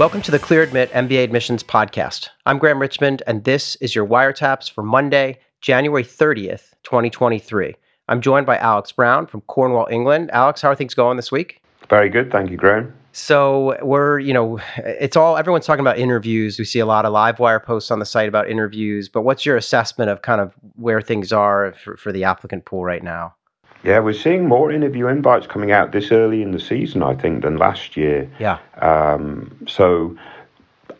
Welcome 0.00 0.22
to 0.22 0.30
the 0.30 0.38
Clear 0.38 0.62
Admit 0.62 0.90
MBA 0.92 1.24
Admissions 1.24 1.62
Podcast. 1.62 2.30
I'm 2.46 2.58
Graham 2.58 2.80
Richmond, 2.80 3.22
and 3.26 3.44
this 3.44 3.76
is 3.82 3.94
your 3.94 4.06
wiretaps 4.06 4.72
for 4.72 4.82
Monday, 4.82 5.38
January 5.60 6.02
30th, 6.02 6.72
2023. 6.84 7.76
I'm 8.08 8.22
joined 8.22 8.46
by 8.46 8.56
Alex 8.56 8.92
Brown 8.92 9.26
from 9.26 9.42
Cornwall, 9.42 9.86
England. 9.90 10.30
Alex, 10.32 10.62
how 10.62 10.70
are 10.70 10.74
things 10.74 10.94
going 10.94 11.18
this 11.18 11.30
week? 11.30 11.60
Very 11.90 12.08
good. 12.08 12.32
Thank 12.32 12.50
you, 12.50 12.56
Graham. 12.56 12.94
So 13.12 13.76
we're, 13.84 14.20
you 14.20 14.32
know, 14.32 14.58
it's 14.78 15.18
all 15.18 15.36
everyone's 15.36 15.66
talking 15.66 15.80
about 15.80 15.98
interviews. 15.98 16.58
We 16.58 16.64
see 16.64 16.78
a 16.78 16.86
lot 16.86 17.04
of 17.04 17.12
live 17.12 17.38
wire 17.38 17.60
posts 17.60 17.90
on 17.90 17.98
the 17.98 18.06
site 18.06 18.26
about 18.26 18.48
interviews, 18.48 19.06
but 19.06 19.20
what's 19.20 19.44
your 19.44 19.58
assessment 19.58 20.08
of 20.08 20.22
kind 20.22 20.40
of 20.40 20.54
where 20.76 21.02
things 21.02 21.30
are 21.30 21.74
for, 21.74 21.98
for 21.98 22.10
the 22.10 22.24
applicant 22.24 22.64
pool 22.64 22.86
right 22.86 23.04
now? 23.04 23.34
Yeah, 23.82 24.00
we're 24.00 24.12
seeing 24.12 24.46
more 24.46 24.70
interview 24.70 25.06
invites 25.06 25.46
coming 25.46 25.72
out 25.72 25.92
this 25.92 26.12
early 26.12 26.42
in 26.42 26.52
the 26.52 26.60
season, 26.60 27.02
I 27.02 27.14
think, 27.14 27.42
than 27.42 27.56
last 27.56 27.96
year. 27.96 28.30
Yeah. 28.38 28.58
Um, 28.80 29.56
so 29.66 30.16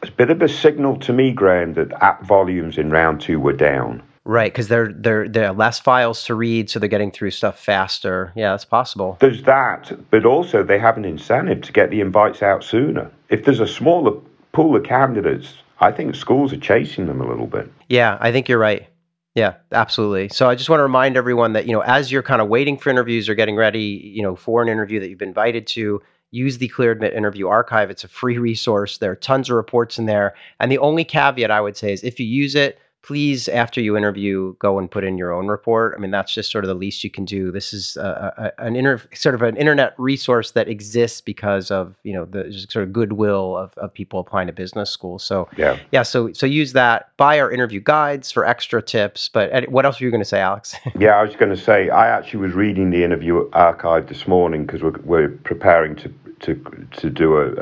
it's 0.03 0.09
a 0.09 0.13
bit 0.13 0.31
of 0.31 0.41
a 0.41 0.49
signal 0.49 0.97
to 1.01 1.13
me, 1.13 1.33
Graham, 1.33 1.75
that 1.75 1.93
app 2.03 2.25
volumes 2.25 2.79
in 2.79 2.91
round 2.91 3.21
two 3.21 3.39
were 3.39 3.53
down. 3.53 4.03
Right, 4.25 4.53
because 4.53 4.69
they're 4.69 4.93
they're 4.93 5.29
they're 5.29 5.53
less 5.53 5.81
files 5.81 6.25
to 6.27 6.35
read, 6.35 6.69
so 6.69 6.79
they're 6.79 6.91
getting 6.91 7.11
through 7.11 7.31
stuff 7.31 7.59
faster. 7.59 8.33
Yeah, 8.37 8.51
that's 8.51 8.67
possible. 8.67 9.17
There's 9.19 9.43
that, 9.45 9.93
but 10.11 10.27
also 10.27 10.63
they 10.63 10.79
have 10.79 10.99
an 10.99 11.07
incentive 11.07 11.63
to 11.63 11.73
get 11.73 11.91
the 11.91 12.01
invites 12.01 12.43
out 12.43 12.63
sooner. 12.63 13.11
If 13.31 13.45
there's 13.45 13.61
a 13.61 13.67
smaller 13.67 14.13
pool 14.53 14.77
of 14.77 14.85
candidates, 14.85 15.55
I 15.81 15.91
think 15.91 16.15
schools 16.15 16.53
are 16.53 16.59
chasing 16.59 17.07
them 17.07 17.21
a 17.21 17.27
little 17.27 17.47
bit. 17.47 17.73
Yeah, 17.89 18.19
I 18.21 18.31
think 18.31 18.49
you're 18.49 18.59
right. 18.59 18.87
Yeah, 19.35 19.55
absolutely. 19.71 20.29
So 20.31 20.49
I 20.49 20.57
just 20.57 20.69
want 20.69 20.81
to 20.81 20.85
remind 20.85 21.17
everyone 21.17 21.53
that, 21.53 21.67
you 21.67 21.73
know, 21.73 21.83
as 21.83 22.11
you're 22.11 22.23
kind 22.23 22.43
of 22.43 22.49
waiting 22.49 22.77
for 22.77 22.91
interviews 22.91 23.29
or 23.29 23.35
getting 23.35 23.55
ready, 23.55 24.13
you 24.15 24.23
know, 24.23 24.35
for 24.35 24.61
an 24.61 24.69
interview 24.69 24.99
that 24.99 25.09
you've 25.09 25.19
been 25.19 25.29
invited 25.29 25.67
to, 25.69 26.03
use 26.33 26.59
the 26.59 26.69
Clear 26.69 26.93
Admit 26.93 27.13
interview 27.13 27.49
archive. 27.49 27.91
It's 27.91 28.05
a 28.05 28.09
free 28.09 28.39
resource. 28.39 28.99
There 28.99 29.11
are 29.11 29.17
tons 29.17 29.51
of 29.51 29.57
reports 29.57 29.99
in 29.99 30.07
there. 30.07 30.35
And 30.59 30.71
the 30.71 30.79
only 30.79 31.05
caveat 31.05 31.51
I 31.51 31.61
would 31.61 31.77
say 31.77 31.93
is 31.93 32.03
if 32.05 32.19
you 32.19 32.27
use 32.27 32.55
it, 32.55 32.79
please, 33.03 33.49
after 33.49 33.81
you 33.81 33.97
interview, 33.97 34.55
go 34.59 34.79
and 34.79 34.91
put 34.91 35.05
in 35.05 35.17
your 35.17 35.33
own 35.33 35.49
report. 35.49 35.95
I 35.97 36.01
mean, 36.01 36.11
that's 36.11 36.35
just 36.35 36.51
sort 36.51 36.65
of 36.65 36.69
the 36.69 36.75
least 36.75 37.03
you 37.03 37.11
can 37.11 37.25
do. 37.25 37.51
This 37.51 37.73
is 37.73 37.97
a, 37.97 38.53
a, 38.59 38.65
an 38.65 38.77
inter, 38.77 39.01
sort 39.15 39.35
of 39.35 39.43
an 39.43 39.57
internet 39.57 39.95
resource 39.99 40.53
that 40.53 40.69
exists 40.69 41.21
because 41.21 41.71
of 41.71 41.95
you 42.03 42.13
know 42.13 42.25
the 42.25 42.53
sort 42.69 42.83
of 42.85 42.93
goodwill 42.93 43.57
of, 43.57 43.77
of 43.79 43.93
people 43.93 44.21
applying 44.21 44.47
to 44.47 44.53
business 44.53 44.91
school. 44.91 45.19
So 45.19 45.49
yeah, 45.57 45.79
yeah. 45.93 46.03
So 46.03 46.33
so 46.33 46.47
use 46.47 46.73
that. 46.75 47.11
Buy 47.17 47.41
our 47.41 47.51
interview 47.51 47.81
guides 47.81 48.31
for 48.31 48.45
extra 48.45 48.83
tips. 48.83 49.29
But 49.29 49.69
what 49.71 49.85
else 49.85 50.01
were 50.01 50.05
you 50.05 50.11
going 50.11 50.23
to 50.23 50.29
say, 50.29 50.41
Alex? 50.41 50.75
yeah, 50.99 51.11
I 51.11 51.23
was 51.23 51.37
going 51.37 51.55
to 51.55 51.61
say 51.61 51.91
I 51.91 52.09
actually 52.09 52.41
was 52.41 52.53
reading 52.53 52.91
the 52.91 53.05
interview 53.05 53.49
archive 53.53 54.09
this 54.09 54.27
morning 54.27 54.67
because 54.67 54.83
we're, 54.83 54.99
we're 55.05 55.29
preparing 55.29 55.97
to 55.97 56.13
to 56.41 56.55
to 56.93 57.11
do 57.11 57.37
a, 57.37 57.53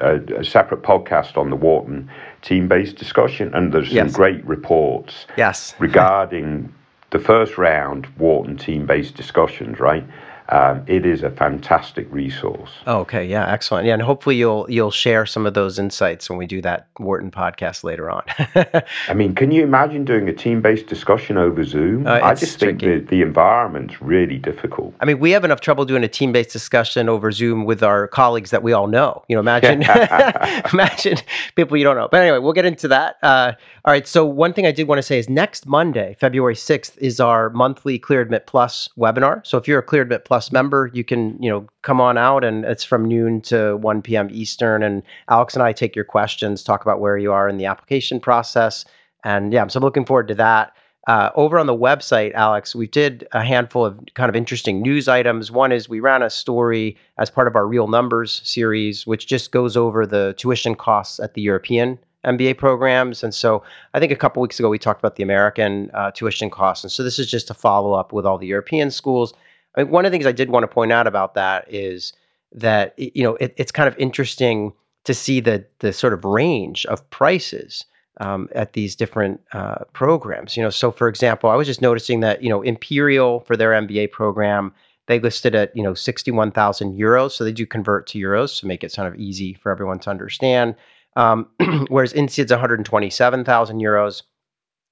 a, 0.00 0.40
a, 0.40 0.44
separate 0.44 0.82
podcast 0.82 1.36
on 1.36 1.50
the 1.50 1.56
Wharton 1.56 2.10
team-based 2.44 2.96
discussion, 2.96 3.52
and 3.54 3.72
there's 3.72 3.90
yes. 3.90 4.12
some 4.12 4.12
great 4.12 4.44
reports 4.46 5.26
yes. 5.36 5.74
regarding 5.78 6.72
the 7.10 7.18
first 7.18 7.58
round 7.58 8.06
Wharton 8.18 8.56
team-based 8.56 9.14
discussions, 9.14 9.80
right? 9.80 10.04
Um, 10.50 10.84
it 10.86 11.06
is 11.06 11.22
a 11.22 11.30
fantastic 11.30 12.06
resource. 12.10 12.70
Oh, 12.86 12.98
okay, 12.98 13.24
yeah, 13.24 13.50
excellent. 13.50 13.86
Yeah, 13.86 13.94
and 13.94 14.02
hopefully 14.02 14.36
you'll 14.36 14.66
you'll 14.68 14.90
share 14.90 15.24
some 15.24 15.46
of 15.46 15.54
those 15.54 15.78
insights 15.78 16.28
when 16.28 16.38
we 16.38 16.46
do 16.46 16.60
that 16.60 16.86
Wharton 16.98 17.30
podcast 17.30 17.82
later 17.82 18.10
on. 18.10 18.22
I 19.08 19.14
mean, 19.14 19.34
can 19.34 19.50
you 19.50 19.62
imagine 19.62 20.04
doing 20.04 20.28
a 20.28 20.34
team-based 20.34 20.86
discussion 20.86 21.38
over 21.38 21.64
Zoom? 21.64 22.06
Uh, 22.06 22.20
I 22.22 22.34
just 22.34 22.60
think 22.60 22.80
the, 22.80 22.98
the 22.98 23.22
environment's 23.22 24.02
really 24.02 24.36
difficult. 24.36 24.94
I 25.00 25.06
mean, 25.06 25.18
we 25.18 25.30
have 25.30 25.44
enough 25.44 25.60
trouble 25.60 25.86
doing 25.86 26.04
a 26.04 26.08
team-based 26.08 26.50
discussion 26.50 27.08
over 27.08 27.32
Zoom 27.32 27.64
with 27.64 27.82
our 27.82 28.06
colleagues 28.08 28.50
that 28.50 28.62
we 28.62 28.74
all 28.74 28.86
know. 28.86 29.24
You 29.28 29.36
know, 29.36 29.40
imagine 29.40 29.82
imagine 30.72 31.18
people 31.54 31.78
you 31.78 31.84
don't 31.84 31.96
know. 31.96 32.08
But 32.10 32.20
anyway, 32.20 32.38
we'll 32.38 32.52
get 32.52 32.66
into 32.66 32.88
that. 32.88 33.16
Uh, 33.22 33.52
all 33.86 33.92
right. 33.92 34.06
So 34.06 34.26
one 34.26 34.52
thing 34.52 34.66
I 34.66 34.72
did 34.72 34.88
want 34.88 34.98
to 34.98 35.02
say 35.02 35.18
is 35.18 35.30
next 35.30 35.66
Monday, 35.66 36.16
February 36.20 36.56
sixth, 36.56 36.98
is 36.98 37.18
our 37.18 37.48
monthly 37.48 37.98
Clear 37.98 38.20
Admit 38.20 38.46
Plus 38.46 38.90
webinar. 38.98 39.46
So 39.46 39.56
if 39.56 39.66
you're 39.66 39.78
a 39.78 39.82
Clear 39.82 40.02
Admit 40.02 40.26
Plus 40.26 40.33
Plus 40.34 40.50
member, 40.50 40.90
you 40.92 41.04
can, 41.04 41.40
you 41.40 41.48
know, 41.48 41.64
come 41.82 42.00
on 42.00 42.18
out 42.18 42.42
and 42.42 42.64
it's 42.64 42.82
from 42.82 43.04
noon 43.04 43.40
to 43.40 43.76
1 43.76 44.02
p.m. 44.02 44.28
Eastern. 44.32 44.82
And 44.82 45.04
Alex 45.28 45.54
and 45.54 45.62
I 45.62 45.72
take 45.72 45.94
your 45.94 46.04
questions, 46.04 46.64
talk 46.64 46.82
about 46.82 46.98
where 46.98 47.16
you 47.16 47.30
are 47.30 47.48
in 47.48 47.56
the 47.56 47.66
application 47.66 48.18
process. 48.18 48.84
And 49.22 49.52
yeah, 49.52 49.60
so 49.60 49.62
I'm 49.62 49.70
so 49.70 49.78
looking 49.78 50.04
forward 50.04 50.26
to 50.26 50.34
that. 50.34 50.72
Uh, 51.06 51.30
over 51.36 51.56
on 51.56 51.68
the 51.68 51.72
website, 51.72 52.32
Alex, 52.32 52.74
we 52.74 52.88
did 52.88 53.28
a 53.30 53.44
handful 53.44 53.86
of 53.86 53.96
kind 54.14 54.28
of 54.28 54.34
interesting 54.34 54.82
news 54.82 55.06
items. 55.06 55.52
One 55.52 55.70
is 55.70 55.88
we 55.88 56.00
ran 56.00 56.20
a 56.20 56.30
story 56.30 56.96
as 57.16 57.30
part 57.30 57.46
of 57.46 57.54
our 57.54 57.68
Real 57.68 57.86
Numbers 57.86 58.42
series, 58.42 59.06
which 59.06 59.28
just 59.28 59.52
goes 59.52 59.76
over 59.76 60.04
the 60.04 60.34
tuition 60.36 60.74
costs 60.74 61.20
at 61.20 61.34
the 61.34 61.42
European 61.42 61.96
MBA 62.24 62.58
programs. 62.58 63.22
And 63.22 63.32
so 63.32 63.62
I 63.92 64.00
think 64.00 64.10
a 64.10 64.16
couple 64.16 64.42
weeks 64.42 64.58
ago 64.58 64.68
we 64.68 64.80
talked 64.80 65.00
about 65.00 65.14
the 65.14 65.22
American 65.22 65.92
uh, 65.94 66.10
tuition 66.10 66.50
costs. 66.50 66.82
And 66.82 66.90
so 66.90 67.04
this 67.04 67.20
is 67.20 67.30
just 67.30 67.50
a 67.50 67.54
follow 67.54 67.92
up 67.92 68.12
with 68.12 68.26
all 68.26 68.36
the 68.36 68.48
European 68.48 68.90
schools. 68.90 69.32
I 69.76 69.82
mean, 69.82 69.90
one 69.90 70.04
of 70.04 70.12
the 70.12 70.14
things 70.14 70.26
I 70.26 70.32
did 70.32 70.50
want 70.50 70.62
to 70.62 70.68
point 70.68 70.92
out 70.92 71.06
about 71.06 71.34
that 71.34 71.66
is 71.68 72.12
that 72.52 72.94
you 72.96 73.22
know 73.22 73.34
it, 73.36 73.54
it's 73.56 73.72
kind 73.72 73.88
of 73.88 73.96
interesting 73.98 74.72
to 75.04 75.14
see 75.14 75.40
the 75.40 75.64
the 75.80 75.92
sort 75.92 76.12
of 76.12 76.24
range 76.24 76.86
of 76.86 77.08
prices 77.10 77.84
um, 78.20 78.48
at 78.54 78.72
these 78.74 78.94
different 78.94 79.40
uh, 79.52 79.84
programs. 79.92 80.56
You 80.56 80.62
know, 80.62 80.70
so 80.70 80.90
for 80.90 81.08
example, 81.08 81.50
I 81.50 81.56
was 81.56 81.66
just 81.66 81.82
noticing 81.82 82.20
that 82.20 82.42
you 82.42 82.48
know 82.48 82.62
Imperial 82.62 83.40
for 83.40 83.56
their 83.56 83.72
MBA 83.72 84.12
program 84.12 84.72
they 85.06 85.20
listed 85.20 85.54
at 85.54 85.76
you 85.76 85.82
know 85.82 85.94
sixty 85.94 86.30
one 86.30 86.50
thousand 86.50 86.98
euros, 86.98 87.32
so 87.32 87.44
they 87.44 87.52
do 87.52 87.66
convert 87.66 88.06
to 88.08 88.18
euros 88.18 88.58
to 88.60 88.66
make 88.66 88.82
it 88.82 88.94
kind 88.94 89.08
of 89.08 89.18
easy 89.18 89.54
for 89.54 89.70
everyone 89.70 89.98
to 90.00 90.10
understand. 90.10 90.74
Um, 91.16 91.46
whereas 91.88 92.12
INSEAD's 92.12 92.50
one 92.50 92.60
hundred 92.60 92.84
twenty 92.84 93.10
seven 93.10 93.44
thousand 93.44 93.80
euros. 93.80 94.22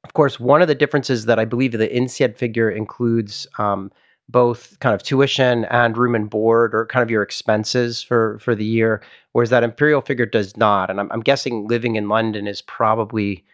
Of 0.04 0.14
course, 0.14 0.40
one 0.40 0.62
of 0.62 0.68
the 0.68 0.74
differences 0.74 1.26
that 1.26 1.38
I 1.38 1.44
believe 1.44 1.72
the 1.72 1.88
INSEAD 1.88 2.36
figure 2.36 2.68
includes 2.68 3.46
um, 3.58 3.92
both 4.28 4.78
kind 4.80 4.94
of 4.94 5.02
tuition 5.02 5.64
and 5.66 5.96
room 5.96 6.14
and 6.14 6.30
board 6.30 6.74
or 6.74 6.86
kind 6.86 7.02
of 7.02 7.10
your 7.10 7.22
expenses 7.22 8.02
for 8.02 8.38
for 8.38 8.54
the 8.54 8.64
year 8.64 9.02
whereas 9.32 9.50
that 9.50 9.62
imperial 9.62 10.00
figure 10.00 10.26
does 10.26 10.56
not 10.56 10.90
and 10.90 11.00
i'm, 11.00 11.10
I'm 11.12 11.20
guessing 11.20 11.66
living 11.66 11.96
in 11.96 12.08
london 12.08 12.46
is 12.46 12.62
probably 12.62 13.44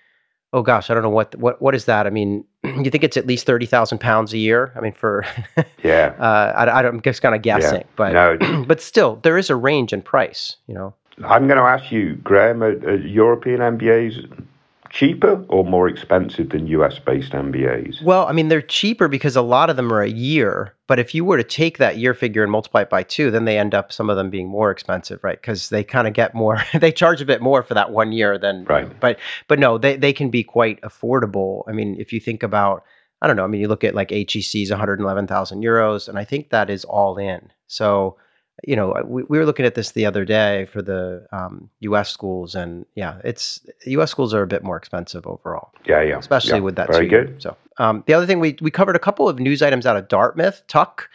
oh 0.52 0.62
gosh 0.62 0.90
i 0.90 0.94
don't 0.94 1.02
know 1.02 1.10
what 1.10 1.34
what 1.36 1.60
what 1.60 1.74
is 1.74 1.86
that 1.86 2.06
i 2.06 2.10
mean 2.10 2.44
you 2.64 2.90
think 2.90 3.04
it's 3.04 3.16
at 3.16 3.26
least 3.26 3.46
30,000 3.46 3.98
pounds 3.98 4.32
a 4.32 4.38
year 4.38 4.72
i 4.76 4.80
mean 4.80 4.92
for 4.92 5.24
yeah 5.82 6.14
uh, 6.18 6.52
I, 6.56 6.86
am 6.86 7.00
just 7.00 7.22
kind 7.22 7.34
of 7.34 7.42
guessing 7.42 7.80
yeah. 7.80 7.86
but 7.96 8.12
no. 8.12 8.64
but 8.68 8.80
still 8.80 9.16
there 9.22 9.38
is 9.38 9.50
a 9.50 9.56
range 9.56 9.92
in 9.92 10.02
price 10.02 10.56
you 10.66 10.74
know 10.74 10.94
i'm 11.24 11.46
going 11.46 11.58
to 11.58 11.64
ask 11.64 11.90
you 11.90 12.14
graham 12.16 12.62
are, 12.62 12.78
are 12.88 12.96
european 12.96 13.60
mbas 13.60 14.46
cheaper 14.90 15.44
or 15.48 15.64
more 15.64 15.88
expensive 15.88 16.50
than 16.50 16.66
US 16.68 16.98
based 16.98 17.32
MBAs? 17.32 18.02
Well, 18.02 18.26
I 18.26 18.32
mean, 18.32 18.48
they're 18.48 18.62
cheaper 18.62 19.08
because 19.08 19.36
a 19.36 19.42
lot 19.42 19.70
of 19.70 19.76
them 19.76 19.92
are 19.92 20.02
a 20.02 20.10
year. 20.10 20.74
But 20.86 20.98
if 20.98 21.14
you 21.14 21.24
were 21.24 21.36
to 21.36 21.44
take 21.44 21.78
that 21.78 21.98
year 21.98 22.14
figure 22.14 22.42
and 22.42 22.50
multiply 22.50 22.82
it 22.82 22.90
by 22.90 23.02
two, 23.02 23.30
then 23.30 23.44
they 23.44 23.58
end 23.58 23.74
up 23.74 23.92
some 23.92 24.08
of 24.08 24.16
them 24.16 24.30
being 24.30 24.48
more 24.48 24.70
expensive, 24.70 25.22
right? 25.22 25.40
Because 25.40 25.68
they 25.68 25.84
kind 25.84 26.08
of 26.08 26.14
get 26.14 26.34
more, 26.34 26.62
they 26.74 26.92
charge 26.92 27.20
a 27.20 27.26
bit 27.26 27.42
more 27.42 27.62
for 27.62 27.74
that 27.74 27.90
one 27.90 28.12
year 28.12 28.38
than, 28.38 28.64
right. 28.64 28.98
But, 28.98 29.18
but 29.48 29.58
no, 29.58 29.76
they, 29.78 29.96
they 29.96 30.12
can 30.12 30.30
be 30.30 30.42
quite 30.42 30.80
affordable. 30.80 31.62
I 31.68 31.72
mean, 31.72 31.96
if 31.98 32.12
you 32.12 32.20
think 32.20 32.42
about, 32.42 32.84
I 33.20 33.26
don't 33.26 33.36
know, 33.36 33.44
I 33.44 33.48
mean, 33.48 33.60
you 33.60 33.68
look 33.68 33.84
at 33.84 33.94
like 33.94 34.10
HEC's 34.10 34.70
111,000 34.70 35.62
euros, 35.62 36.08
and 36.08 36.18
I 36.18 36.24
think 36.24 36.50
that 36.50 36.70
is 36.70 36.84
all 36.84 37.18
in. 37.18 37.50
So, 37.66 38.16
you 38.64 38.74
know, 38.76 38.92
uh, 38.92 39.02
we, 39.04 39.22
we 39.24 39.38
were 39.38 39.46
looking 39.46 39.66
at 39.66 39.74
this 39.74 39.92
the 39.92 40.06
other 40.06 40.24
day 40.24 40.66
for 40.66 40.82
the 40.82 41.26
um, 41.32 41.70
U.S. 41.80 42.10
schools, 42.10 42.54
and 42.54 42.84
yeah, 42.94 43.20
it's 43.24 43.60
U.S. 43.86 44.10
schools 44.10 44.34
are 44.34 44.42
a 44.42 44.46
bit 44.46 44.64
more 44.64 44.76
expensive 44.76 45.26
overall. 45.26 45.72
Yeah, 45.86 46.02
yeah, 46.02 46.18
especially 46.18 46.58
yeah. 46.58 46.64
with 46.64 46.76
that. 46.76 46.90
Very 46.90 47.06
good. 47.06 47.40
So 47.40 47.56
um, 47.78 48.02
the 48.06 48.14
other 48.14 48.26
thing 48.26 48.40
we 48.40 48.56
we 48.60 48.70
covered 48.70 48.96
a 48.96 49.00
couple 49.00 49.28
of 49.28 49.38
news 49.38 49.62
items 49.62 49.86
out 49.86 49.96
of 49.96 50.08
Dartmouth 50.08 50.62
Tuck. 50.66 51.08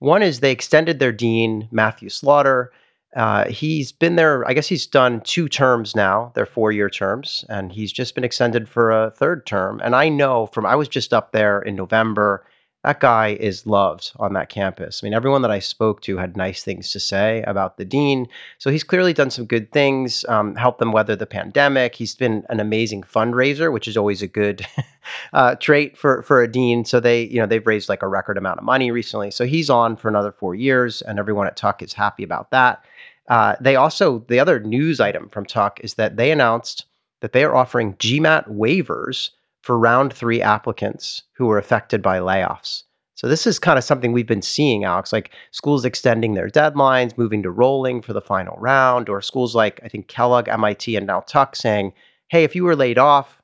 One 0.00 0.22
is 0.22 0.40
they 0.40 0.52
extended 0.52 0.98
their 0.98 1.12
dean 1.12 1.68
Matthew 1.70 2.08
Slaughter. 2.08 2.72
Uh, 3.16 3.48
he's 3.48 3.90
been 3.90 4.16
there. 4.16 4.46
I 4.46 4.52
guess 4.52 4.68
he's 4.68 4.86
done 4.86 5.20
two 5.22 5.48
terms 5.48 5.96
now. 5.96 6.30
They're 6.34 6.46
four-year 6.46 6.90
terms, 6.90 7.44
and 7.48 7.72
he's 7.72 7.90
just 7.90 8.14
been 8.14 8.22
extended 8.22 8.68
for 8.68 8.90
a 8.90 9.10
third 9.10 9.46
term. 9.46 9.80
And 9.82 9.96
I 9.96 10.08
know 10.08 10.46
from 10.46 10.66
I 10.66 10.76
was 10.76 10.88
just 10.88 11.14
up 11.14 11.32
there 11.32 11.60
in 11.62 11.74
November 11.74 12.44
that 12.88 13.00
guy 13.00 13.36
is 13.38 13.66
loved 13.66 14.12
on 14.18 14.32
that 14.32 14.48
campus. 14.48 15.02
I 15.02 15.06
mean, 15.06 15.12
everyone 15.12 15.42
that 15.42 15.50
I 15.50 15.58
spoke 15.58 16.00
to 16.02 16.16
had 16.16 16.38
nice 16.38 16.62
things 16.62 16.90
to 16.92 16.98
say 16.98 17.44
about 17.46 17.76
the 17.76 17.84
dean. 17.84 18.26
So 18.56 18.70
he's 18.70 18.82
clearly 18.82 19.12
done 19.12 19.28
some 19.28 19.44
good 19.44 19.70
things, 19.72 20.24
um, 20.26 20.56
helped 20.56 20.78
them 20.78 20.92
weather 20.92 21.14
the 21.14 21.26
pandemic. 21.26 21.94
He's 21.94 22.14
been 22.14 22.46
an 22.48 22.60
amazing 22.60 23.02
fundraiser, 23.02 23.70
which 23.70 23.88
is 23.88 23.98
always 23.98 24.22
a 24.22 24.26
good 24.26 24.66
uh, 25.34 25.56
trait 25.56 25.98
for 25.98 26.22
for 26.22 26.42
a 26.42 26.50
dean. 26.50 26.86
So 26.86 26.98
they, 26.98 27.24
you 27.24 27.38
know, 27.38 27.46
they've 27.46 27.66
raised 27.66 27.90
like 27.90 28.02
a 28.02 28.08
record 28.08 28.38
amount 28.38 28.58
of 28.58 28.64
money 28.64 28.90
recently. 28.90 29.32
So 29.32 29.44
he's 29.44 29.68
on 29.68 29.94
for 29.94 30.08
another 30.08 30.32
four 30.32 30.54
years, 30.54 31.02
and 31.02 31.18
everyone 31.18 31.46
at 31.46 31.58
Tuck 31.58 31.82
is 31.82 31.92
happy 31.92 32.22
about 32.22 32.50
that. 32.52 32.82
Uh, 33.28 33.54
they 33.60 33.76
also 33.76 34.24
the 34.28 34.40
other 34.40 34.60
news 34.60 34.98
item 34.98 35.28
from 35.28 35.44
Tuck 35.44 35.78
is 35.84 35.94
that 35.94 36.16
they 36.16 36.30
announced 36.30 36.86
that 37.20 37.32
they 37.32 37.44
are 37.44 37.54
offering 37.54 37.92
GMAT 37.96 38.48
waivers 38.48 39.28
for 39.62 39.78
round 39.78 40.12
three 40.12 40.40
applicants 40.40 41.22
who 41.34 41.46
were 41.46 41.58
affected 41.58 42.02
by 42.02 42.18
layoffs. 42.18 42.84
So 43.18 43.26
this 43.26 43.48
is 43.48 43.58
kind 43.58 43.78
of 43.78 43.84
something 43.84 44.12
we've 44.12 44.28
been 44.28 44.42
seeing, 44.42 44.84
Alex, 44.84 45.12
like 45.12 45.32
schools 45.50 45.84
extending 45.84 46.34
their 46.34 46.48
deadlines, 46.48 47.18
moving 47.18 47.42
to 47.42 47.50
rolling 47.50 48.00
for 48.00 48.12
the 48.12 48.20
final 48.20 48.56
round, 48.58 49.08
or 49.08 49.20
schools 49.20 49.56
like 49.56 49.80
I 49.82 49.88
think 49.88 50.06
Kellogg, 50.06 50.48
MIT, 50.48 50.94
and 50.94 51.04
now 51.04 51.20
Tuck 51.26 51.56
saying, 51.56 51.92
"Hey, 52.28 52.44
if 52.44 52.54
you 52.54 52.62
were 52.62 52.76
laid 52.76 52.96
off, 52.96 53.42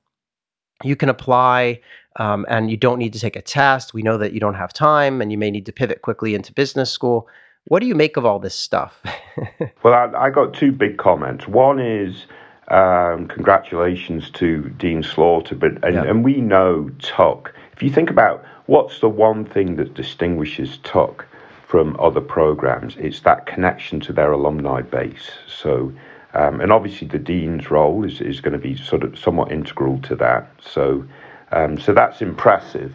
you 0.84 0.94
can 0.96 1.08
apply." 1.08 1.80
Um, 2.16 2.46
and 2.48 2.70
you 2.70 2.76
don't 2.76 3.00
need 3.00 3.12
to 3.14 3.18
take 3.18 3.34
a 3.34 3.42
test. 3.42 3.92
We 3.92 4.02
know 4.02 4.16
that 4.18 4.32
you 4.32 4.38
don't 4.38 4.54
have 4.54 4.72
time 4.72 5.20
and 5.20 5.32
you 5.32 5.38
may 5.38 5.50
need 5.50 5.66
to 5.66 5.72
pivot 5.72 6.02
quickly 6.02 6.36
into 6.36 6.52
business 6.52 6.88
school. 6.88 7.28
What 7.64 7.80
do 7.80 7.86
you 7.86 7.94
make 7.96 8.16
of 8.16 8.24
all 8.24 8.38
this 8.38 8.54
stuff? 8.54 9.02
well, 9.82 9.94
I, 9.94 10.26
I, 10.26 10.30
got 10.30 10.54
two 10.54 10.70
big 10.70 10.96
comments. 10.96 11.48
One 11.48 11.80
is 11.80 12.26
um, 12.68 13.28
congratulations 13.28 14.30
to 14.30 14.68
Dean 14.70 15.02
Slaughter, 15.02 15.54
but 15.54 15.72
and, 15.84 15.94
yeah. 15.94 16.04
and 16.04 16.24
we 16.24 16.40
know 16.40 16.90
Tuck. 17.00 17.54
If 17.72 17.82
you 17.82 17.90
think 17.90 18.10
about 18.10 18.44
what's 18.66 19.00
the 19.00 19.08
one 19.08 19.44
thing 19.44 19.76
that 19.76 19.94
distinguishes 19.94 20.78
Tuck 20.78 21.26
from 21.66 21.98
other 22.00 22.20
programs, 22.20 22.96
it's 22.96 23.20
that 23.20 23.46
connection 23.46 24.00
to 24.00 24.12
their 24.12 24.32
alumni 24.32 24.82
base. 24.82 25.30
So. 25.48 25.92
Um, 26.36 26.60
and 26.60 26.72
obviously, 26.72 27.06
the 27.06 27.20
dean's 27.20 27.70
role 27.70 28.04
is, 28.04 28.20
is 28.20 28.40
going 28.40 28.54
to 28.54 28.58
be 28.58 28.76
sort 28.76 29.04
of 29.04 29.16
somewhat 29.16 29.52
integral 29.52 30.00
to 30.00 30.16
that. 30.16 30.50
So, 30.60 31.06
um, 31.52 31.78
so 31.78 31.92
that's 31.92 32.20
impressive. 32.20 32.92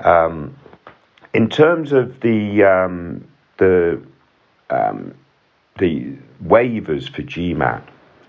Um, 0.00 0.56
in 1.32 1.48
terms 1.48 1.92
of 1.92 2.20
the 2.20 2.64
um, 2.64 3.26
the 3.58 4.02
um, 4.70 5.14
the 5.78 6.16
waivers 6.44 7.08
for 7.08 7.22
GMAT, 7.22 7.82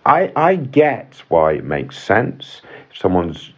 I 0.06 0.32
I 0.36 0.56
get 0.56 1.22
why 1.30 1.54
it 1.54 1.64
makes 1.64 1.98
sense. 1.98 2.62
If 2.92 2.98
someone's 2.98 3.52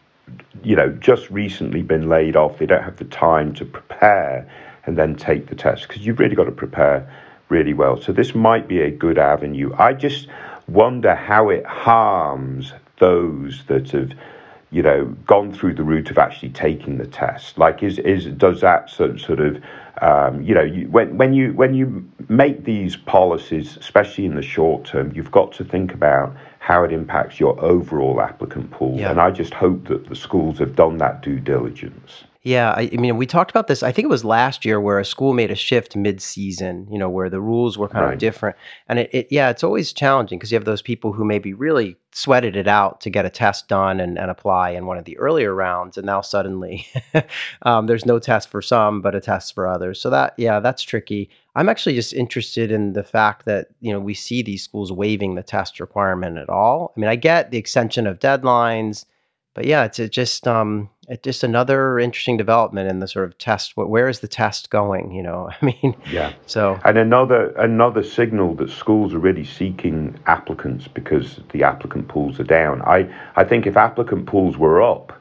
you 0.63 0.75
know 0.75 0.89
just 0.89 1.30
recently 1.30 1.81
been 1.81 2.09
laid 2.09 2.36
off, 2.36 2.57
they 2.57 2.65
don't 2.65 2.83
have 2.83 2.97
the 2.97 3.06
time 3.06 3.53
to 3.56 3.65
prepare 3.65 4.50
and 4.86 4.97
then 4.97 5.15
take 5.15 5.47
the 5.47 5.56
test 5.56 5.88
because 5.88 6.06
you've 6.06 6.19
really 6.19 6.36
got 6.36 6.45
to 6.45 6.51
prepare 6.51 7.12
really 7.50 7.74
well. 7.74 8.01
So 8.01 8.12
this 8.12 8.36
might 8.36 8.68
be 8.68 8.81
a 8.81 8.92
good 8.92 9.18
avenue. 9.18 9.74
I 9.77 9.94
just 9.94 10.27
wonder 10.68 11.15
how 11.15 11.50
it 11.50 11.65
harms 11.65 12.74
those 13.00 13.63
that 13.68 13.92
have 13.92 14.12
you 14.75 14.81
know, 14.81 15.06
gone 15.25 15.53
through 15.53 15.74
the 15.74 15.83
route 15.83 16.12
of 16.12 16.18
actually 16.18 16.50
taking 16.50 16.97
the 16.97 17.07
test? 17.07 17.57
Like, 17.57 17.81
is 17.81 17.97
is 18.00 18.25
does 18.25 18.59
that 18.59 18.89
sort 18.89 19.21
sort 19.21 19.39
of, 19.39 19.63
um, 20.01 20.42
you 20.42 20.53
know, 20.53 20.63
you, 20.63 20.89
when 20.89 21.18
when 21.18 21.33
you 21.33 21.53
when 21.53 21.74
you 21.74 22.06
make 22.30 22.66
these 22.66 22.95
policies, 22.95 23.77
especially 23.77 24.25
in 24.25 24.36
the 24.36 24.42
short 24.42 24.86
term, 24.86 25.12
you've 25.13 25.31
got 25.31 25.51
to 25.54 25.63
think 25.63 25.94
about 25.94 26.36
how 26.60 26.83
it 26.83 26.92
impacts 26.92 27.39
your 27.39 27.60
overall 27.63 28.22
applicant 28.22 28.72
pool. 28.72 28.98
Yeah. 28.98 29.12
And 29.12 29.22
I 29.22 29.31
just 29.31 29.54
hope 29.54 29.88
that 29.88 30.10
the 30.10 30.16
schools 30.16 30.57
have 30.60 30.75
done 30.75 30.98
that 30.98 31.22
due 31.22 31.39
diligence. 31.39 32.24
Yeah, 32.45 32.75
I, 32.77 32.92
I, 32.94 32.98
mean, 32.98 33.18
we 33.18 33.25
talked 33.25 33.50
about 33.50 33.66
this. 33.66 33.81
I 33.81 33.92
think 33.92 34.06
it 34.06 34.10
was 34.10 34.24
last 34.24 34.66
year 34.66 34.80
where 34.80 35.00
a 35.00 35.06
school 35.06 35.33
made 35.33 35.50
a 35.50 35.56
shift 35.56 35.95
mid-season. 35.95 36.88
You 36.92 37.00
know, 37.00 37.10
where 37.10 37.27
the 37.27 37.42
rules 37.42 37.75
were 37.75 37.88
kind 37.88 38.06
right. 38.06 38.13
of 38.13 38.19
different, 38.19 38.56
and 38.88 39.00
it, 39.00 39.10
it, 39.12 39.28
yeah, 39.31 39.50
it's 39.50 39.63
always 39.63 39.92
challenging 39.92 40.38
because 40.38 40.51
you 40.51 40.56
have 40.56 40.66
those 40.66 40.83
people 40.83 41.12
who 41.12 41.25
maybe 41.25 41.56
really 41.56 41.98
sweated 42.13 42.56
it 42.56 42.68
out 42.68 43.01
to 43.01 43.10
get 43.10 43.25
a 43.25 43.31
test 43.31 43.68
done 43.68 44.00
and, 44.00 44.19
and 44.19 44.30
apply 44.30 44.69
in 44.69 44.86
one 44.86 45.00
of 45.00 45.06
the 45.06 45.18
earlier 45.18 45.56
rounds, 45.56 45.98
and 45.98 46.06
now 46.06 46.21
suddenly 46.21 46.86
um, 47.63 47.88
there's 47.88 48.06
no 48.06 48.19
test 48.19 48.50
for 48.50 48.62
some, 48.62 49.01
but 49.01 49.16
a 49.16 49.21
test 49.21 49.56
for 49.56 49.68
others. 49.68 50.00
So 50.00 50.12
that 50.12 50.36
yeah, 50.38 50.60
that's 50.60 50.83
tricky. 50.83 51.31
I'm 51.56 51.69
actually 51.69 51.96
just 51.96 52.13
interested 52.13 52.72
in 52.72 52.94
the 52.94 53.04
fact 53.04 53.46
that 53.46 53.68
you 53.81 53.92
know 53.92 54.00
we 54.00 54.13
see 54.13 54.42
these 54.42 54.63
schools 54.63 54.92
waiving 54.92 55.36
the 55.36 55.44
test 55.44 55.80
requirement 55.80 56.38
at 56.38 56.50
all. 56.50 56.94
I 56.96 57.00
mean, 57.00 57.10
I 57.10 57.16
get 57.16 57.52
the 57.52 57.57
extension 57.57 58.07
of 58.07 58.19
deadlines 58.19 59.06
but 59.56 59.63
yeah, 59.63 59.86
it's 59.86 59.98
just 60.10 60.48
um, 60.50 60.90
it's 61.07 61.24
just 61.24 61.44
another 61.44 61.98
interesting 61.98 62.36
development 62.36 62.90
in 62.90 63.00
the 63.00 63.07
sort 63.07 63.25
of 63.25 63.38
test. 63.38 63.78
Where 63.78 64.10
is 64.10 64.19
the 64.19 64.28
test 64.28 64.69
going? 64.69 65.12
You 65.13 65.24
know, 65.24 65.50
I 65.62 65.66
mean, 65.66 65.96
yeah. 66.12 66.34
So 66.46 66.80
and 66.84 66.98
another 66.98 67.52
another 67.57 68.04
signal 68.04 68.54
that 68.56 68.69
schools 68.69 69.13
are 69.13 69.19
really 69.19 69.46
seeking 69.46 70.19
applicants 70.28 70.90
because 70.90 71.40
the 71.54 71.63
applicant 71.63 72.10
pools 72.10 72.40
are 72.40 72.44
down. 72.44 72.81
I 72.81 73.10
I 73.38 73.46
think 73.46 73.66
if 73.66 73.78
applicant 73.78 74.28
pools 74.28 74.57
were 74.57 74.84
up, 74.84 75.15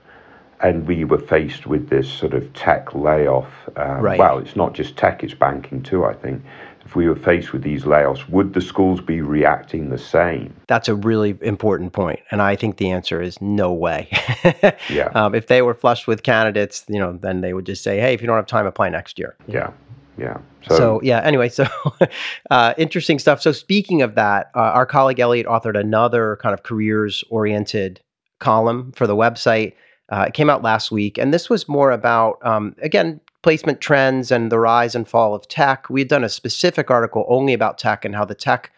and 0.64 0.86
we 0.88 1.04
were 1.04 1.18
faced 1.18 1.66
with 1.66 1.90
this 1.90 2.10
sort 2.10 2.32
of 2.32 2.50
tech 2.54 2.94
layoff. 2.94 3.50
Um, 3.76 4.00
right. 4.00 4.18
Well, 4.18 4.38
it's 4.38 4.56
not 4.56 4.72
just 4.72 4.96
tech; 4.96 5.22
it's 5.22 5.34
banking 5.34 5.82
too. 5.82 6.06
I 6.06 6.14
think 6.14 6.42
if 6.86 6.96
we 6.96 7.06
were 7.06 7.16
faced 7.16 7.52
with 7.52 7.62
these 7.62 7.84
layoffs, 7.84 8.26
would 8.30 8.54
the 8.54 8.62
schools 8.62 9.02
be 9.02 9.20
reacting 9.20 9.90
the 9.90 9.98
same? 9.98 10.54
That's 10.66 10.88
a 10.88 10.94
really 10.94 11.36
important 11.42 11.92
point, 11.92 12.20
and 12.30 12.40
I 12.40 12.56
think 12.56 12.78
the 12.78 12.90
answer 12.90 13.20
is 13.20 13.40
no 13.42 13.74
way. 13.74 14.08
yeah. 14.88 15.10
Um, 15.14 15.34
if 15.34 15.48
they 15.48 15.60
were 15.60 15.74
flushed 15.74 16.06
with 16.06 16.22
candidates, 16.22 16.84
you 16.88 16.98
know, 16.98 17.12
then 17.12 17.42
they 17.42 17.52
would 17.52 17.66
just 17.66 17.84
say, 17.84 18.00
"Hey, 18.00 18.14
if 18.14 18.22
you 18.22 18.26
don't 18.26 18.36
have 18.36 18.46
time, 18.46 18.66
apply 18.66 18.88
next 18.88 19.18
year." 19.18 19.36
Yeah. 19.46 19.70
Yeah. 20.16 20.38
So, 20.68 20.76
so 20.76 21.00
yeah. 21.02 21.20
Anyway, 21.20 21.50
so 21.50 21.66
uh, 22.50 22.72
interesting 22.78 23.18
stuff. 23.18 23.42
So 23.42 23.52
speaking 23.52 24.00
of 24.00 24.14
that, 24.14 24.50
uh, 24.54 24.60
our 24.60 24.86
colleague 24.86 25.20
Elliot 25.20 25.46
authored 25.46 25.78
another 25.78 26.38
kind 26.40 26.54
of 26.54 26.62
careers-oriented 26.62 28.00
column 28.38 28.92
for 28.92 29.06
the 29.06 29.16
website. 29.16 29.74
Uh, 30.10 30.26
it 30.28 30.34
came 30.34 30.50
out 30.50 30.62
last 30.62 30.90
week, 30.90 31.18
and 31.18 31.32
this 31.32 31.48
was 31.48 31.68
more 31.68 31.90
about 31.90 32.38
um, 32.46 32.74
again 32.82 33.20
placement 33.42 33.80
trends 33.80 34.30
and 34.30 34.50
the 34.50 34.58
rise 34.58 34.94
and 34.94 35.08
fall 35.08 35.34
of 35.34 35.46
tech. 35.48 35.88
We 35.90 36.00
had 36.00 36.08
done 36.08 36.24
a 36.24 36.28
specific 36.28 36.90
article 36.90 37.26
only 37.28 37.52
about 37.52 37.78
tech 37.78 38.04
and 38.04 38.14
how 38.14 38.24
the 38.24 38.34
tech 38.34 38.72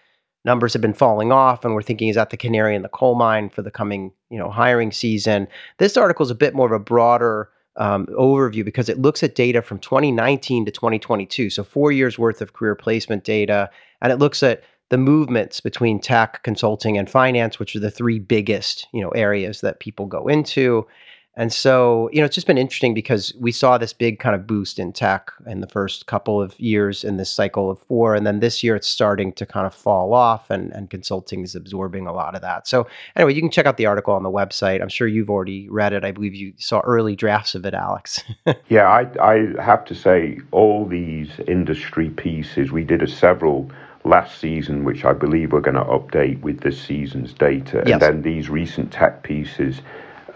numbers 0.45 0.73
have 0.73 0.83
been 0.83 0.95
falling 0.95 1.33
off, 1.33 1.65
and 1.65 1.75
we're 1.75 1.83
thinking 1.83 2.09
is 2.09 2.17
that 2.17 2.31
the 2.31 2.37
canary 2.37 2.75
in 2.75 2.83
the 2.83 2.89
coal 2.89 3.17
mine 3.17 3.51
for 3.51 3.63
the 3.63 3.71
coming 3.71 4.13
you 4.31 4.39
know 4.39 4.51
hiring 4.51 4.93
season. 4.93 5.49
This 5.79 5.97
article 5.97 6.25
is 6.25 6.31
a 6.31 6.37
bit 6.37 6.55
more 6.55 6.67
of 6.67 6.73
a 6.73 6.85
broader 6.85 7.51
um, 7.77 8.07
overview 8.07 8.65
because 8.65 8.89
it 8.89 8.99
looks 8.99 9.23
at 9.23 9.35
data 9.35 9.63
from 9.63 9.79
2019 9.81 10.65
to 10.65 10.71
2022, 10.71 11.51
so 11.51 11.65
four 11.65 11.93
years 11.93 12.19
worth 12.19 12.41
of 12.41 12.53
career 12.53 12.75
placement 12.75 13.25
data, 13.25 13.69
and 14.01 14.13
it 14.13 14.19
looks 14.19 14.43
at 14.43 14.63
the 14.89 14.99
movements 14.99 15.61
between 15.61 16.01
tech, 16.01 16.43
consulting, 16.45 16.97
and 16.97 17.11
finance, 17.11 17.59
which 17.59 17.75
are 17.75 17.81
the 17.81 17.91
three 17.91 18.21
biggest 18.21 18.87
you 18.93 19.03
know 19.03 19.11
areas 19.11 19.61
that 19.61 19.81
people 19.81 20.07
go 20.07 20.29
into. 20.29 20.87
And 21.39 21.53
so, 21.53 22.09
you 22.13 22.21
know, 22.21 22.25
it's 22.25 22.35
just 22.35 22.47
been 22.47 22.57
interesting 22.57 22.95
because 22.95 23.35
we 23.39 23.53
saw 23.53 23.77
this 23.77 23.93
big 23.93 24.19
kind 24.19 24.35
of 24.35 24.47
boost 24.47 24.79
in 24.79 24.93
tech 24.93 25.31
in 25.47 25.61
the 25.61 25.67
first 25.67 26.07
couple 26.07 26.41
of 26.41 26.59
years 26.59 27.05
in 27.05 27.19
this 27.19 27.31
cycle 27.31 27.71
of 27.71 27.79
four. 27.81 28.15
And 28.15 28.27
then 28.27 28.41
this 28.41 28.65
year 28.65 28.75
it's 28.75 28.89
starting 28.89 29.33
to 29.35 29.45
kind 29.45 29.67
of 29.67 29.75
fall 29.75 30.15
off 30.15 30.51
and, 30.51 30.73
and 30.73 30.89
consulting 30.89 31.43
is 31.43 31.55
absorbing 31.55 32.07
a 32.07 32.13
lot 32.13 32.35
of 32.35 32.41
that. 32.41 32.67
So, 32.67 32.87
anyway, 33.17 33.35
you 33.35 33.43
can 33.43 33.51
check 33.51 33.67
out 33.67 33.77
the 33.77 33.85
article 33.85 34.15
on 34.15 34.23
the 34.23 34.31
website. 34.31 34.81
I'm 34.81 34.89
sure 34.89 35.07
you've 35.07 35.29
already 35.29 35.69
read 35.69 35.93
it. 35.93 36.05
I 36.05 36.11
believe 36.11 36.35
you 36.35 36.55
saw 36.57 36.81
early 36.81 37.15
drafts 37.15 37.55
of 37.55 37.67
it, 37.67 37.75
Alex. 37.75 38.25
yeah, 38.69 38.89
I, 38.89 39.07
I 39.23 39.63
have 39.63 39.85
to 39.87 39.95
say, 39.95 40.39
all 40.53 40.87
these 40.87 41.29
industry 41.47 42.09
pieces, 42.09 42.73
we 42.73 42.83
did 42.83 43.03
a 43.03 43.09
several 43.09 43.71
last 44.05 44.39
season, 44.39 44.85
which 44.85 45.05
I 45.05 45.13
believe 45.13 45.53
we're 45.53 45.61
going 45.61 45.75
to 45.75 45.83
update 45.83 46.41
with 46.41 46.61
this 46.61 46.81
season's 46.81 47.35
data. 47.35 47.83
Yes. 47.85 47.95
And 47.95 48.01
then 48.01 48.23
these 48.23 48.49
recent 48.49 48.93
tech 48.93 49.23
pieces 49.23 49.83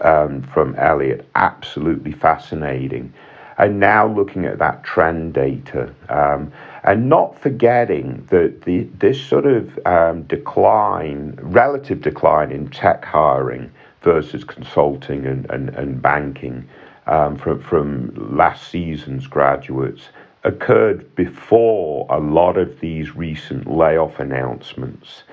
um, 0.01 0.43
from 0.43 0.75
Elliot, 0.75 1.27
absolutely 1.35 2.11
fascinating. 2.11 3.13
And 3.57 3.79
now 3.79 4.07
looking 4.07 4.45
at 4.45 4.57
that 4.57 4.83
trend 4.83 5.33
data 5.33 5.93
um, 6.09 6.51
and 6.83 7.09
not 7.09 7.39
forgetting 7.39 8.25
that 8.29 8.63
the, 8.63 8.83
this 8.97 9.23
sort 9.23 9.45
of 9.45 9.77
um, 9.85 10.23
decline, 10.23 11.37
relative 11.41 12.01
decline 12.01 12.51
in 12.51 12.69
tech 12.69 13.05
hiring 13.05 13.71
versus 14.01 14.43
consulting 14.43 15.27
and, 15.27 15.49
and, 15.51 15.69
and 15.75 16.01
banking 16.01 16.67
um, 17.05 17.37
from, 17.37 17.61
from 17.61 18.35
last 18.35 18.69
season's 18.69 19.27
graduates 19.27 20.09
occurred 20.43 21.13
before 21.15 22.07
a 22.09 22.19
lot 22.19 22.57
of 22.57 22.79
these 22.79 23.15
recent 23.15 23.67
layoff 23.67 24.19
announcements. 24.19 25.23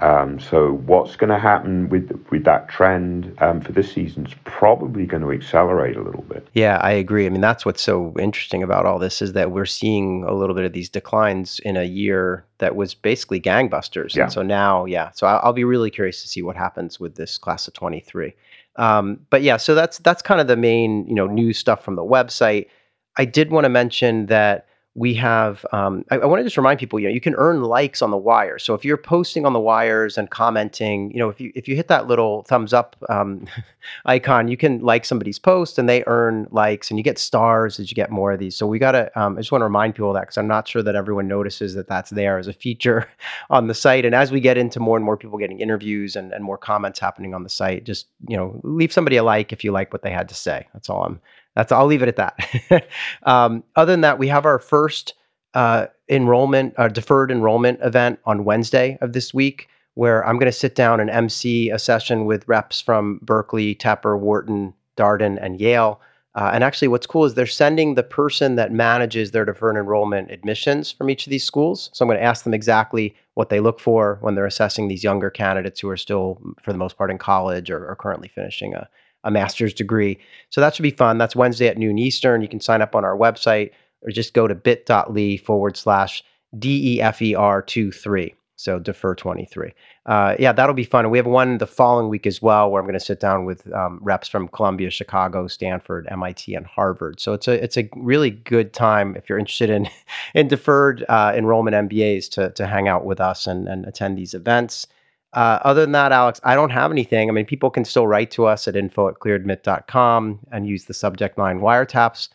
Um, 0.00 0.38
so 0.38 0.74
what's 0.86 1.16
going 1.16 1.30
to 1.30 1.38
happen 1.38 1.88
with 1.88 2.10
with 2.30 2.44
that 2.44 2.68
trend 2.68 3.36
um, 3.40 3.60
for 3.60 3.72
this 3.72 3.92
season 3.92 4.26
is 4.26 4.34
probably 4.44 5.06
going 5.06 5.22
to 5.22 5.32
accelerate 5.32 5.96
a 5.96 6.02
little 6.02 6.22
bit. 6.22 6.46
Yeah, 6.54 6.78
I 6.82 6.92
agree. 6.92 7.26
I 7.26 7.30
mean, 7.30 7.40
that's 7.40 7.64
what's 7.66 7.82
so 7.82 8.14
interesting 8.18 8.62
about 8.62 8.86
all 8.86 8.98
this 8.98 9.20
is 9.20 9.32
that 9.32 9.50
we're 9.50 9.66
seeing 9.66 10.24
a 10.24 10.34
little 10.34 10.54
bit 10.54 10.64
of 10.64 10.72
these 10.72 10.88
declines 10.88 11.58
in 11.60 11.76
a 11.76 11.84
year 11.84 12.44
that 12.58 12.76
was 12.76 12.94
basically 12.94 13.40
gangbusters. 13.40 14.14
Yeah. 14.14 14.24
And 14.24 14.32
so 14.32 14.42
now, 14.42 14.84
yeah, 14.84 15.10
so 15.12 15.26
I'll, 15.26 15.40
I'll 15.42 15.52
be 15.52 15.64
really 15.64 15.90
curious 15.90 16.22
to 16.22 16.28
see 16.28 16.42
what 16.42 16.56
happens 16.56 17.00
with 17.00 17.16
this 17.16 17.36
class 17.36 17.66
of 17.66 17.74
23. 17.74 18.32
Um, 18.76 19.18
but 19.30 19.42
yeah, 19.42 19.56
so 19.56 19.74
that's 19.74 19.98
that's 19.98 20.22
kind 20.22 20.40
of 20.40 20.46
the 20.46 20.56
main 20.56 21.06
you 21.08 21.14
know 21.14 21.26
news 21.26 21.58
stuff 21.58 21.84
from 21.84 21.96
the 21.96 22.02
website. 22.02 22.68
I 23.16 23.24
did 23.24 23.50
want 23.50 23.64
to 23.64 23.68
mention 23.68 24.26
that 24.26 24.67
we 24.98 25.14
have 25.14 25.64
um, 25.72 26.04
I, 26.10 26.16
I 26.16 26.26
want 26.26 26.40
to 26.40 26.44
just 26.44 26.56
remind 26.56 26.80
people 26.80 26.98
you 26.98 27.06
know 27.06 27.14
you 27.14 27.20
can 27.20 27.36
earn 27.36 27.62
likes 27.62 28.02
on 28.02 28.10
the 28.10 28.16
wire. 28.16 28.58
So 28.58 28.74
if 28.74 28.84
you're 28.84 28.96
posting 28.96 29.46
on 29.46 29.52
the 29.52 29.60
wires 29.60 30.18
and 30.18 30.28
commenting 30.28 31.12
you 31.12 31.18
know 31.18 31.28
if 31.28 31.40
you 31.40 31.52
if 31.54 31.68
you 31.68 31.76
hit 31.76 31.86
that 31.86 32.08
little 32.08 32.42
thumbs 32.48 32.72
up 32.72 32.96
um, 33.08 33.46
icon 34.06 34.48
you 34.48 34.56
can 34.56 34.80
like 34.80 35.04
somebody's 35.04 35.38
post 35.38 35.78
and 35.78 35.88
they 35.88 36.02
earn 36.08 36.48
likes 36.50 36.90
and 36.90 36.98
you 36.98 37.04
get 37.04 37.16
stars 37.16 37.78
as 37.78 37.90
you 37.90 37.94
get 37.94 38.10
more 38.10 38.32
of 38.32 38.40
these. 38.40 38.56
So 38.56 38.66
we 38.66 38.80
got 38.80 38.92
to 38.92 39.18
um, 39.18 39.36
i 39.36 39.40
just 39.40 39.52
want 39.52 39.60
to 39.60 39.66
remind 39.66 39.94
people 39.94 40.10
of 40.10 40.14
that 40.14 40.22
because 40.22 40.38
i'm 40.38 40.48
not 40.48 40.66
sure 40.66 40.82
that 40.82 40.96
everyone 40.96 41.28
notices 41.28 41.74
that 41.74 41.86
that's 41.86 42.10
there 42.10 42.36
as 42.36 42.48
a 42.48 42.52
feature 42.52 43.08
on 43.50 43.68
the 43.68 43.74
site. 43.74 44.04
And 44.04 44.16
as 44.16 44.32
we 44.32 44.40
get 44.40 44.58
into 44.58 44.80
more 44.80 44.96
and 44.96 45.04
more 45.04 45.16
people 45.16 45.38
getting 45.38 45.60
interviews 45.60 46.16
and, 46.16 46.32
and 46.32 46.42
more 46.42 46.58
comments 46.58 46.98
happening 46.98 47.34
on 47.34 47.44
the 47.44 47.48
site 47.48 47.84
just 47.84 48.08
you 48.26 48.36
know 48.36 48.60
leave 48.64 48.92
somebody 48.92 49.16
a 49.16 49.22
like 49.22 49.52
if 49.52 49.62
you 49.62 49.70
like 49.70 49.92
what 49.92 50.02
they 50.02 50.10
had 50.10 50.28
to 50.28 50.34
say. 50.34 50.66
That's 50.72 50.90
all 50.90 51.04
i'm 51.04 51.20
That's 51.54 51.72
I'll 51.72 51.86
leave 51.86 52.02
it 52.02 52.08
at 52.08 52.16
that. 52.16 52.88
um, 53.24 53.64
other 53.76 53.92
than 53.92 54.02
that, 54.02 54.18
we 54.18 54.28
have 54.28 54.46
our 54.46 54.58
first 54.58 55.14
uh, 55.54 55.86
enrollment, 56.08 56.74
uh, 56.76 56.88
deferred 56.88 57.30
enrollment 57.30 57.80
event 57.82 58.18
on 58.24 58.44
Wednesday 58.44 58.98
of 59.00 59.12
this 59.12 59.34
week, 59.34 59.68
where 59.94 60.24
I'm 60.26 60.36
going 60.38 60.50
to 60.50 60.52
sit 60.52 60.74
down 60.74 61.00
and 61.00 61.10
MC 61.10 61.70
a 61.70 61.78
session 61.78 62.26
with 62.26 62.46
reps 62.46 62.80
from 62.80 63.18
Berkeley, 63.22 63.74
Tepper, 63.74 64.18
Wharton, 64.18 64.74
Darden, 64.96 65.38
and 65.42 65.60
Yale. 65.60 66.00
Uh, 66.34 66.50
and 66.52 66.62
actually, 66.62 66.86
what's 66.86 67.06
cool 67.06 67.24
is 67.24 67.34
they're 67.34 67.46
sending 67.46 67.94
the 67.94 68.02
person 68.04 68.54
that 68.54 68.70
manages 68.70 69.32
their 69.32 69.44
deferred 69.44 69.76
enrollment 69.76 70.30
admissions 70.30 70.92
from 70.92 71.10
each 71.10 71.26
of 71.26 71.30
these 71.30 71.42
schools. 71.42 71.90
So 71.92 72.04
I'm 72.04 72.08
going 72.08 72.20
to 72.20 72.24
ask 72.24 72.44
them 72.44 72.54
exactly 72.54 73.16
what 73.34 73.48
they 73.48 73.58
look 73.58 73.80
for 73.80 74.18
when 74.20 74.36
they're 74.36 74.46
assessing 74.46 74.86
these 74.86 75.02
younger 75.02 75.30
candidates 75.30 75.80
who 75.80 75.88
are 75.88 75.96
still, 75.96 76.40
for 76.62 76.72
the 76.72 76.78
most 76.78 76.96
part, 76.96 77.10
in 77.10 77.18
college 77.18 77.70
or, 77.70 77.88
or 77.88 77.96
currently 77.96 78.28
finishing 78.28 78.74
a, 78.74 78.88
a 79.28 79.30
master's 79.30 79.74
degree. 79.74 80.18
So 80.48 80.60
that 80.62 80.74
should 80.74 80.82
be 80.82 80.90
fun. 80.90 81.18
That's 81.18 81.36
Wednesday 81.36 81.68
at 81.68 81.76
noon 81.76 81.98
Eastern. 81.98 82.40
You 82.40 82.48
can 82.48 82.60
sign 82.60 82.80
up 82.80 82.96
on 82.96 83.04
our 83.04 83.16
website 83.16 83.70
or 84.02 84.10
just 84.10 84.32
go 84.32 84.48
to 84.48 84.54
bit.ly 84.54 85.36
forward 85.36 85.76
slash 85.76 86.24
DEFER23. 86.56 88.32
So 88.56 88.78
defer 88.80 89.14
23. 89.14 89.72
Uh, 90.06 90.34
yeah, 90.38 90.50
that'll 90.52 90.74
be 90.74 90.82
fun. 90.82 91.10
We 91.10 91.18
have 91.18 91.26
one 91.26 91.58
the 91.58 91.66
following 91.66 92.08
week 92.08 92.26
as 92.26 92.40
well, 92.42 92.70
where 92.70 92.80
I'm 92.80 92.86
going 92.86 92.98
to 92.98 93.04
sit 93.04 93.20
down 93.20 93.44
with 93.44 93.70
um, 93.72 94.00
reps 94.02 94.26
from 94.28 94.48
Columbia, 94.48 94.90
Chicago, 94.90 95.46
Stanford, 95.46 96.08
MIT, 96.10 96.54
and 96.54 96.66
Harvard. 96.66 97.20
So 97.20 97.34
it's 97.34 97.46
a 97.46 97.62
it's 97.62 97.76
a 97.76 97.88
really 97.94 98.30
good 98.30 98.72
time 98.72 99.14
if 99.14 99.28
you're 99.28 99.38
interested 99.38 99.70
in 99.70 99.88
in 100.34 100.48
deferred 100.48 101.04
uh, 101.08 101.34
enrollment 101.36 101.88
MBAs 101.88 102.28
to 102.30 102.50
to 102.50 102.66
hang 102.66 102.88
out 102.88 103.04
with 103.04 103.20
us 103.20 103.46
and 103.46 103.68
and 103.68 103.84
attend 103.84 104.18
these 104.18 104.34
events. 104.34 104.88
Uh, 105.34 105.58
other 105.62 105.82
than 105.82 105.92
that, 105.92 106.10
Alex, 106.10 106.40
I 106.42 106.54
don't 106.54 106.70
have 106.70 106.90
anything. 106.90 107.28
I 107.28 107.32
mean, 107.32 107.44
people 107.44 107.70
can 107.70 107.84
still 107.84 108.06
write 108.06 108.30
to 108.32 108.46
us 108.46 108.66
at 108.66 108.76
info 108.76 109.08
at 109.08 109.16
clearadmit.com 109.16 110.40
and 110.50 110.66
use 110.66 110.84
the 110.84 110.94
subject 110.94 111.36
line 111.36 111.60
wiretaps. 111.60 112.28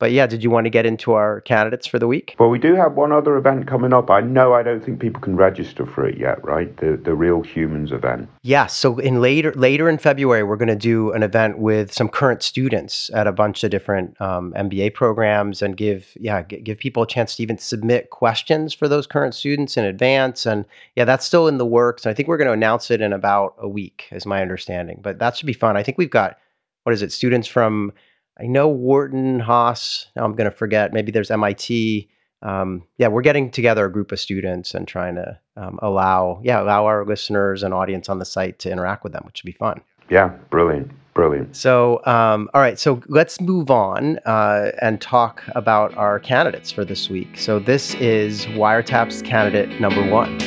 But 0.00 0.12
yeah, 0.12 0.26
did 0.26 0.42
you 0.42 0.48
want 0.48 0.64
to 0.64 0.70
get 0.70 0.86
into 0.86 1.12
our 1.12 1.42
candidates 1.42 1.86
for 1.86 1.98
the 1.98 2.08
week? 2.08 2.34
Well, 2.38 2.48
we 2.48 2.58
do 2.58 2.74
have 2.74 2.94
one 2.94 3.12
other 3.12 3.36
event 3.36 3.66
coming 3.66 3.92
up. 3.92 4.10
I 4.10 4.22
know 4.22 4.54
I 4.54 4.62
don't 4.62 4.82
think 4.82 4.98
people 4.98 5.20
can 5.20 5.36
register 5.36 5.84
for 5.84 6.06
it 6.08 6.18
yet, 6.18 6.42
right? 6.42 6.74
The 6.78 6.96
the 6.96 7.14
Real 7.14 7.42
Humans 7.42 7.92
event. 7.92 8.26
Yes. 8.42 8.74
So 8.74 8.98
in 8.98 9.20
later 9.20 9.52
later 9.52 9.90
in 9.90 9.98
February, 9.98 10.42
we're 10.42 10.56
going 10.56 10.68
to 10.68 10.74
do 10.74 11.12
an 11.12 11.22
event 11.22 11.58
with 11.58 11.92
some 11.92 12.08
current 12.08 12.42
students 12.42 13.10
at 13.12 13.26
a 13.26 13.32
bunch 13.32 13.62
of 13.62 13.70
different 13.70 14.18
um, 14.22 14.54
MBA 14.56 14.94
programs 14.94 15.60
and 15.60 15.76
give 15.76 16.16
yeah 16.18 16.42
g- 16.44 16.60
give 16.62 16.78
people 16.78 17.02
a 17.02 17.06
chance 17.06 17.36
to 17.36 17.42
even 17.42 17.58
submit 17.58 18.08
questions 18.08 18.72
for 18.72 18.88
those 18.88 19.06
current 19.06 19.34
students 19.34 19.76
in 19.76 19.84
advance. 19.84 20.46
And 20.46 20.64
yeah, 20.96 21.04
that's 21.04 21.26
still 21.26 21.46
in 21.46 21.58
the 21.58 21.66
works. 21.66 22.06
I 22.06 22.14
think 22.14 22.26
we're 22.26 22.38
going 22.38 22.48
to 22.48 22.54
announce 22.54 22.90
it 22.90 23.02
in 23.02 23.12
about 23.12 23.54
a 23.58 23.68
week, 23.68 24.08
is 24.12 24.24
my 24.24 24.40
understanding. 24.40 25.00
But 25.02 25.18
that 25.18 25.36
should 25.36 25.46
be 25.46 25.52
fun. 25.52 25.76
I 25.76 25.82
think 25.82 25.98
we've 25.98 26.08
got 26.08 26.38
what 26.84 26.94
is 26.94 27.02
it? 27.02 27.12
Students 27.12 27.46
from 27.46 27.92
I 28.38 28.46
know 28.46 28.68
Wharton, 28.68 29.40
Haas. 29.40 30.06
Now 30.16 30.24
I'm 30.24 30.34
going 30.34 30.50
to 30.50 30.56
forget. 30.56 30.92
Maybe 30.92 31.12
there's 31.12 31.30
MIT. 31.30 32.08
Um, 32.42 32.84
yeah, 32.96 33.08
we're 33.08 33.22
getting 33.22 33.50
together 33.50 33.84
a 33.84 33.92
group 33.92 34.12
of 34.12 34.20
students 34.20 34.74
and 34.74 34.88
trying 34.88 35.14
to 35.16 35.38
um, 35.56 35.78
allow, 35.82 36.40
yeah, 36.42 36.62
allow 36.62 36.86
our 36.86 37.04
listeners 37.04 37.62
and 37.62 37.74
audience 37.74 38.08
on 38.08 38.18
the 38.18 38.24
site 38.24 38.58
to 38.60 38.70
interact 38.70 39.04
with 39.04 39.12
them, 39.12 39.22
which 39.26 39.42
would 39.42 39.52
be 39.52 39.56
fun. 39.58 39.80
Yeah, 40.08 40.28
brilliant, 40.48 40.90
brilliant. 41.14 41.54
So, 41.54 42.04
um, 42.06 42.48
all 42.54 42.60
right, 42.60 42.78
so 42.78 43.02
let's 43.08 43.40
move 43.40 43.70
on 43.70 44.18
uh, 44.26 44.72
and 44.80 45.00
talk 45.00 45.42
about 45.54 45.94
our 45.96 46.18
candidates 46.18 46.72
for 46.72 46.84
this 46.84 47.10
week. 47.10 47.38
So, 47.38 47.58
this 47.58 47.94
is 47.96 48.46
Wiretap's 48.46 49.22
candidate 49.22 49.80
number 49.80 50.04
one. 50.10 50.38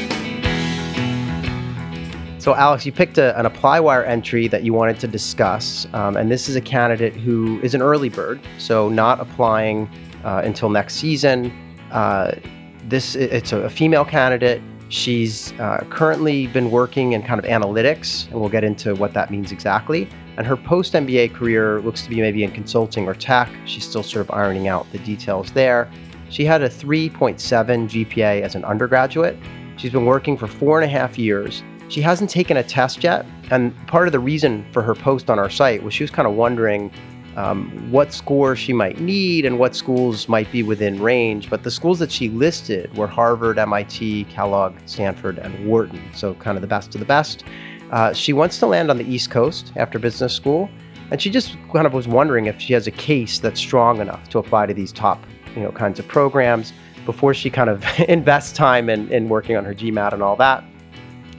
So, 2.44 2.54
Alex, 2.56 2.86
you 2.86 2.92
picked 2.92 3.18
a, 3.18 3.40
an 3.40 3.46
ApplyWire 3.46 4.06
entry 4.06 4.50
that 4.50 4.66
you 4.66 4.74
wanted 4.74 5.00
to 5.00 5.08
discuss, 5.08 5.88
um, 5.94 6.18
and 6.18 6.30
this 6.30 6.50
is 6.50 6.58
a 6.58 6.62
candidate 6.62 7.16
who 7.16 7.58
is 7.62 7.74
an 7.74 7.82
early 7.82 8.10
bird, 8.10 8.42
so 8.58 8.90
not 8.90 9.22
applying 9.22 9.90
uh, 10.26 10.42
until 10.44 10.70
next 10.70 10.96
season. 10.96 11.54
Uh, 11.90 12.34
this 12.90 13.16
it's 13.16 13.54
a, 13.54 13.70
female 13.70 14.04
candidate. 14.04 14.62
She's 14.90 15.54
uh, 15.54 15.86
currently 15.90 16.48
been 16.48 16.70
working 16.70 17.14
in 17.14 17.24
kind 17.24 17.40
of 17.40 17.46
analytics, 17.46 18.30
and 18.30 18.42
we'll 18.42 18.50
get 18.50 18.66
into 18.66 18.94
what 18.94 19.14
that 19.14 19.32
means 19.32 19.54
exactly. 19.54 20.10
And 20.36 20.46
her 20.46 20.58
post 20.58 20.92
MBA 20.92 21.34
career 21.34 21.80
looks 21.80 22.02
to 22.02 22.10
be 22.10 22.20
maybe 22.20 22.44
in 22.44 22.52
consulting 22.52 23.08
or 23.08 23.14
tech. 23.14 23.50
She's 23.64 23.88
still 23.88 24.04
sort 24.04 24.28
of 24.28 24.36
ironing 24.36 24.68
out 24.68 24.86
the 24.92 25.00
details 25.00 25.54
there. 25.54 25.90
She 26.30 26.44
had 26.44 26.62
a 26.62 26.68
3.7 26.68 27.38
GPA 27.38 28.42
as 28.42 28.56
an 28.56 28.66
undergraduate. 28.66 29.38
She's 29.78 29.94
been 29.94 30.06
working 30.06 30.36
for 30.36 30.48
four 30.48 30.82
and 30.82 30.86
a 30.86 30.92
half 30.92 31.18
years 31.18 31.64
she 31.94 32.02
hasn't 32.02 32.30
taken 32.30 32.58
a 32.58 32.64
test 32.64 33.04
yet. 33.04 33.26
And 33.52 33.76
part 33.88 34.08
of 34.08 34.12
the 34.12 34.20
reason 34.20 34.66
for 34.72 34.82
her 34.82 34.96
post 34.96 35.30
on 35.30 35.38
our 35.38 35.50
site 35.50 35.84
was 35.84 35.94
she 35.94 36.04
was 36.04 36.10
kind 36.10 36.28
of 36.28 36.34
wondering 36.34 36.92
um, 37.36 37.70
what 37.92 38.12
score 38.14 38.56
she 38.56 38.74
might 38.74 39.00
need 39.00 39.46
and 39.46 39.60
what 39.60 39.76
schools 39.76 40.28
might 40.28 40.52
be 40.52 40.64
within 40.64 41.00
range. 41.02 41.50
But 41.50 41.64
the 41.64 41.72
schools 41.72 42.00
that 42.00 42.12
she 42.12 42.30
listed 42.30 42.96
were 42.98 43.08
Harvard, 43.08 43.60
MIT, 43.60 44.26
Kellogg, 44.26 44.74
Stanford, 44.86 45.38
and 45.38 45.68
Wharton. 45.68 46.02
So, 46.14 46.34
kind 46.36 46.58
of 46.58 46.62
the 46.62 46.68
best 46.68 46.96
of 46.96 47.00
the 47.00 47.06
best. 47.06 47.44
Uh, 47.92 48.12
she 48.12 48.34
wants 48.34 48.58
to 48.60 48.66
land 48.66 48.90
on 48.90 48.98
the 48.98 49.06
East 49.06 49.30
Coast 49.30 49.72
after 49.76 50.00
business 50.00 50.34
school. 50.34 50.70
And 51.12 51.22
she 51.22 51.30
just 51.30 51.58
kind 51.72 51.86
of 51.86 51.94
was 51.94 52.08
wondering 52.08 52.48
if 52.48 52.60
she 52.60 52.74
has 52.74 52.88
a 52.88 52.92
case 52.92 53.38
that's 53.38 53.60
strong 53.60 54.02
enough 54.02 54.30
to 54.30 54.40
apply 54.40 54.66
to 54.66 54.74
these 54.74 54.92
top, 54.92 55.24
you 55.56 55.62
know, 55.62 55.72
kinds 55.72 56.00
of 56.00 56.08
programs 56.08 56.74
before 57.06 57.36
she 57.36 57.52
kind 57.52 57.70
of 57.70 57.86
invests 58.08 58.52
time 58.52 58.90
in, 58.90 59.12
in 59.12 59.30
working 59.30 59.56
on 59.56 59.66
her 59.66 59.76
GMAT 59.76 60.14
and 60.14 60.24
all 60.24 60.36
that. 60.38 60.64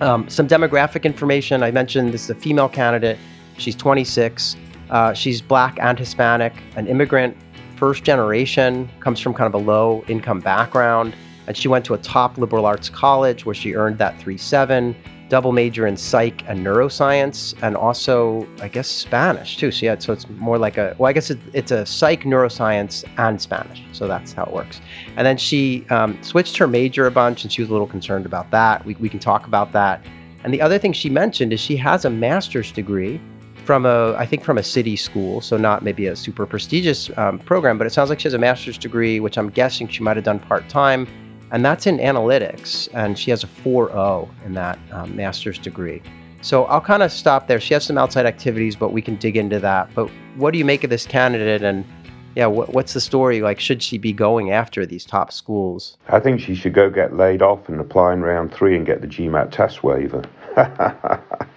Um, 0.00 0.28
some 0.28 0.48
demographic 0.48 1.04
information. 1.04 1.62
I 1.62 1.70
mentioned 1.70 2.12
this 2.12 2.24
is 2.24 2.30
a 2.30 2.34
female 2.34 2.68
candidate. 2.68 3.18
She's 3.58 3.76
26. 3.76 4.56
Uh, 4.90 5.12
she's 5.12 5.40
black 5.40 5.78
and 5.80 5.98
Hispanic, 5.98 6.52
an 6.76 6.86
immigrant, 6.86 7.36
first 7.76 8.04
generation, 8.04 8.88
comes 9.00 9.20
from 9.20 9.34
kind 9.34 9.52
of 9.52 9.60
a 9.60 9.64
low 9.64 10.04
income 10.08 10.40
background. 10.40 11.14
And 11.46 11.56
she 11.56 11.68
went 11.68 11.84
to 11.86 11.94
a 11.94 11.98
top 11.98 12.38
liberal 12.38 12.66
arts 12.66 12.88
college 12.88 13.44
where 13.44 13.54
she 13.54 13.74
earned 13.74 13.98
that 13.98 14.18
3.7 14.18 14.94
double 15.34 15.50
major 15.50 15.84
in 15.84 15.96
psych 15.96 16.44
and 16.46 16.64
neuroscience, 16.64 17.56
and 17.60 17.76
also 17.76 18.46
I 18.60 18.68
guess 18.68 18.86
Spanish 18.86 19.56
too. 19.56 19.72
So 19.72 19.86
yeah, 19.86 19.98
so 19.98 20.12
it's 20.12 20.28
more 20.30 20.58
like 20.58 20.76
a 20.78 20.94
well, 20.96 21.10
I 21.10 21.12
guess 21.12 21.28
it, 21.28 21.40
it's 21.52 21.72
a 21.72 21.84
psych, 21.84 22.22
neuroscience, 22.22 23.02
and 23.18 23.42
Spanish. 23.42 23.82
So 23.90 24.06
that's 24.06 24.32
how 24.32 24.44
it 24.44 24.52
works. 24.52 24.80
And 25.16 25.26
then 25.26 25.36
she 25.36 25.84
um, 25.90 26.22
switched 26.22 26.56
her 26.58 26.68
major 26.68 27.08
a 27.08 27.10
bunch, 27.10 27.42
and 27.42 27.52
she 27.52 27.62
was 27.62 27.68
a 27.68 27.72
little 27.72 27.88
concerned 27.88 28.26
about 28.26 28.52
that. 28.52 28.84
We 28.84 28.94
we 29.00 29.08
can 29.08 29.18
talk 29.18 29.44
about 29.44 29.72
that. 29.72 30.06
And 30.44 30.54
the 30.54 30.60
other 30.60 30.78
thing 30.78 30.92
she 30.92 31.10
mentioned 31.10 31.52
is 31.52 31.58
she 31.58 31.76
has 31.78 32.04
a 32.04 32.10
master's 32.10 32.70
degree 32.70 33.20
from 33.64 33.86
a 33.86 34.14
I 34.14 34.26
think 34.26 34.44
from 34.44 34.56
a 34.56 34.62
city 34.62 34.94
school, 34.94 35.40
so 35.40 35.56
not 35.56 35.82
maybe 35.82 36.06
a 36.06 36.14
super 36.14 36.46
prestigious 36.46 37.10
um, 37.18 37.40
program, 37.40 37.76
but 37.76 37.88
it 37.88 37.92
sounds 37.92 38.08
like 38.08 38.20
she 38.20 38.28
has 38.30 38.34
a 38.34 38.44
master's 38.48 38.78
degree, 38.78 39.18
which 39.18 39.36
I'm 39.36 39.50
guessing 39.50 39.88
she 39.88 40.04
might 40.04 40.16
have 40.16 40.24
done 40.24 40.38
part 40.38 40.68
time 40.68 41.08
and 41.50 41.64
that's 41.64 41.86
in 41.86 41.98
analytics. 41.98 42.88
And 42.94 43.18
she 43.18 43.30
has 43.30 43.44
a 43.44 43.46
4.0 43.46 44.28
in 44.44 44.54
that 44.54 44.78
um, 44.92 45.14
master's 45.16 45.58
degree. 45.58 46.02
So 46.42 46.64
I'll 46.64 46.80
kind 46.80 47.02
of 47.02 47.10
stop 47.10 47.48
there. 47.48 47.58
She 47.58 47.72
has 47.74 47.84
some 47.84 47.96
outside 47.96 48.26
activities, 48.26 48.76
but 48.76 48.92
we 48.92 49.00
can 49.00 49.16
dig 49.16 49.36
into 49.36 49.58
that. 49.60 49.88
But 49.94 50.10
what 50.36 50.50
do 50.50 50.58
you 50.58 50.64
make 50.64 50.84
of 50.84 50.90
this 50.90 51.06
candidate? 51.06 51.62
And 51.62 51.86
yeah, 52.34 52.48
wh- 52.48 52.68
what's 52.74 52.92
the 52.92 53.00
story? 53.00 53.40
Like, 53.40 53.60
should 53.60 53.82
she 53.82 53.96
be 53.96 54.12
going 54.12 54.50
after 54.50 54.84
these 54.84 55.06
top 55.06 55.32
schools? 55.32 55.96
I 56.08 56.20
think 56.20 56.40
she 56.40 56.54
should 56.54 56.74
go 56.74 56.90
get 56.90 57.16
laid 57.16 57.40
off 57.40 57.68
and 57.68 57.80
apply 57.80 58.12
in 58.12 58.22
round 58.22 58.52
three 58.52 58.76
and 58.76 58.84
get 58.84 59.00
the 59.00 59.06
GMAT 59.06 59.52
test 59.52 59.82
waiver. 59.82 60.22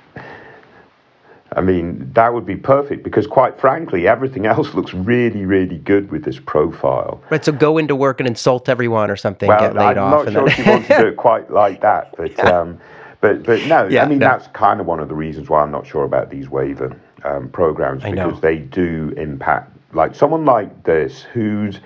I 1.57 1.61
mean, 1.61 2.11
that 2.13 2.35
would 2.35 2.45
be 2.45 2.55
perfect 2.55 3.03
because, 3.03 3.25
quite 3.25 3.59
frankly, 3.59 4.07
everything 4.07 4.45
else 4.45 4.75
looks 4.75 4.93
really, 4.93 5.43
really 5.43 5.79
good 5.79 6.11
with 6.11 6.23
this 6.23 6.39
profile. 6.39 7.19
Right. 7.31 7.43
So 7.43 7.51
go 7.51 7.79
into 7.79 7.95
work 7.95 8.19
and 8.19 8.27
insult 8.27 8.69
everyone 8.69 9.09
or 9.09 9.15
something. 9.15 9.47
Well, 9.47 9.59
get 9.59 9.75
laid 9.75 9.97
I'm 9.97 10.13
off. 10.13 10.25
Not 10.27 10.33
sure 10.33 10.49
she 10.51 10.61
wants 10.69 10.87
to 10.87 10.97
do 10.99 11.07
it 11.07 11.17
quite 11.17 11.49
like 11.49 11.81
that, 11.81 12.13
but 12.17 12.37
yeah. 12.37 12.59
um, 12.59 12.79
but 13.21 13.41
but 13.43 13.65
no. 13.65 13.87
Yeah, 13.87 14.03
I 14.03 14.07
mean, 14.07 14.19
no. 14.19 14.27
that's 14.27 14.47
kind 14.49 14.79
of 14.79 14.85
one 14.85 14.99
of 14.99 15.07
the 15.07 15.15
reasons 15.15 15.49
why 15.49 15.63
I'm 15.63 15.71
not 15.71 15.87
sure 15.87 16.03
about 16.03 16.29
these 16.29 16.47
waiver 16.47 16.95
um, 17.23 17.49
programs 17.49 18.03
because 18.03 18.39
they 18.39 18.59
do 18.59 19.11
impact. 19.17 19.73
Like 19.93 20.13
someone 20.13 20.45
like 20.45 20.83
this, 20.83 21.23
who's 21.23 21.79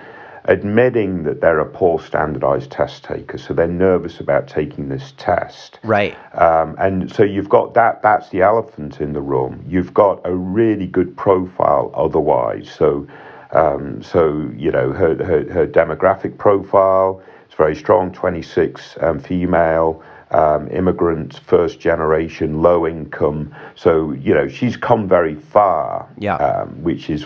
admitting 0.45 1.23
that 1.23 1.41
they're 1.41 1.59
a 1.59 1.65
poor 1.65 1.99
standardized 1.99 2.71
test 2.71 3.03
taker, 3.03 3.37
so 3.37 3.53
they're 3.53 3.67
nervous 3.67 4.19
about 4.19 4.47
taking 4.47 4.89
this 4.89 5.13
test. 5.17 5.79
Right. 5.83 6.15
Um, 6.35 6.75
and 6.79 7.11
so 7.11 7.23
you've 7.23 7.49
got 7.49 7.73
that, 7.75 8.01
that's 8.01 8.29
the 8.29 8.41
elephant 8.41 9.01
in 9.01 9.13
the 9.13 9.21
room. 9.21 9.63
You've 9.67 9.93
got 9.93 10.21
a 10.25 10.35
really 10.35 10.87
good 10.87 11.15
profile 11.15 11.91
otherwise. 11.93 12.69
So, 12.69 13.07
um, 13.51 14.01
so 14.01 14.49
you 14.55 14.71
know, 14.71 14.91
her, 14.91 15.15
her, 15.23 15.51
her 15.51 15.67
demographic 15.67 16.37
profile 16.37 17.21
is 17.47 17.55
very 17.55 17.75
strong 17.75 18.11
26 18.11 18.97
um, 19.01 19.19
female 19.19 20.03
um, 20.31 20.69
immigrant, 20.69 21.39
first 21.45 21.79
generation, 21.79 22.61
low 22.61 22.87
income. 22.87 23.53
So, 23.75 24.11
you 24.13 24.33
know, 24.33 24.47
she's 24.47 24.77
come 24.77 25.07
very 25.07 25.35
far, 25.35 26.09
yeah. 26.17 26.35
Um, 26.35 26.81
which 26.83 27.09
is 27.09 27.25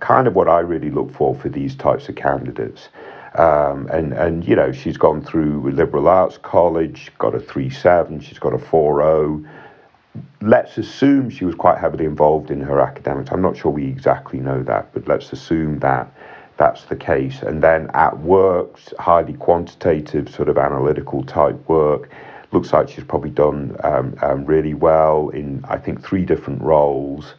kind 0.00 0.26
of 0.26 0.34
what 0.34 0.48
I 0.48 0.60
really 0.60 0.90
look 0.90 1.12
for 1.12 1.34
for 1.34 1.48
these 1.48 1.76
types 1.76 2.08
of 2.08 2.16
candidates. 2.16 2.88
Um, 3.34 3.86
and, 3.92 4.14
and, 4.14 4.48
you 4.48 4.56
know, 4.56 4.72
she's 4.72 4.96
gone 4.96 5.22
through 5.22 5.70
liberal 5.70 6.08
arts 6.08 6.38
college, 6.38 7.12
got 7.18 7.34
a 7.34 7.38
3.7, 7.38 8.22
she's 8.22 8.38
got 8.38 8.54
a 8.54 8.58
4.0, 8.58 9.46
let's 10.40 10.78
assume 10.78 11.28
she 11.30 11.44
was 11.44 11.54
quite 11.54 11.78
heavily 11.78 12.04
involved 12.04 12.50
in 12.50 12.60
her 12.60 12.80
academics. 12.80 13.30
I'm 13.30 13.42
not 13.42 13.56
sure 13.56 13.70
we 13.70 13.84
exactly 13.84 14.38
know 14.38 14.62
that, 14.62 14.92
but 14.94 15.06
let's 15.06 15.32
assume 15.32 15.80
that 15.80 16.10
that's 16.56 16.84
the 16.84 16.96
case. 16.96 17.42
And 17.42 17.62
then 17.62 17.90
at 17.92 18.18
work, 18.20 18.78
highly 18.98 19.34
quantitative, 19.34 20.30
sort 20.30 20.48
of 20.48 20.56
analytical 20.56 21.22
type 21.24 21.68
work, 21.68 22.10
looks 22.56 22.72
like 22.72 22.88
she's 22.88 23.04
probably 23.04 23.30
done 23.30 23.76
um, 23.84 24.16
um, 24.22 24.46
really 24.46 24.72
well 24.72 25.28
in, 25.28 25.62
I 25.68 25.76
think, 25.76 26.02
three 26.02 26.24
different 26.24 26.62
roles. 26.62 27.34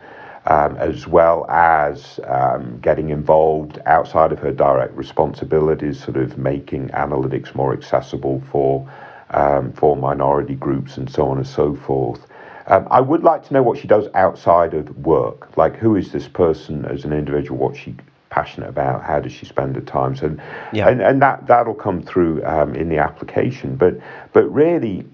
Um, 0.49 0.77
as 0.77 1.05
well 1.05 1.45
as 1.49 2.21
um, 2.25 2.79
getting 2.79 3.09
involved 3.09 3.81
outside 3.85 4.31
of 4.31 4.39
her 4.39 4.53
direct 4.53 4.93
responsibilities, 4.95 6.01
sort 6.01 6.15
of 6.15 6.37
making 6.37 6.87
analytics 6.89 7.53
more 7.53 7.73
accessible 7.73 8.41
for 8.49 8.89
um, 9.31 9.73
for 9.73 9.97
minority 9.97 10.55
groups 10.55 10.95
and 10.95 11.11
so 11.11 11.27
on 11.27 11.37
and 11.37 11.45
so 11.45 11.75
forth. 11.75 12.21
Um, 12.67 12.87
I 12.89 13.01
would 13.01 13.23
like 13.23 13.45
to 13.47 13.53
know 13.53 13.61
what 13.61 13.77
she 13.77 13.89
does 13.89 14.07
outside 14.13 14.73
of 14.73 14.97
work. 15.05 15.57
Like, 15.57 15.75
who 15.75 15.97
is 15.97 16.13
this 16.13 16.29
person 16.29 16.85
as 16.85 17.03
an 17.03 17.11
individual? 17.11 17.57
What 17.59 17.75
she 17.75 17.95
passionate 18.29 18.69
about? 18.69 19.03
How 19.03 19.19
does 19.19 19.31
she 19.31 19.45
spend 19.45 19.75
her 19.75 19.81
time? 19.81 20.15
So, 20.15 20.35
yeah. 20.73 20.89
and, 20.89 21.01
and 21.01 21.21
that 21.21 21.47
that'll 21.47 21.73
come 21.73 22.01
through 22.01 22.43
um, 22.45 22.75
in 22.75 22.89
the 22.89 22.97
application. 22.97 23.75
But 23.75 23.99
but 24.33 24.43
really, 24.53 25.05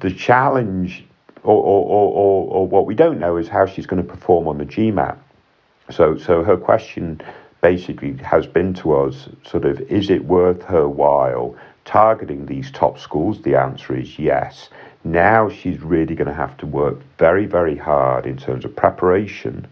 the 0.00 0.10
challenge, 0.10 1.04
or 1.42 1.62
or, 1.62 1.84
or, 1.84 2.52
or 2.52 2.66
what 2.66 2.86
we 2.86 2.94
don't 2.94 3.18
know, 3.18 3.36
is 3.36 3.48
how 3.48 3.66
she's 3.66 3.86
going 3.86 4.02
to 4.02 4.08
perform 4.08 4.48
on 4.48 4.58
the 4.58 4.66
GMAT. 4.66 5.18
So 5.90 6.16
so 6.16 6.42
her 6.42 6.56
question 6.56 7.20
basically 7.60 8.16
has 8.18 8.46
been 8.46 8.72
to 8.74 8.94
us 8.94 9.28
sort 9.44 9.64
of 9.64 9.80
is 9.82 10.10
it 10.10 10.24
worth 10.24 10.62
her 10.62 10.88
while 10.88 11.54
targeting 11.84 12.46
these 12.46 12.70
top 12.70 12.98
schools? 12.98 13.42
The 13.42 13.56
answer 13.56 13.96
is 13.96 14.18
yes. 14.18 14.68
Now 15.02 15.48
she's 15.48 15.80
really 15.80 16.14
going 16.14 16.28
to 16.28 16.34
have 16.34 16.56
to 16.58 16.66
work 16.66 16.98
very, 17.18 17.46
very 17.46 17.76
hard 17.76 18.26
in 18.26 18.36
terms 18.36 18.64
of 18.64 18.76
preparation 18.76 19.66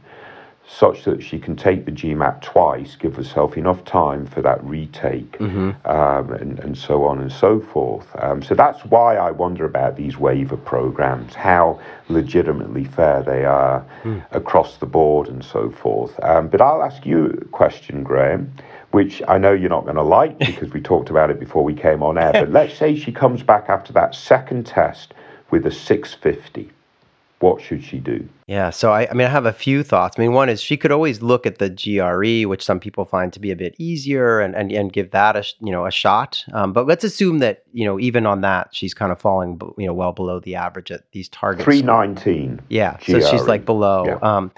such 0.71 1.05
that 1.05 1.23
she 1.23 1.39
can 1.39 1.57
take 1.57 1.87
the 1.87 1.91
GMAT 1.91 2.43
twice, 2.43 2.95
give 2.95 3.17
herself 3.17 3.57
enough 3.57 3.85
time 3.85 4.27
for 4.27 4.43
that 4.43 4.63
retake, 4.63 5.33
mm-hmm. 5.39 5.71
um, 5.89 6.33
and, 6.35 6.59
and 6.59 6.77
so 6.77 7.05
on 7.05 7.21
and 7.21 7.33
so 7.33 7.59
forth. 7.59 8.07
Um, 8.19 8.43
so 8.43 8.55
that's 8.55 8.85
why 8.85 9.17
I 9.17 9.31
wonder 9.31 9.65
about 9.65 9.97
these 9.97 10.19
waiver 10.19 10.59
programs, 10.59 11.35
how 11.35 11.81
legitimately 12.11 12.85
fair 12.85 13.23
they 13.23 13.47
are 13.47 13.85
mm. 14.03 14.23
across 14.31 14.77
the 14.77 14.87
board 14.87 15.29
and 15.29 15.43
so 15.43 15.71
forth. 15.71 16.13
Um, 16.23 16.49
but 16.49 16.61
I'll 16.61 16.83
ask 16.83 17.07
you 17.07 17.27
a 17.27 17.45
question, 17.47 18.03
Graham, 18.03 18.53
which 18.91 19.23
I 19.27 19.39
know 19.39 19.53
you're 19.53 19.71
not 19.71 19.85
going 19.85 19.97
to 19.97 20.03
like 20.03 20.39
because 20.39 20.71
we 20.75 20.83
talked 20.83 21.09
about 21.09 21.31
it 21.31 21.41
before 21.41 21.65
we 21.65 21.75
came 21.75 22.03
on 22.03 22.19
air. 22.19 22.33
but 22.33 22.51
let's 22.53 22.77
say 22.77 22.95
she 22.95 23.11
comes 23.11 23.43
back 23.43 23.71
after 23.71 23.95
that 23.95 24.15
second 24.15 24.67
test 24.67 25.15
with 25.51 25.65
a 25.65 25.73
650 25.73 26.71
what 27.40 27.62
should 27.62 27.85
she 27.85 27.99
do? 27.99 28.28
Yeah, 28.49 28.71
so 28.71 28.92
I, 28.92 29.09
I 29.09 29.14
mean, 29.14 29.26
I 29.26 29.30
have 29.30 29.47
a 29.47 29.52
few 29.52 29.85
thoughts. 29.85 30.16
I 30.18 30.23
mean, 30.23 30.33
one 30.33 30.49
is 30.49 30.61
she 30.61 30.76
could 30.76 30.90
always 30.90 31.23
look 31.23 31.47
at 31.47 31.59
the 31.59 31.71
GRE, 31.71 32.49
which 32.49 32.64
some 32.64 32.80
people 32.80 33.04
find 33.04 33.33
to 33.33 33.38
be 33.38 33.50
a 33.52 33.57
bit 33.57 33.76
easier, 33.78 34.40
and 34.40 34.57
and, 34.57 34.73
and 34.73 34.92
give 34.92 35.12
that 35.12 35.37
a 35.37 35.45
you 35.61 35.71
know 35.71 35.87
a 35.87 35.90
shot. 35.90 36.45
Um, 36.52 36.73
but 36.73 36.87
let's 36.87 37.04
assume 37.04 37.38
that 37.38 37.62
you 37.73 37.85
know 37.85 38.00
even 38.00 38.26
on 38.26 38.40
that, 38.40 38.71
she's 38.73 38.92
kind 38.95 39.12
of 39.12 39.21
falling 39.21 39.61
you 39.76 39.87
know 39.87 39.95
well 39.95 40.12
below 40.12 40.40
the 40.40 40.57
average 40.57 40.90
at 40.90 41.11
these 41.12 41.28
targets. 41.28 41.64
Three 41.64 41.83
nineteen. 41.83 42.61
Yeah, 42.68 42.97
GRE. 43.04 43.21
so 43.21 43.30
she's 43.30 43.47
like 43.47 43.64
below. 43.64 44.04
Yeah. 44.07 44.18
Um, 44.23 44.50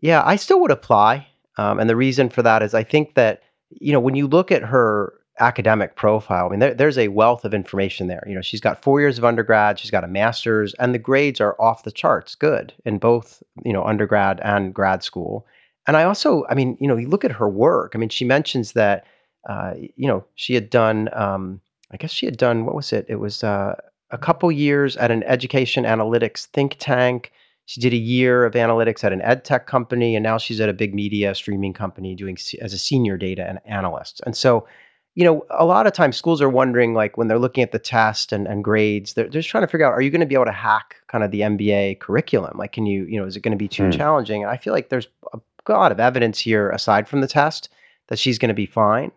yeah, 0.00 0.22
I 0.24 0.36
still 0.36 0.60
would 0.60 0.70
apply, 0.70 1.26
um, 1.56 1.80
and 1.80 1.90
the 1.90 1.96
reason 1.96 2.28
for 2.28 2.42
that 2.42 2.62
is 2.62 2.74
I 2.74 2.84
think 2.84 3.14
that 3.14 3.42
you 3.70 3.92
know 3.92 4.00
when 4.00 4.14
you 4.14 4.28
look 4.28 4.52
at 4.52 4.62
her 4.62 5.14
academic 5.40 5.96
profile. 5.96 6.46
I 6.46 6.50
mean, 6.50 6.60
there, 6.60 6.74
there's 6.74 6.98
a 6.98 7.08
wealth 7.08 7.44
of 7.44 7.54
information 7.54 8.06
there. 8.06 8.22
You 8.26 8.34
know, 8.34 8.42
she's 8.42 8.60
got 8.60 8.82
four 8.82 9.00
years 9.00 9.18
of 9.18 9.24
undergrad, 9.24 9.78
she's 9.78 9.90
got 9.90 10.04
a 10.04 10.08
master's, 10.08 10.74
and 10.74 10.94
the 10.94 10.98
grades 10.98 11.40
are 11.40 11.60
off 11.60 11.84
the 11.84 11.90
charts 11.90 12.34
good 12.34 12.72
in 12.84 12.98
both, 12.98 13.42
you 13.64 13.72
know, 13.72 13.84
undergrad 13.84 14.40
and 14.44 14.74
grad 14.74 15.02
school. 15.02 15.46
And 15.86 15.96
I 15.96 16.04
also, 16.04 16.44
I 16.48 16.54
mean, 16.54 16.76
you 16.80 16.86
know, 16.86 16.96
you 16.96 17.08
look 17.08 17.24
at 17.24 17.32
her 17.32 17.48
work. 17.48 17.92
I 17.94 17.98
mean, 17.98 18.08
she 18.08 18.24
mentions 18.24 18.72
that, 18.72 19.04
uh, 19.48 19.72
you 19.96 20.06
know, 20.06 20.24
she 20.34 20.54
had 20.54 20.70
done, 20.70 21.08
um, 21.12 21.60
I 21.90 21.96
guess 21.96 22.12
she 22.12 22.26
had 22.26 22.36
done, 22.36 22.64
what 22.64 22.74
was 22.74 22.92
it? 22.92 23.06
It 23.08 23.16
was 23.16 23.42
uh, 23.42 23.74
a 24.10 24.18
couple 24.18 24.52
years 24.52 24.96
at 24.96 25.10
an 25.10 25.22
education 25.24 25.84
analytics 25.84 26.46
think 26.46 26.76
tank. 26.78 27.32
She 27.66 27.80
did 27.80 27.92
a 27.92 27.96
year 27.96 28.44
of 28.44 28.54
analytics 28.54 29.02
at 29.02 29.12
an 29.12 29.22
ed 29.22 29.44
tech 29.44 29.66
company, 29.66 30.14
and 30.14 30.22
now 30.22 30.36
she's 30.38 30.60
at 30.60 30.68
a 30.68 30.72
big 30.74 30.94
media 30.94 31.34
streaming 31.34 31.72
company 31.72 32.14
doing 32.14 32.36
as 32.60 32.72
a 32.72 32.78
senior 32.78 33.16
data 33.16 33.60
analyst. 33.66 34.20
And 34.26 34.36
so, 34.36 34.66
you 35.14 35.24
know, 35.24 35.44
a 35.50 35.66
lot 35.66 35.86
of 35.86 35.92
times 35.92 36.16
schools 36.16 36.40
are 36.40 36.48
wondering, 36.48 36.94
like 36.94 37.18
when 37.18 37.28
they're 37.28 37.38
looking 37.38 37.62
at 37.62 37.72
the 37.72 37.78
test 37.78 38.32
and, 38.32 38.46
and 38.46 38.64
grades, 38.64 39.12
they're, 39.12 39.24
they're 39.24 39.42
just 39.42 39.48
trying 39.48 39.62
to 39.62 39.68
figure 39.68 39.86
out, 39.86 39.92
are 39.92 40.00
you 40.00 40.10
going 40.10 40.20
to 40.20 40.26
be 40.26 40.34
able 40.34 40.46
to 40.46 40.52
hack 40.52 40.96
kind 41.08 41.22
of 41.22 41.30
the 41.30 41.40
MBA 41.40 42.00
curriculum? 42.00 42.56
Like, 42.56 42.72
can 42.72 42.86
you, 42.86 43.04
you 43.04 43.20
know, 43.20 43.26
is 43.26 43.36
it 43.36 43.42
going 43.42 43.52
to 43.52 43.58
be 43.58 43.68
too 43.68 43.84
mm. 43.84 43.96
challenging? 43.96 44.42
And 44.42 44.50
I 44.50 44.56
feel 44.56 44.72
like 44.72 44.88
there's 44.88 45.08
a 45.34 45.38
lot 45.72 45.92
of 45.92 46.00
evidence 46.00 46.38
here, 46.38 46.70
aside 46.70 47.08
from 47.08 47.20
the 47.20 47.28
test, 47.28 47.68
that 48.08 48.18
she's 48.18 48.38
going 48.38 48.48
to 48.48 48.54
be 48.54 48.66
fine. 48.66 49.12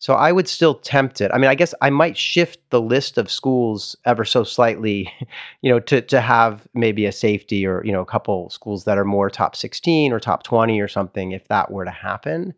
So 0.00 0.14
I 0.14 0.30
would 0.30 0.46
still 0.46 0.74
tempt 0.74 1.20
it. 1.20 1.30
I 1.34 1.38
mean, 1.38 1.50
I 1.50 1.56
guess 1.56 1.74
I 1.80 1.90
might 1.90 2.16
shift 2.16 2.60
the 2.70 2.80
list 2.80 3.18
of 3.18 3.30
schools 3.30 3.96
ever 4.04 4.24
so 4.24 4.44
slightly, 4.44 5.12
you 5.62 5.72
know, 5.72 5.80
to 5.80 6.00
to 6.02 6.20
have 6.20 6.68
maybe 6.72 7.04
a 7.06 7.10
safety 7.10 7.66
or 7.66 7.84
you 7.84 7.90
know 7.90 8.02
a 8.02 8.06
couple 8.06 8.48
schools 8.50 8.84
that 8.84 8.96
are 8.96 9.04
more 9.04 9.28
top 9.28 9.56
16 9.56 10.12
or 10.12 10.20
top 10.20 10.44
20 10.44 10.80
or 10.80 10.86
something 10.86 11.32
if 11.32 11.48
that 11.48 11.72
were 11.72 11.84
to 11.84 11.90
happen 11.90 12.54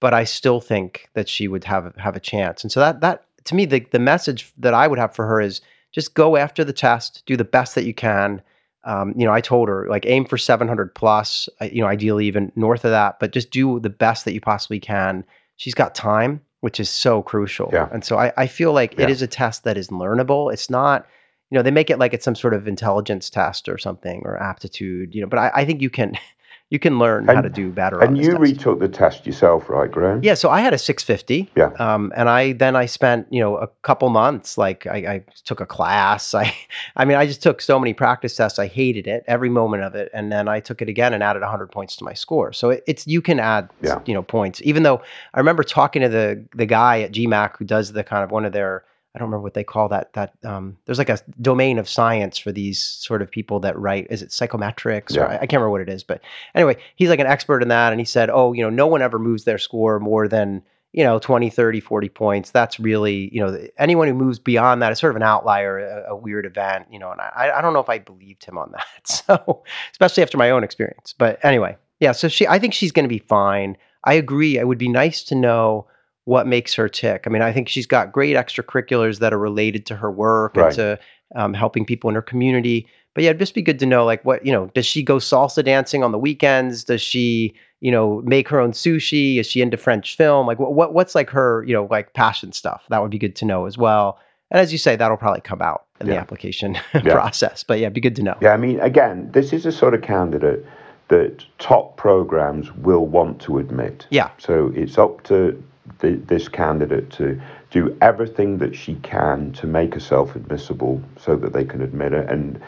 but 0.00 0.14
I 0.14 0.24
still 0.24 0.60
think 0.60 1.08
that 1.14 1.28
she 1.28 1.48
would 1.48 1.64
have 1.64 1.94
have 1.96 2.16
a 2.16 2.20
chance. 2.20 2.62
And 2.62 2.70
so 2.70 2.80
that 2.80 3.00
that 3.00 3.24
to 3.44 3.54
me 3.54 3.64
the 3.64 3.80
the 3.90 3.98
message 3.98 4.52
that 4.58 4.74
I 4.74 4.86
would 4.86 4.98
have 4.98 5.14
for 5.14 5.26
her 5.26 5.40
is 5.40 5.60
just 5.92 6.14
go 6.14 6.36
after 6.36 6.64
the 6.64 6.72
test, 6.72 7.22
do 7.26 7.36
the 7.36 7.44
best 7.44 7.74
that 7.74 7.84
you 7.84 7.94
can. 7.94 8.42
Um, 8.84 9.14
you 9.16 9.24
know, 9.24 9.32
I 9.32 9.40
told 9.40 9.68
her 9.68 9.86
like 9.88 10.06
aim 10.06 10.26
for 10.26 10.38
700 10.38 10.94
plus, 10.94 11.48
you 11.72 11.80
know, 11.80 11.88
ideally 11.88 12.26
even 12.26 12.52
north 12.54 12.84
of 12.84 12.92
that, 12.92 13.18
but 13.18 13.32
just 13.32 13.50
do 13.50 13.80
the 13.80 13.90
best 13.90 14.24
that 14.24 14.32
you 14.32 14.40
possibly 14.40 14.78
can. 14.78 15.24
She's 15.56 15.74
got 15.74 15.94
time, 15.94 16.40
which 16.60 16.78
is 16.78 16.88
so 16.88 17.22
crucial. 17.22 17.70
Yeah. 17.72 17.88
And 17.92 18.04
so 18.04 18.18
I, 18.18 18.32
I 18.36 18.46
feel 18.46 18.72
like 18.72 18.96
yeah. 18.96 19.04
it 19.04 19.10
is 19.10 19.22
a 19.22 19.26
test 19.26 19.64
that 19.64 19.76
is 19.76 19.88
learnable. 19.88 20.52
It's 20.52 20.70
not, 20.70 21.06
you 21.50 21.56
know, 21.56 21.62
they 21.62 21.70
make 21.70 21.90
it 21.90 21.98
like 21.98 22.14
it's 22.14 22.24
some 22.24 22.36
sort 22.36 22.54
of 22.54 22.68
intelligence 22.68 23.28
test 23.30 23.68
or 23.68 23.78
something 23.78 24.22
or 24.24 24.36
aptitude, 24.36 25.14
you 25.14 25.20
know, 25.20 25.26
but 25.26 25.38
I, 25.38 25.50
I 25.54 25.64
think 25.64 25.80
you 25.80 25.90
can 25.90 26.16
you 26.70 26.80
can 26.80 26.98
learn 26.98 27.28
and, 27.28 27.36
how 27.36 27.42
to 27.42 27.48
do 27.48 27.70
better. 27.70 28.00
And 28.00 28.18
you 28.18 28.30
test. 28.30 28.40
retook 28.40 28.80
the 28.80 28.88
test 28.88 29.24
yourself, 29.24 29.68
right, 29.68 29.90
Graham? 29.90 30.20
Yeah. 30.24 30.34
So 30.34 30.50
I 30.50 30.60
had 30.60 30.74
a 30.74 30.78
650. 30.78 31.48
Yeah. 31.54 31.70
Um, 31.78 32.12
and 32.16 32.28
I 32.28 32.52
then 32.52 32.74
I 32.74 32.86
spent 32.86 33.28
you 33.30 33.40
know 33.40 33.56
a 33.56 33.68
couple 33.82 34.08
months 34.08 34.58
like 34.58 34.84
I, 34.86 34.96
I, 34.96 35.24
took 35.44 35.60
a 35.60 35.66
class. 35.66 36.34
I 36.34 36.52
I 36.96 37.04
mean 37.04 37.16
I 37.16 37.26
just 37.26 37.42
took 37.42 37.60
so 37.60 37.78
many 37.78 37.92
practice 37.92 38.34
tests. 38.34 38.58
I 38.58 38.66
hated 38.66 39.06
it 39.06 39.22
every 39.28 39.48
moment 39.48 39.84
of 39.84 39.94
it, 39.94 40.10
and 40.12 40.32
then 40.32 40.48
I 40.48 40.58
took 40.58 40.82
it 40.82 40.88
again 40.88 41.14
and 41.14 41.22
added 41.22 41.42
100 41.42 41.70
points 41.70 41.94
to 41.96 42.04
my 42.04 42.14
score. 42.14 42.52
So 42.52 42.70
it, 42.70 42.82
it's 42.88 43.06
you 43.06 43.22
can 43.22 43.38
add 43.38 43.70
yeah. 43.82 44.00
you 44.04 44.14
know 44.14 44.22
points. 44.22 44.60
Even 44.64 44.82
though 44.82 45.00
I 45.34 45.38
remember 45.38 45.62
talking 45.62 46.02
to 46.02 46.08
the 46.08 46.44
the 46.54 46.66
guy 46.66 47.00
at 47.00 47.12
GMAC 47.12 47.58
who 47.58 47.64
does 47.64 47.92
the 47.92 48.02
kind 48.02 48.24
of 48.24 48.32
one 48.32 48.44
of 48.44 48.52
their 48.52 48.82
I 49.16 49.18
don't 49.18 49.28
remember 49.28 49.44
what 49.44 49.54
they 49.54 49.64
call 49.64 49.88
that. 49.88 50.12
That 50.12 50.34
um, 50.44 50.76
there's 50.84 50.98
like 50.98 51.08
a 51.08 51.18
domain 51.40 51.78
of 51.78 51.88
science 51.88 52.36
for 52.36 52.52
these 52.52 52.78
sort 52.78 53.22
of 53.22 53.30
people 53.30 53.60
that 53.60 53.78
write. 53.78 54.06
Is 54.10 54.20
it 54.20 54.28
psychometrics? 54.28 55.16
Yeah. 55.16 55.22
Or 55.22 55.28
I, 55.28 55.34
I, 55.36 55.38
can't 55.38 55.54
remember 55.54 55.70
what 55.70 55.80
it 55.80 55.88
is. 55.88 56.04
But 56.04 56.20
anyway, 56.54 56.76
he's 56.96 57.08
like 57.08 57.18
an 57.18 57.26
expert 57.26 57.62
in 57.62 57.68
that, 57.68 57.94
and 57.94 58.00
he 58.00 58.04
said, 58.04 58.28
"Oh, 58.28 58.52
you 58.52 58.62
know, 58.62 58.68
no 58.68 58.86
one 58.86 59.00
ever 59.00 59.18
moves 59.18 59.44
their 59.44 59.56
score 59.56 59.98
more 59.98 60.28
than 60.28 60.62
you 60.92 61.02
know 61.02 61.18
20, 61.18 61.48
30, 61.48 61.80
40 61.80 62.08
points. 62.10 62.50
That's 62.50 62.78
really 62.78 63.30
you 63.32 63.40
know 63.40 63.58
anyone 63.78 64.06
who 64.06 64.12
moves 64.12 64.38
beyond 64.38 64.82
that 64.82 64.92
is 64.92 64.98
sort 64.98 65.12
of 65.12 65.16
an 65.16 65.22
outlier, 65.22 65.78
a, 65.78 66.10
a 66.10 66.16
weird 66.16 66.44
event. 66.44 66.86
You 66.90 66.98
know, 66.98 67.10
and 67.10 67.22
I, 67.22 67.52
I 67.56 67.62
don't 67.62 67.72
know 67.72 67.80
if 67.80 67.88
I 67.88 67.98
believed 67.98 68.44
him 68.44 68.58
on 68.58 68.72
that. 68.72 68.84
So 69.06 69.62
especially 69.92 70.24
after 70.24 70.36
my 70.36 70.50
own 70.50 70.62
experience. 70.62 71.14
But 71.16 71.42
anyway, 71.42 71.78
yeah. 72.00 72.12
So 72.12 72.28
she, 72.28 72.46
I 72.46 72.58
think 72.58 72.74
she's 72.74 72.92
going 72.92 73.04
to 73.04 73.08
be 73.08 73.20
fine. 73.20 73.78
I 74.04 74.12
agree. 74.12 74.58
It 74.58 74.68
would 74.68 74.76
be 74.76 74.90
nice 74.90 75.22
to 75.24 75.34
know 75.34 75.86
what 76.26 76.46
makes 76.46 76.74
her 76.74 76.88
tick. 76.88 77.24
I 77.26 77.30
mean, 77.30 77.40
I 77.40 77.52
think 77.52 77.68
she's 77.68 77.86
got 77.86 78.12
great 78.12 78.36
extracurriculars 78.36 79.20
that 79.20 79.32
are 79.32 79.38
related 79.38 79.86
to 79.86 79.96
her 79.96 80.10
work 80.10 80.56
right. 80.56 80.66
and 80.66 80.74
to 80.74 80.98
um, 81.36 81.54
helping 81.54 81.86
people 81.86 82.10
in 82.10 82.16
her 82.16 82.22
community. 82.22 82.86
But 83.14 83.22
yeah, 83.24 83.30
it'd 83.30 83.38
just 83.38 83.54
be 83.54 83.62
good 83.62 83.78
to 83.78 83.86
know, 83.86 84.04
like, 84.04 84.24
what 84.24 84.44
you 84.44 84.52
know, 84.52 84.66
does 84.74 84.84
she 84.84 85.02
go 85.02 85.16
salsa 85.16 85.64
dancing 85.64 86.02
on 86.02 86.10
the 86.10 86.18
weekends? 86.18 86.82
Does 86.84 87.00
she, 87.00 87.54
you 87.80 87.92
know, 87.92 88.22
make 88.24 88.48
her 88.48 88.60
own 88.60 88.72
sushi? 88.72 89.38
Is 89.38 89.46
she 89.46 89.62
into 89.62 89.76
French 89.76 90.16
film? 90.16 90.48
Like, 90.48 90.58
what, 90.58 90.74
what 90.74 90.92
what's 90.92 91.14
like 91.14 91.30
her, 91.30 91.64
you 91.64 91.72
know, 91.72 91.86
like 91.90 92.12
passion 92.12 92.52
stuff? 92.52 92.84
That 92.90 93.00
would 93.00 93.12
be 93.12 93.18
good 93.18 93.36
to 93.36 93.44
know 93.44 93.66
as 93.66 93.78
well. 93.78 94.18
And 94.50 94.60
as 94.60 94.72
you 94.72 94.78
say, 94.78 94.96
that'll 94.96 95.16
probably 95.16 95.40
come 95.40 95.62
out 95.62 95.86
in 96.00 96.08
yeah. 96.08 96.14
the 96.14 96.18
application 96.20 96.76
yeah. 96.94 97.12
process. 97.12 97.62
But 97.62 97.78
yeah, 97.78 97.86
it'd 97.86 97.94
be 97.94 98.00
good 98.00 98.16
to 98.16 98.22
know. 98.24 98.36
Yeah, 98.42 98.52
I 98.52 98.56
mean, 98.56 98.80
again, 98.80 99.30
this 99.32 99.52
is 99.52 99.64
a 99.64 99.72
sort 99.72 99.94
of 99.94 100.02
candidate 100.02 100.66
that 101.08 101.44
top 101.60 101.96
programs 101.96 102.72
will 102.74 103.06
want 103.06 103.40
to 103.42 103.58
admit. 103.58 104.06
Yeah. 104.10 104.30
So 104.38 104.72
it's 104.74 104.98
up 104.98 105.22
to 105.24 105.62
this 105.98 106.48
candidate 106.48 107.10
to 107.10 107.40
do 107.70 107.96
everything 108.00 108.58
that 108.58 108.74
she 108.74 108.94
can 108.96 109.52
to 109.52 109.66
make 109.66 109.94
herself 109.94 110.36
admissible 110.36 111.02
so 111.18 111.36
that 111.36 111.52
they 111.52 111.64
can 111.64 111.82
admit 111.82 112.12
her. 112.12 112.22
And 112.22 112.60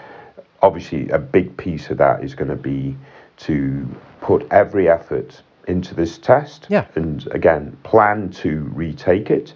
obviously, 0.63 1.09
a 1.11 1.19
big 1.19 1.57
piece 1.57 1.91
of 1.91 1.99
that 1.99 2.25
is 2.25 2.35
going 2.35 2.51
to 2.51 2.57
be 2.57 2.97
to 3.39 3.87
put 4.21 4.47
every 4.51 4.89
effort 4.89 5.43
into 5.67 5.95
this 5.95 6.19
test. 6.19 6.67
Yeah. 6.69 6.87
And 6.95 7.27
again, 7.29 7.77
plan 7.85 8.31
to 8.31 8.71
retake 8.75 9.31
it. 9.31 9.55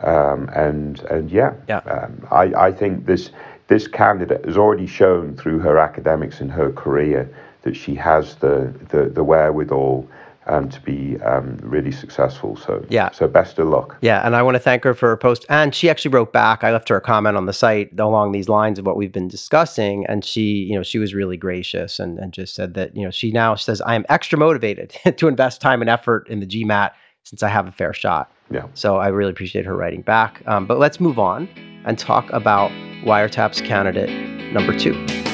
Um, 0.00 0.48
and 0.54 0.98
and 1.10 1.30
yeah, 1.30 1.54
yeah. 1.68 1.78
Um, 1.78 2.26
I, 2.30 2.44
I 2.68 2.72
think 2.72 3.06
this 3.06 3.30
this 3.68 3.86
candidate 3.86 4.44
has 4.46 4.56
already 4.56 4.86
shown 4.86 5.36
through 5.36 5.58
her 5.60 5.78
academics 5.78 6.40
and 6.40 6.50
her 6.50 6.72
career 6.72 7.32
that 7.62 7.76
she 7.76 7.94
has 7.94 8.36
the 8.36 8.72
the, 8.88 9.10
the 9.10 9.22
wherewithal 9.22 10.08
um, 10.50 10.68
to 10.68 10.80
be 10.80 11.16
um, 11.22 11.56
really 11.62 11.92
successful. 11.92 12.56
So 12.56 12.84
yeah. 12.88 13.10
So 13.12 13.28
best 13.28 13.58
of 13.58 13.68
luck. 13.68 13.96
Yeah, 14.00 14.26
and 14.26 14.34
I 14.34 14.42
want 14.42 14.56
to 14.56 14.58
thank 14.58 14.84
her 14.84 14.94
for 14.94 15.08
her 15.08 15.16
post. 15.16 15.46
And 15.48 15.74
she 15.74 15.88
actually 15.88 16.10
wrote 16.10 16.32
back. 16.32 16.64
I 16.64 16.72
left 16.72 16.88
her 16.88 16.96
a 16.96 17.00
comment 17.00 17.36
on 17.36 17.46
the 17.46 17.52
site 17.52 17.98
along 17.98 18.32
these 18.32 18.48
lines 18.48 18.78
of 18.78 18.86
what 18.86 18.96
we've 18.96 19.12
been 19.12 19.28
discussing, 19.28 20.04
and 20.06 20.24
she, 20.24 20.64
you 20.64 20.74
know, 20.74 20.82
she 20.82 20.98
was 20.98 21.14
really 21.14 21.36
gracious 21.36 21.98
and 21.98 22.18
and 22.18 22.32
just 22.32 22.54
said 22.54 22.74
that 22.74 22.94
you 22.96 23.04
know 23.04 23.10
she 23.10 23.30
now 23.30 23.54
says 23.54 23.80
I 23.82 23.94
am 23.94 24.04
extra 24.08 24.38
motivated 24.38 24.90
to 25.16 25.28
invest 25.28 25.60
time 25.60 25.80
and 25.80 25.88
effort 25.88 26.28
in 26.28 26.40
the 26.40 26.46
GMAT 26.46 26.90
since 27.22 27.42
I 27.42 27.48
have 27.48 27.68
a 27.68 27.72
fair 27.72 27.94
shot. 27.94 28.32
Yeah. 28.50 28.66
So 28.74 28.96
I 28.96 29.08
really 29.08 29.30
appreciate 29.30 29.64
her 29.64 29.76
writing 29.76 30.02
back. 30.02 30.42
Um, 30.46 30.66
but 30.66 30.78
let's 30.78 30.98
move 30.98 31.18
on 31.18 31.48
and 31.84 31.98
talk 31.98 32.30
about 32.32 32.70
Wiretaps 33.04 33.64
candidate 33.64 34.10
number 34.52 34.76
two. 34.76 35.29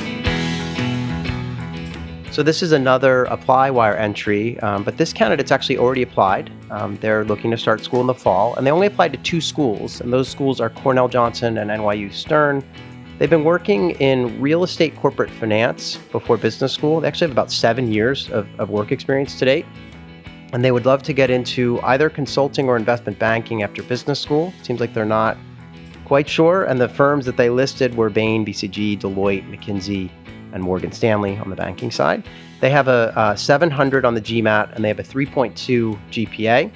So 2.37 2.43
this 2.43 2.63
is 2.63 2.73
another 2.73 3.25
apply 3.25 3.71
wire 3.71 3.97
entry, 3.97 4.61
um, 4.61 4.85
but 4.85 4.99
this 4.99 5.11
candidate's 5.11 5.51
actually 5.51 5.79
already 5.79 6.03
applied. 6.03 6.53
Um, 6.71 6.97
they're 6.97 7.25
looking 7.25 7.51
to 7.51 7.57
start 7.57 7.83
school 7.83 8.03
in 8.03 8.07
the 8.07 8.15
fall, 8.15 8.55
and 8.57 8.67
they 8.67 8.71
only 8.71 8.87
applied 8.87 9.15
to 9.15 9.19
two 9.21 9.41
schools, 9.41 10.03
and 10.03 10.13
those 10.13 10.29
schools 10.29 10.61
are 10.61 10.69
Cornell 10.69 11.09
Johnson 11.09 11.57
and 11.57 11.71
NYU 11.71 12.13
Stern. 12.13 12.63
They've 13.19 13.31
been 13.31 13.43
working 13.43 13.93
in 13.93 14.39
real 14.39 14.65
estate 14.65 14.95
corporate 14.97 15.31
finance 15.31 15.97
before 16.13 16.37
business 16.37 16.75
school. 16.75 17.01
They 17.01 17.09
actually 17.09 17.29
have 17.29 17.33
about 17.33 17.51
seven 17.51 17.91
years 17.91 18.29
of, 18.29 18.47
of 18.61 18.69
work 18.69 18.93
experience 18.93 19.39
to 19.39 19.47
date, 19.47 19.65
and 20.53 20.63
they 20.63 20.73
would 20.73 20.85
love 20.85 21.03
to 21.05 21.15
get 21.15 21.31
into 21.31 21.81
either 21.85 22.11
consulting 22.11 22.69
or 22.69 22.77
investment 22.77 23.19
banking 23.19 23.63
after 23.63 23.83
business 23.83 24.21
school. 24.21 24.53
Seems 24.63 24.79
like 24.79 24.93
they're 24.93 25.07
not 25.07 25.39
quite 26.05 26.29
sure, 26.29 26.65
and 26.65 26.83
the 26.83 26.89
firms 26.91 27.25
that 27.25 27.39
they 27.39 27.49
listed 27.49 27.95
were 27.95 28.11
Bain, 28.11 28.45
BCG, 28.45 29.01
Deloitte, 29.01 29.51
McKinsey, 29.51 30.11
and 30.53 30.63
Morgan 30.63 30.93
Stanley 30.93 31.37
on 31.39 31.51
the 31.51 31.57
banking 31.57 31.91
side. 31.91 32.27
They 32.61 32.71
have 32.71 32.89
a, 32.89 33.13
a 33.17 33.37
700 33.37 34.05
on 34.05 34.15
the 34.15 34.21
GMAT 34.21 34.75
and 34.75 34.85
they 34.85 34.89
have 34.89 34.99
a 34.99 35.05
3.2 35.05 35.99
GPA. 36.11 36.73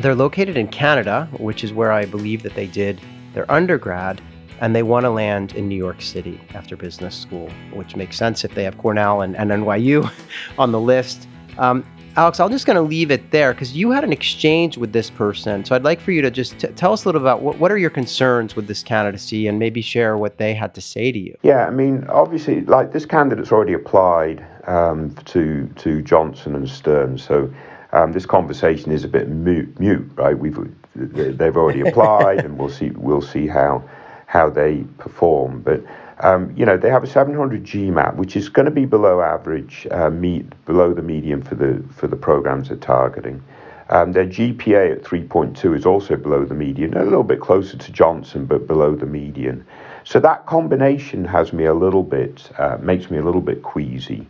They're 0.00 0.14
located 0.14 0.56
in 0.56 0.68
Canada, 0.68 1.28
which 1.38 1.62
is 1.62 1.72
where 1.72 1.92
I 1.92 2.06
believe 2.06 2.42
that 2.42 2.54
they 2.54 2.66
did 2.66 3.00
their 3.34 3.50
undergrad, 3.50 4.20
and 4.60 4.74
they 4.74 4.82
want 4.82 5.04
to 5.04 5.10
land 5.10 5.54
in 5.54 5.68
New 5.68 5.76
York 5.76 6.02
City 6.02 6.40
after 6.54 6.76
business 6.76 7.14
school, 7.14 7.48
which 7.72 7.96
makes 7.96 8.16
sense 8.16 8.44
if 8.44 8.54
they 8.54 8.64
have 8.64 8.78
Cornell 8.78 9.20
and, 9.22 9.36
and 9.36 9.50
NYU 9.50 10.10
on 10.58 10.72
the 10.72 10.80
list. 10.80 11.28
Um, 11.58 11.84
Alex, 12.16 12.40
I'm 12.40 12.50
just 12.50 12.66
going 12.66 12.76
to 12.76 12.82
leave 12.82 13.12
it 13.12 13.30
there 13.30 13.52
because 13.52 13.76
you 13.76 13.92
had 13.92 14.02
an 14.02 14.12
exchange 14.12 14.76
with 14.76 14.92
this 14.92 15.10
person. 15.10 15.64
So 15.64 15.76
I'd 15.76 15.84
like 15.84 16.00
for 16.00 16.10
you 16.10 16.20
to 16.22 16.30
just 16.30 16.58
t- 16.58 16.66
tell 16.68 16.92
us 16.92 17.04
a 17.04 17.08
little 17.08 17.20
about 17.20 17.40
what, 17.40 17.58
what 17.58 17.70
are 17.70 17.78
your 17.78 17.90
concerns 17.90 18.56
with 18.56 18.66
this 18.66 18.82
candidacy 18.82 19.46
and 19.46 19.60
maybe 19.60 19.80
share 19.80 20.16
what 20.16 20.38
they 20.38 20.52
had 20.52 20.74
to 20.74 20.80
say 20.80 21.12
to 21.12 21.18
you. 21.18 21.36
Yeah, 21.42 21.66
I 21.66 21.70
mean, 21.70 22.04
obviously, 22.08 22.62
like 22.62 22.92
this 22.92 23.06
candidate's 23.06 23.52
already 23.52 23.74
applied 23.74 24.44
um, 24.66 25.14
to 25.26 25.68
to 25.76 26.02
Johnson 26.02 26.56
and 26.56 26.68
Stern, 26.68 27.16
so 27.16 27.52
um, 27.92 28.12
this 28.12 28.26
conversation 28.26 28.90
is 28.90 29.04
a 29.04 29.08
bit 29.08 29.28
mute, 29.28 29.78
mute, 29.78 30.10
right? 30.16 30.36
We've 30.36 30.58
they've 30.94 31.56
already 31.56 31.80
applied, 31.88 32.44
and 32.44 32.58
we'll 32.58 32.70
see 32.70 32.90
we'll 32.90 33.22
see 33.22 33.46
how 33.46 33.88
how 34.26 34.50
they 34.50 34.84
perform, 34.98 35.62
but. 35.62 35.80
Um, 36.22 36.52
you 36.56 36.66
know, 36.66 36.76
they 36.76 36.90
have 36.90 37.02
a 37.02 37.06
700 37.06 37.64
GMAT, 37.64 38.16
which 38.16 38.36
is 38.36 38.48
going 38.48 38.66
to 38.66 38.70
be 38.70 38.84
below 38.84 39.22
average, 39.22 39.86
uh, 39.90 40.10
meet, 40.10 40.46
below 40.66 40.92
the 40.92 41.02
median 41.02 41.42
for 41.42 41.54
the 41.54 41.82
for 41.94 42.06
the 42.06 42.16
programs 42.16 42.68
they're 42.68 42.76
targeting. 42.76 43.42
Um, 43.90 44.12
their 44.12 44.26
GPA 44.26 44.92
at 44.92 45.02
3.2 45.02 45.76
is 45.76 45.84
also 45.84 46.16
below 46.16 46.44
the 46.44 46.54
median, 46.54 46.96
a 46.96 47.02
little 47.02 47.24
bit 47.24 47.40
closer 47.40 47.76
to 47.76 47.92
Johnson, 47.92 48.46
but 48.46 48.68
below 48.68 48.94
the 48.94 49.06
median. 49.06 49.66
So 50.04 50.20
that 50.20 50.46
combination 50.46 51.24
has 51.24 51.52
me 51.52 51.64
a 51.64 51.74
little 51.74 52.04
bit, 52.04 52.50
uh, 52.56 52.78
makes 52.80 53.10
me 53.10 53.18
a 53.18 53.22
little 53.22 53.40
bit 53.40 53.62
queasy. 53.62 54.28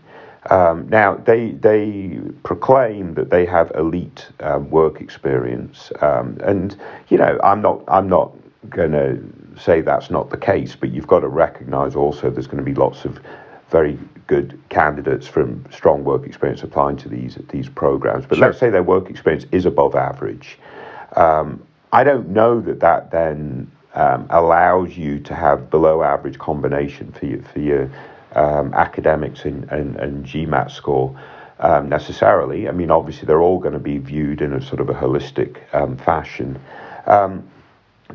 Um, 0.49 0.89
now 0.89 1.17
they 1.17 1.51
they 1.51 2.19
proclaim 2.43 3.15
that 3.15 3.29
they 3.29 3.45
have 3.45 3.71
elite 3.75 4.29
um, 4.41 4.71
work 4.71 5.03
experience, 5.03 5.93
um, 6.01 6.39
and 6.43 6.75
you 7.09 7.19
know 7.19 7.39
I'm 7.45 7.61
not 7.61 7.83
I'm 7.89 8.09
not 8.09 8.33
going 8.71 8.93
to 8.93 9.23
say 9.61 9.81
that's 9.81 10.11
not 10.11 10.31
the 10.31 10.37
case, 10.37 10.77
but 10.77 10.91
you've 10.91 11.07
got 11.07 11.21
to 11.21 11.29
recognise 11.29 11.95
also 11.95 12.31
there's 12.31 12.47
going 12.47 12.59
to 12.59 12.65
be 12.65 12.75
lots 12.75 13.05
of 13.05 13.21
very 13.71 13.99
good 14.27 14.61
candidates 14.69 15.27
from 15.27 15.65
strong 15.71 16.05
work 16.05 16.27
experience 16.27 16.63
applying 16.63 16.97
to 16.97 17.09
these 17.09 17.39
these 17.51 17.69
programs. 17.69 18.27
But 18.27 18.39
sure. 18.39 18.47
let's 18.47 18.59
say 18.59 18.71
their 18.71 18.83
work 18.83 19.11
experience 19.11 19.47
is 19.53 19.67
above 19.67 19.95
average. 19.95 20.59
Um, 21.17 21.65
I 21.93 22.05
don't 22.05 22.29
know 22.29 22.61
that 22.61 22.81
that 22.81 23.11
then 23.11 23.71
um, 23.95 24.27
allows 24.31 24.97
you 24.97 25.19
to 25.21 25.35
have 25.35 25.71
below 25.71 26.03
average 26.03 26.39
combination 26.39 27.11
for 27.13 27.27
your, 27.27 27.43
for 27.43 27.59
your 27.59 27.91
um, 28.35 28.73
academics 28.75 29.45
and, 29.45 29.65
and, 29.71 29.97
and 29.97 30.25
GMAT 30.25 30.71
score. 30.71 31.19
Um, 31.63 31.91
necessarily. 31.91 32.71
I 32.71 32.73
mean, 32.73 32.91
obviously, 32.91 33.27
they're 33.27 33.43
all 33.43 33.59
going 33.59 33.75
to 33.75 33.79
be 33.79 33.99
viewed 33.99 34.41
in 34.41 34.55
a 34.55 34.63
sort 34.63 34.81
of 34.81 34.89
a 34.89 34.95
holistic 34.95 35.59
um, 35.75 35.99
fashion. 35.99 36.59
Um, 37.05 37.47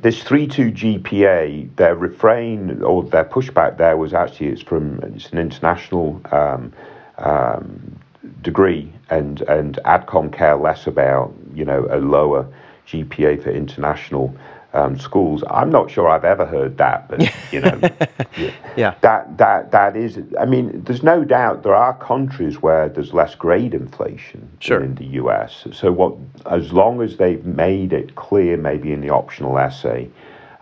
this 0.01 0.23
3-2 0.23 1.01
GPA, 1.01 1.75
their 1.75 1.95
refrain 1.95 2.81
or 2.81 3.03
their 3.03 3.25
pushback 3.25 3.77
there 3.77 3.97
was 3.97 4.13
actually 4.13 4.47
it's 4.47 4.61
from 4.61 4.99
it's 4.99 5.29
an 5.29 5.37
international 5.37 6.21
um, 6.31 6.73
um, 7.17 7.99
degree, 8.41 8.91
and 9.09 9.41
and 9.41 9.79
Adcom 9.85 10.31
care 10.31 10.55
less 10.55 10.87
about 10.87 11.33
you 11.53 11.65
know 11.65 11.87
a 11.89 11.97
lower 11.97 12.47
GPA 12.87 13.41
for 13.43 13.49
international 13.49 14.35
um, 14.75 14.99
schools. 14.99 15.43
I'm 15.49 15.69
not 15.69 15.89
sure 15.89 16.09
I've 16.09 16.25
ever 16.25 16.45
heard 16.45 16.77
that, 16.77 17.07
but 17.07 17.21
you 17.51 17.61
know, 17.61 17.79
yeah. 18.37 18.51
yeah. 18.75 18.95
that 19.01 19.37
that 19.37 19.71
that 19.71 19.95
is. 19.95 20.19
I 20.39 20.45
mean, 20.45 20.83
there's 20.83 21.01
no 21.01 21.23
doubt 21.23 21.63
there 21.63 21.75
are 21.75 21.97
countries 21.97 22.61
where 22.61 22.89
there's 22.89 23.13
less 23.13 23.35
grade 23.35 23.73
inflation 23.73 24.49
sure. 24.59 24.83
in 24.83 24.95
the 24.95 25.05
U.S. 25.21 25.67
So 25.71 25.91
what, 25.91 26.15
as 26.45 26.73
long 26.73 27.01
as 27.01 27.17
they've 27.17 27.45
made 27.45 27.93
it 27.93 28.15
clear, 28.15 28.57
maybe 28.57 28.91
in 28.91 29.01
the 29.01 29.09
optional 29.09 29.57
essay. 29.57 30.09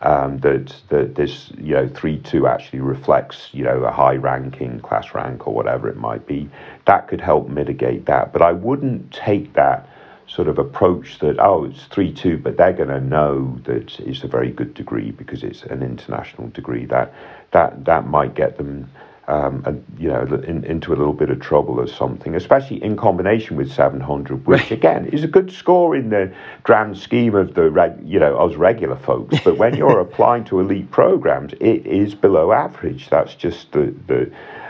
Um, 0.01 0.39
that 0.39 0.75
that 0.89 1.15
this 1.15 1.49
you 1.57 1.75
know 1.75 1.87
three 1.87 2.17
two 2.17 2.45
actually 2.45 2.81
reflects 2.81 3.47
you 3.53 3.63
know 3.63 3.85
a 3.85 3.91
high 3.91 4.15
ranking 4.15 4.81
class 4.81 5.13
rank 5.13 5.47
or 5.47 5.53
whatever 5.53 5.87
it 5.87 5.95
might 5.95 6.27
be 6.27 6.49
that 6.83 7.07
could 7.07 7.21
help 7.21 7.47
mitigate 7.47 8.05
that 8.07 8.33
but 8.33 8.41
I 8.41 8.51
wouldn't 8.51 9.13
take 9.13 9.53
that 9.53 9.87
sort 10.27 10.47
of 10.47 10.57
approach 10.57 11.19
that 11.19 11.39
oh 11.39 11.65
it's 11.65 11.83
three 11.85 12.13
two, 12.13 12.37
but 12.37 12.57
they're 12.57 12.73
going 12.73 12.89
to 12.89 13.01
know 13.01 13.59
that 13.63 13.99
it's 13.99 14.23
a 14.23 14.27
very 14.27 14.51
good 14.51 14.73
degree 14.73 15.11
because 15.11 15.43
it's 15.43 15.63
an 15.63 15.81
international 15.81 16.49
degree. 16.49 16.85
That 16.85 17.13
that 17.51 17.85
that 17.85 18.07
might 18.07 18.35
get 18.35 18.57
them. 18.57 18.89
Um, 19.25 19.63
and, 19.65 19.85
you 19.97 20.09
know, 20.09 20.23
in, 20.45 20.65
into 20.65 20.91
a 20.91 20.97
little 20.97 21.13
bit 21.13 21.29
of 21.29 21.39
trouble 21.39 21.79
or 21.79 21.87
something, 21.87 22.35
especially 22.35 22.83
in 22.83 22.97
combination 22.97 23.55
with 23.55 23.71
700, 23.71 24.45
which 24.45 24.69
again 24.69 25.05
is 25.05 25.23
a 25.23 25.29
good 25.29 25.49
score 25.49 25.95
in 25.95 26.09
the 26.09 26.29
grand 26.63 26.97
scheme 26.97 27.33
of 27.33 27.53
the, 27.53 27.69
reg, 27.69 27.93
you 28.03 28.19
know, 28.19 28.35
us 28.35 28.55
regular 28.55 28.97
folks. 28.97 29.37
But 29.41 29.57
when 29.57 29.77
you're 29.77 29.99
applying 30.01 30.43
to 30.45 30.59
elite 30.59 30.91
programs, 30.91 31.53
it 31.61 31.87
is 31.87 32.13
below 32.13 32.51
average. 32.51 33.09
That's 33.09 33.33
just 33.33 33.71
the 33.71 33.95
the 34.07 34.29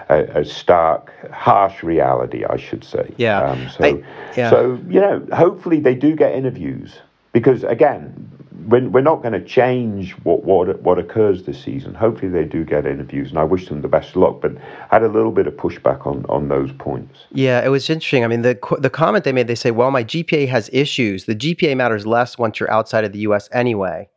a, 0.10 0.40
a, 0.40 0.46
stark, 0.46 1.12
harsh 1.32 1.84
reality, 1.84 2.44
I 2.46 2.58
should 2.58 2.84
say. 2.84 3.14
Yeah. 3.18 3.42
Um, 3.42 3.70
so, 3.70 3.84
I, 3.84 4.04
yeah. 4.36 4.50
so 4.50 4.80
you 4.88 5.00
know, 5.00 5.26
hopefully 5.34 5.80
they 5.80 5.96
do 5.96 6.16
get 6.16 6.34
interviews 6.34 7.00
because 7.32 7.64
again, 7.64 8.30
we're, 8.68 8.88
we're 8.90 9.02
not 9.02 9.22
going 9.22 9.34
to 9.34 9.44
change 9.44 10.12
what, 10.24 10.44
what 10.44 10.82
what 10.82 10.98
occurs 11.00 11.44
this 11.44 11.62
season. 11.62 11.94
Hopefully 11.94 12.32
they 12.32 12.46
do 12.46 12.64
get 12.64 12.86
interviews, 12.86 13.30
and 13.30 13.40
I 13.40 13.44
wish 13.44 13.68
them 13.68 13.82
the 13.82 13.88
best 13.88 14.12
of 14.12 14.18
luck. 14.18 14.42
But 14.42 14.56
I 14.92 14.96
had 14.96 15.04
a 15.04 15.10
little 15.10 15.32
bit 15.32 15.48
of 15.48 15.54
pushback 15.54 16.06
on 16.06 16.26
on 16.30 16.48
those 16.48 16.72
points. 16.74 17.20
Yeah, 17.32 17.64
it 17.64 17.70
was 17.70 17.90
interesting. 17.90 18.24
I 18.24 18.28
mean, 18.28 18.42
the 18.42 18.58
the 18.80 18.90
comment 18.90 19.24
they 19.24 19.34
made, 19.34 19.48
they 19.48 19.56
say, 19.56 19.72
"Well, 19.72 19.92
my 19.92 20.04
GPA 20.04 20.48
has 20.48 20.70
issues. 20.72 21.26
The 21.26 21.36
GPA 21.36 21.76
matters 21.76 22.06
less 22.06 22.38
once 22.38 22.60
you're 22.60 22.72
outside 22.72 23.04
of 23.04 23.12
the 23.12 23.20
U.S. 23.20 23.50
anyway." 23.52 24.08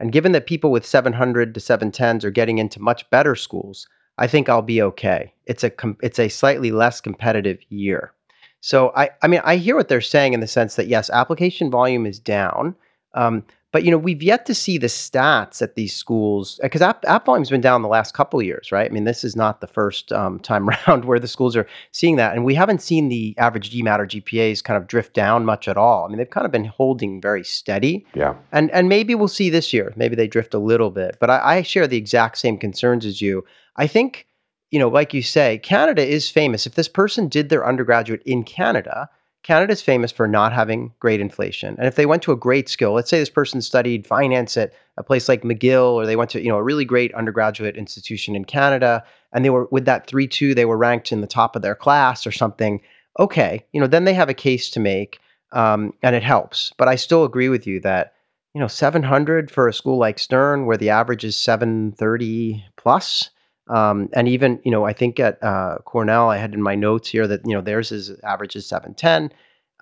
And 0.00 0.10
given 0.10 0.32
that 0.32 0.46
people 0.46 0.72
with 0.72 0.84
700 0.84 1.54
to 1.54 1.60
710s 1.60 2.24
are 2.24 2.30
getting 2.30 2.58
into 2.58 2.82
much 2.82 3.08
better 3.10 3.36
schools, 3.36 3.86
I 4.18 4.26
think 4.26 4.48
I'll 4.48 4.62
be 4.62 4.82
okay. 4.82 5.32
It's 5.46 5.64
a 5.64 5.70
com- 5.70 5.98
it's 6.02 6.18
a 6.18 6.28
slightly 6.28 6.70
less 6.70 7.00
competitive 7.00 7.58
year. 7.68 8.12
So 8.60 8.92
I 8.96 9.10
I 9.22 9.28
mean 9.28 9.40
I 9.44 9.56
hear 9.56 9.76
what 9.76 9.88
they're 9.88 10.00
saying 10.00 10.34
in 10.34 10.40
the 10.40 10.46
sense 10.46 10.76
that 10.76 10.88
yes, 10.88 11.10
application 11.10 11.70
volume 11.70 12.06
is 12.06 12.18
down, 12.18 12.74
um, 13.14 13.44
but 13.74 13.82
you 13.82 13.90
know, 13.90 13.98
we've 13.98 14.22
yet 14.22 14.46
to 14.46 14.54
see 14.54 14.78
the 14.78 14.86
stats 14.86 15.60
at 15.60 15.74
these 15.74 15.96
schools 15.96 16.60
because 16.62 16.80
app, 16.80 17.04
app 17.08 17.26
volume's 17.26 17.50
been 17.50 17.60
down 17.60 17.82
the 17.82 17.88
last 17.88 18.14
couple 18.14 18.40
years, 18.40 18.70
right? 18.70 18.88
I 18.88 18.94
mean, 18.94 19.02
this 19.02 19.24
is 19.24 19.34
not 19.34 19.60
the 19.60 19.66
first 19.66 20.12
um, 20.12 20.38
time 20.38 20.70
around 20.86 21.06
where 21.06 21.18
the 21.18 21.26
schools 21.26 21.56
are 21.56 21.66
seeing 21.90 22.14
that, 22.14 22.36
and 22.36 22.44
we 22.44 22.54
haven't 22.54 22.82
seen 22.82 23.08
the 23.08 23.34
average 23.36 23.72
GMAT 23.72 23.98
or 23.98 24.06
GPAs 24.06 24.62
kind 24.62 24.80
of 24.80 24.86
drift 24.86 25.12
down 25.12 25.44
much 25.44 25.66
at 25.66 25.76
all. 25.76 26.04
I 26.04 26.08
mean, 26.08 26.18
they've 26.18 26.30
kind 26.30 26.44
of 26.44 26.52
been 26.52 26.66
holding 26.66 27.20
very 27.20 27.42
steady. 27.42 28.06
Yeah. 28.14 28.36
And 28.52 28.70
and 28.70 28.88
maybe 28.88 29.16
we'll 29.16 29.26
see 29.26 29.50
this 29.50 29.72
year. 29.72 29.92
Maybe 29.96 30.14
they 30.14 30.28
drift 30.28 30.54
a 30.54 30.60
little 30.60 30.92
bit, 30.92 31.16
but 31.18 31.28
I, 31.28 31.56
I 31.56 31.62
share 31.62 31.88
the 31.88 31.96
exact 31.96 32.38
same 32.38 32.56
concerns 32.56 33.04
as 33.04 33.20
you. 33.20 33.44
I 33.76 33.86
think 33.86 34.26
you 34.70 34.80
know, 34.80 34.88
like 34.88 35.14
you 35.14 35.22
say, 35.22 35.58
Canada 35.58 36.04
is 36.04 36.28
famous. 36.28 36.66
If 36.66 36.74
this 36.74 36.88
person 36.88 37.28
did 37.28 37.48
their 37.48 37.64
undergraduate 37.64 38.24
in 38.24 38.42
Canada, 38.42 39.08
Canada 39.44 39.72
is 39.72 39.82
famous 39.82 40.10
for 40.10 40.26
not 40.26 40.52
having 40.52 40.92
great 40.98 41.20
inflation. 41.20 41.76
And 41.78 41.86
if 41.86 41.94
they 41.94 42.06
went 42.06 42.22
to 42.22 42.32
a 42.32 42.36
great 42.36 42.68
school, 42.68 42.94
let's 42.94 43.10
say 43.10 43.20
this 43.20 43.30
person 43.30 43.60
studied 43.60 44.06
finance 44.06 44.56
at 44.56 44.72
a 44.96 45.04
place 45.04 45.28
like 45.28 45.42
McGill, 45.42 45.92
or 45.92 46.06
they 46.06 46.16
went 46.16 46.30
to 46.30 46.42
you 46.42 46.48
know 46.48 46.56
a 46.56 46.62
really 46.62 46.84
great 46.84 47.14
undergraduate 47.14 47.76
institution 47.76 48.34
in 48.34 48.46
Canada, 48.46 49.04
and 49.32 49.44
they 49.44 49.50
were 49.50 49.68
with 49.70 49.84
that 49.84 50.08
three 50.08 50.26
two, 50.26 50.54
they 50.54 50.64
were 50.64 50.78
ranked 50.78 51.12
in 51.12 51.20
the 51.20 51.26
top 51.26 51.54
of 51.54 51.62
their 51.62 51.76
class 51.76 52.26
or 52.26 52.32
something. 52.32 52.80
Okay, 53.20 53.64
you 53.72 53.80
know 53.80 53.86
then 53.86 54.04
they 54.04 54.14
have 54.14 54.30
a 54.30 54.34
case 54.34 54.70
to 54.70 54.80
make, 54.80 55.20
um, 55.52 55.92
and 56.02 56.16
it 56.16 56.24
helps. 56.24 56.72
But 56.78 56.88
I 56.88 56.96
still 56.96 57.22
agree 57.22 57.50
with 57.50 57.66
you 57.66 57.80
that 57.80 58.14
you 58.54 58.60
know 58.60 58.66
700 58.66 59.50
for 59.50 59.68
a 59.68 59.74
school 59.74 59.98
like 59.98 60.18
Stern, 60.18 60.64
where 60.64 60.78
the 60.78 60.90
average 60.90 61.22
is 61.22 61.36
730 61.36 62.64
plus. 62.76 63.30
Um, 63.68 64.08
and 64.12 64.28
even, 64.28 64.60
you 64.64 64.70
know, 64.70 64.84
I 64.84 64.92
think 64.92 65.18
at 65.18 65.42
uh, 65.42 65.78
Cornell, 65.84 66.30
I 66.30 66.36
had 66.36 66.54
in 66.54 66.62
my 66.62 66.74
notes 66.74 67.08
here 67.08 67.26
that, 67.26 67.40
you 67.46 67.54
know, 67.54 67.62
theirs 67.62 67.92
is 67.92 68.10
average 68.22 68.56
is 68.56 68.66
710. 68.66 69.32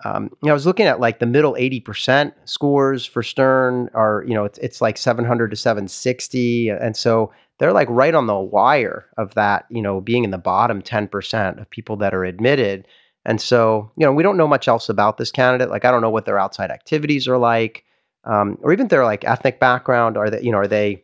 Um, 0.05 0.23
you 0.41 0.47
know, 0.47 0.51
I 0.51 0.53
was 0.53 0.65
looking 0.65 0.85
at 0.85 0.99
like 0.99 1.19
the 1.19 1.25
middle 1.25 1.53
80% 1.53 2.33
scores 2.45 3.05
for 3.05 3.23
Stern 3.23 3.89
are, 3.93 4.23
you 4.27 4.33
know, 4.33 4.45
it's, 4.45 4.57
it's 4.59 4.81
like 4.81 4.97
700 4.97 5.49
to 5.49 5.55
760. 5.55 6.69
And 6.69 6.95
so 6.95 7.31
they're 7.59 7.73
like 7.73 7.87
right 7.89 8.15
on 8.15 8.27
the 8.27 8.39
wire 8.39 9.05
of 9.17 9.33
that, 9.35 9.65
you 9.69 9.81
know, 9.81 10.01
being 10.01 10.23
in 10.23 10.31
the 10.31 10.37
bottom 10.37 10.81
10% 10.81 11.61
of 11.61 11.69
people 11.69 11.95
that 11.97 12.13
are 12.13 12.25
admitted. 12.25 12.87
And 13.25 13.39
so, 13.39 13.91
you 13.97 14.05
know, 14.05 14.11
we 14.11 14.23
don't 14.23 14.37
know 14.37 14.47
much 14.47 14.67
else 14.67 14.89
about 14.89 15.17
this 15.17 15.31
candidate. 15.31 15.69
Like, 15.69 15.85
I 15.85 15.91
don't 15.91 16.01
know 16.01 16.09
what 16.09 16.25
their 16.25 16.39
outside 16.39 16.71
activities 16.71 17.27
are 17.27 17.37
like, 17.37 17.85
um, 18.25 18.57
or 18.61 18.73
even 18.73 18.87
their 18.87 19.05
like 19.05 19.23
ethnic 19.23 19.59
background. 19.59 20.17
Are 20.17 20.29
they, 20.29 20.41
you 20.41 20.51
know, 20.51 20.57
are 20.57 20.67
they 20.67 21.03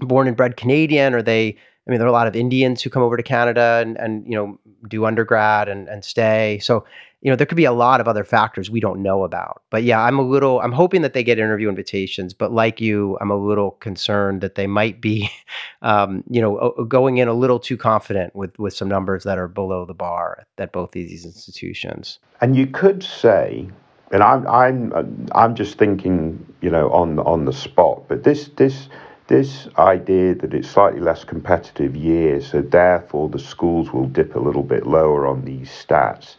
born 0.00 0.26
and 0.26 0.36
bred 0.36 0.56
Canadian? 0.56 1.14
Are 1.14 1.22
they, 1.22 1.56
I 1.86 1.90
mean, 1.90 1.98
there 1.98 2.06
are 2.06 2.10
a 2.10 2.12
lot 2.12 2.26
of 2.26 2.34
Indians 2.34 2.82
who 2.82 2.90
come 2.90 3.02
over 3.02 3.16
to 3.16 3.22
Canada 3.22 3.80
and, 3.82 3.98
and 3.98 4.26
you 4.26 4.34
know 4.34 4.58
do 4.88 5.04
undergrad 5.04 5.68
and, 5.68 5.88
and 5.88 6.04
stay. 6.04 6.58
So 6.60 6.84
you 7.20 7.30
know 7.30 7.36
there 7.36 7.46
could 7.46 7.56
be 7.56 7.64
a 7.64 7.72
lot 7.72 8.00
of 8.00 8.08
other 8.08 8.24
factors 8.24 8.70
we 8.70 8.80
don't 8.80 9.02
know 9.02 9.24
about. 9.24 9.62
But 9.70 9.82
yeah, 9.82 10.00
I'm 10.00 10.18
a 10.18 10.22
little. 10.22 10.60
I'm 10.60 10.72
hoping 10.72 11.02
that 11.02 11.12
they 11.12 11.22
get 11.22 11.38
interview 11.38 11.68
invitations. 11.68 12.32
But 12.32 12.52
like 12.52 12.80
you, 12.80 13.18
I'm 13.20 13.30
a 13.30 13.36
little 13.36 13.72
concerned 13.72 14.40
that 14.40 14.54
they 14.54 14.66
might 14.66 15.00
be, 15.00 15.30
um, 15.82 16.24
you 16.30 16.40
know, 16.40 16.70
going 16.88 17.18
in 17.18 17.28
a 17.28 17.34
little 17.34 17.58
too 17.58 17.76
confident 17.76 18.34
with 18.34 18.58
with 18.58 18.74
some 18.74 18.88
numbers 18.88 19.24
that 19.24 19.38
are 19.38 19.48
below 19.48 19.84
the 19.84 19.94
bar 19.94 20.46
at 20.58 20.72
both 20.72 20.92
these 20.92 21.24
institutions. 21.24 22.18
And 22.40 22.56
you 22.56 22.66
could 22.66 23.02
say 23.02 23.68
and 24.14 24.22
I'm 24.22 24.46
I'm 24.46 25.28
I'm 25.32 25.54
just 25.56 25.76
thinking, 25.76 26.46
you 26.60 26.70
know, 26.70 26.88
on 26.90 27.18
on 27.18 27.46
the 27.46 27.52
spot. 27.52 28.04
But 28.06 28.22
this 28.22 28.48
this 28.56 28.88
this 29.26 29.68
idea 29.78 30.34
that 30.34 30.52
it's 30.52 30.68
slightly 30.68 31.00
less 31.00 31.24
competitive 31.24 31.96
year, 31.96 32.40
so 32.40 32.60
therefore 32.60 33.28
the 33.28 33.38
schools 33.38 33.92
will 33.92 34.06
dip 34.06 34.34
a 34.34 34.38
little 34.38 34.62
bit 34.62 34.86
lower 34.86 35.26
on 35.26 35.44
these 35.44 35.70
stats. 35.70 36.36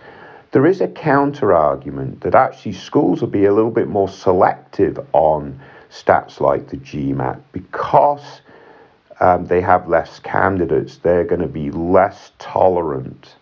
There 0.52 0.66
is 0.66 0.82
a 0.82 0.88
counter 0.88 1.54
argument 1.54 2.22
that 2.22 2.36
actually 2.36 2.74
schools 2.74 3.22
will 3.22 3.28
be 3.28 3.46
a 3.46 3.54
little 3.54 3.72
bit 3.72 3.88
more 3.88 4.08
selective 4.08 5.00
on 5.14 5.60
stats 5.90 6.40
like 6.40 6.70
the 6.70 6.78
GMAT 6.78 7.42
because 7.52 8.42
um, 9.20 9.46
they 9.48 9.62
have 9.62 9.88
less 9.90 10.20
candidates. 10.20 10.98
They're 10.98 11.26
going 11.26 11.42
to 11.42 11.48
be 11.48 11.72
less 11.72 12.32
tolerant 12.38 13.36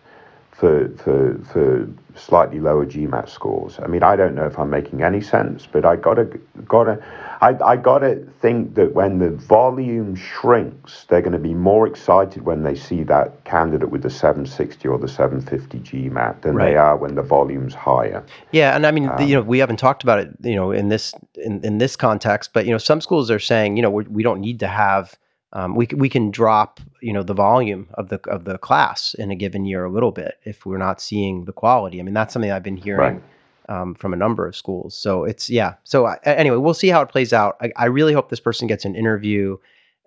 for, 0.52 0.88
for, 0.96 1.38
for 1.52 1.88
slightly 2.14 2.60
lower 2.60 2.86
GMAT 2.86 3.28
scores. 3.28 3.78
I 3.82 3.86
mean, 3.86 4.02
I 4.02 4.16
don't 4.16 4.34
know 4.34 4.46
if 4.46 4.58
I'm 4.58 4.70
making 4.70 5.02
any 5.02 5.20
sense, 5.20 5.66
but 5.70 5.84
I 5.84 5.96
gotta 5.96 6.24
gotta 6.66 7.04
I, 7.40 7.56
I 7.64 7.76
gotta 7.76 8.24
think 8.40 8.74
that 8.74 8.94
when 8.94 9.18
the 9.18 9.30
volume 9.30 10.14
shrinks, 10.14 11.04
they're 11.08 11.20
going 11.20 11.32
to 11.32 11.38
be 11.38 11.54
more 11.54 11.86
excited 11.86 12.44
when 12.44 12.62
they 12.62 12.74
see 12.74 13.02
that 13.04 13.44
candidate 13.44 13.90
with 13.90 14.02
the 14.02 14.10
760 14.10 14.88
or 14.88 14.98
the 14.98 15.08
750 15.08 15.78
GMAT 15.80 16.42
than 16.42 16.54
right. 16.54 16.70
they 16.70 16.76
are 16.76 16.96
when 16.96 17.14
the 17.14 17.22
volume's 17.22 17.74
higher. 17.74 18.24
Yeah, 18.52 18.76
and 18.76 18.86
I 18.86 18.92
mean, 18.92 19.08
um, 19.08 19.16
the, 19.16 19.24
you 19.24 19.34
know, 19.34 19.42
we 19.42 19.58
haven't 19.58 19.78
talked 19.78 20.02
about 20.02 20.20
it, 20.20 20.30
you 20.42 20.54
know, 20.54 20.70
in 20.70 20.88
this 20.88 21.12
in, 21.34 21.64
in 21.64 21.78
this 21.78 21.96
context, 21.96 22.52
but 22.52 22.64
you 22.66 22.72
know, 22.72 22.78
some 22.78 23.00
schools 23.00 23.30
are 23.30 23.40
saying, 23.40 23.76
you 23.76 23.82
know, 23.82 23.90
we're, 23.90 24.04
we 24.04 24.22
do 24.22 24.28
not 24.28 24.38
need 24.38 24.60
to 24.60 24.68
have 24.68 25.18
um, 25.54 25.76
we 25.76 25.86
we 25.94 26.08
can 26.08 26.30
drop 26.30 26.80
you 27.00 27.12
know 27.12 27.22
the 27.22 27.34
volume 27.34 27.86
of 27.94 28.08
the 28.08 28.20
of 28.28 28.44
the 28.44 28.58
class 28.58 29.14
in 29.14 29.30
a 29.30 29.36
given 29.36 29.64
year 29.64 29.84
a 29.84 29.90
little 29.90 30.10
bit 30.10 30.38
if 30.44 30.66
we're 30.66 30.78
not 30.78 31.00
seeing 31.00 31.44
the 31.44 31.52
quality. 31.52 32.00
I 32.00 32.02
mean 32.02 32.14
that's 32.14 32.32
something 32.32 32.50
I've 32.50 32.62
been 32.62 32.76
hearing 32.76 33.22
right. 33.68 33.80
um, 33.80 33.94
from 33.94 34.12
a 34.12 34.16
number 34.16 34.46
of 34.46 34.56
schools. 34.56 34.96
So 34.96 35.24
it's 35.24 35.48
yeah. 35.48 35.74
So 35.84 36.06
uh, 36.06 36.16
anyway, 36.24 36.56
we'll 36.56 36.74
see 36.74 36.88
how 36.88 37.00
it 37.02 37.08
plays 37.08 37.32
out. 37.32 37.56
I, 37.60 37.70
I, 37.76 37.84
really 37.86 38.12
hope 38.12 38.30
this 38.30 38.40
person 38.40 38.66
gets 38.66 38.84
an 38.84 38.96
interview 38.96 39.56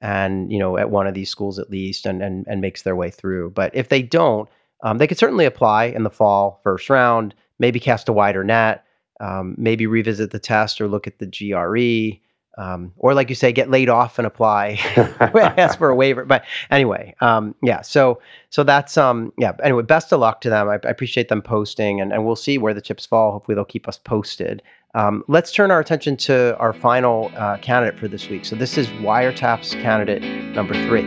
and 0.01 0.51
you 0.51 0.59
know 0.59 0.77
at 0.77 0.89
one 0.89 1.07
of 1.07 1.13
these 1.13 1.29
schools 1.29 1.57
at 1.59 1.71
least 1.71 2.05
and 2.05 2.21
and, 2.21 2.45
and 2.47 2.59
makes 2.59 2.81
their 2.81 2.95
way 2.95 3.09
through. 3.09 3.51
But 3.51 3.73
if 3.73 3.87
they 3.87 4.01
don't, 4.01 4.49
um, 4.83 4.97
they 4.97 5.07
could 5.07 5.17
certainly 5.17 5.45
apply 5.45 5.85
in 5.85 6.03
the 6.03 6.09
fall 6.09 6.59
first 6.61 6.89
round. 6.89 7.33
Maybe 7.57 7.79
cast 7.79 8.09
a 8.09 8.13
wider 8.13 8.43
net. 8.43 8.83
Um, 9.19 9.55
maybe 9.57 9.87
revisit 9.87 10.29
the 10.29 10.39
test 10.39 10.79
or 10.79 10.87
look 10.87 11.07
at 11.07 11.17
the 11.17 11.25
GRE. 11.25 12.19
Um, 12.57 12.91
or 12.97 13.13
like 13.13 13.29
you 13.29 13.35
say, 13.35 13.51
get 13.51 13.69
laid 13.69 13.87
off 13.87 14.17
and 14.17 14.25
apply, 14.25 14.79
ask 15.57 15.77
for 15.77 15.89
a 15.89 15.95
waiver. 15.95 16.25
But 16.25 16.43
anyway, 16.71 17.15
um, 17.21 17.53
yeah. 17.61 17.81
So 17.81 18.19
so 18.49 18.63
that's 18.63 18.97
um 18.97 19.31
yeah. 19.37 19.51
Anyway, 19.63 19.83
best 19.83 20.11
of 20.11 20.19
luck 20.19 20.41
to 20.41 20.49
them. 20.49 20.67
I, 20.67 20.73
I, 20.73 20.89
appreciate 20.89 21.29
them 21.29 21.41
posting, 21.41 22.01
and, 22.01 22.11
and 22.11 22.25
we'll 22.25 22.35
see 22.35 22.57
where 22.57 22.73
the 22.73 22.81
chips 22.81 23.05
fall. 23.05 23.31
Hopefully, 23.31 23.53
they'll 23.53 23.65
keep 23.65 23.87
us 23.87 23.99
posted. 23.99 24.63
Um, 24.95 25.23
let's 25.27 25.51
turn 25.51 25.69
our 25.69 25.79
attention 25.79 26.17
to 26.17 26.57
our 26.57 26.73
final 26.73 27.31
uh, 27.35 27.57
candidate 27.57 27.99
for 27.99 28.07
this 28.07 28.29
week. 28.29 28.45
So 28.45 28.55
this 28.55 28.77
is 28.77 28.87
Wiretaps 28.87 29.79
candidate 29.79 30.23
number 30.55 30.73
three. 30.87 31.05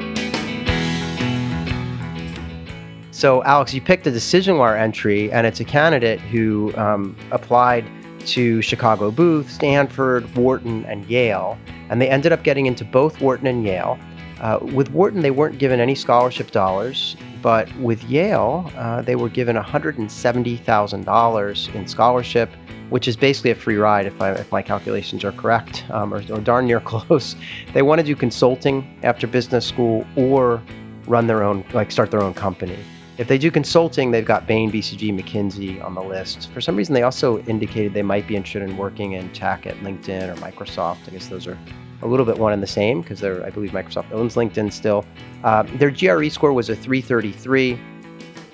So 3.11 3.43
Alex, 3.43 3.75
you 3.75 3.81
picked 3.81 4.07
a 4.07 4.13
decision 4.13 4.57
wire 4.57 4.77
entry, 4.77 5.33
and 5.33 5.47
it's 5.47 5.59
a 5.59 5.65
candidate 5.65 6.21
who 6.21 6.73
um, 6.77 7.17
applied 7.33 7.85
to 8.27 8.61
Chicago 8.63 9.11
Booth, 9.11 9.51
Stanford, 9.51 10.35
Wharton, 10.37 10.85
and 10.87 11.05
Yale, 11.07 11.59
and 11.89 12.01
they 12.01 12.09
ended 12.09 12.33
up 12.33 12.43
getting 12.43 12.67
into 12.67 12.85
both 12.85 13.21
Wharton 13.21 13.47
and 13.47 13.65
Yale. 13.65 13.99
Uh, 14.41 14.59
with 14.61 14.91
Wharton, 14.91 15.21
they 15.21 15.31
weren't 15.31 15.59
given 15.59 15.79
any 15.81 15.95
scholarship 15.95 16.51
dollars, 16.51 17.17
but 17.43 17.75
with 17.77 18.03
Yale, 18.05 18.73
uh, 18.77 19.03
they 19.03 19.17
were 19.17 19.29
given 19.29 19.57
$170,000 19.57 21.75
in 21.75 21.87
scholarship, 21.87 22.49
which 22.89 23.07
is 23.07 23.17
basically 23.17 23.51
a 23.51 23.55
free 23.55 23.77
ride 23.77 24.07
if, 24.07 24.19
I, 24.21 24.33
if 24.33 24.51
my 24.51 24.63
calculations 24.63 25.25
are 25.25 25.33
correct, 25.33 25.85
um, 25.91 26.15
or, 26.15 26.23
or 26.31 26.41
darn 26.41 26.67
near 26.67 26.81
close. 26.81 27.37
They 27.75 27.83
want 27.83 28.01
to 28.01 28.05
do 28.05 28.17
consulting 28.17 28.99
after 29.03 29.27
business 29.27 29.67
school 29.67 30.07
or 30.17 30.63
run 31.07 31.27
their 31.27 31.43
own, 31.43 31.65
like 31.73 31.91
start 31.91 32.11
their 32.11 32.23
own 32.23 32.35
company. 32.35 32.79
If 33.21 33.29
they 33.29 33.37
do 33.37 33.51
consulting, 33.51 34.13
they've 34.13 34.25
got 34.25 34.47
Bain, 34.47 34.73
BCG, 34.73 35.13
McKinsey 35.13 35.85
on 35.85 35.95
the 35.95 36.01
list. 36.01 36.51
For 36.53 36.63
some 36.63 36.75
reason, 36.75 36.95
they 36.95 37.03
also 37.03 37.41
indicated 37.41 37.93
they 37.93 38.01
might 38.01 38.27
be 38.27 38.35
interested 38.35 38.63
in 38.63 38.79
working 38.79 39.13
in 39.13 39.31
tech 39.35 39.67
at 39.67 39.77
LinkedIn 39.81 40.31
or 40.31 40.41
Microsoft. 40.41 41.07
I 41.07 41.11
guess 41.11 41.27
those 41.27 41.47
are 41.47 41.59
a 42.01 42.07
little 42.07 42.25
bit 42.25 42.39
one 42.39 42.55
and 42.55 42.63
the 42.63 42.67
same 42.67 43.03
because 43.03 43.21
they're, 43.21 43.45
I 43.45 43.51
believe 43.51 43.73
Microsoft 43.73 44.11
owns 44.11 44.37
LinkedIn 44.37 44.73
still. 44.73 45.05
Uh, 45.45 45.65
their 45.75 45.91
GRE 45.91 46.31
score 46.31 46.55
was 46.55 46.71
a 46.71 46.75
333, 46.75 47.79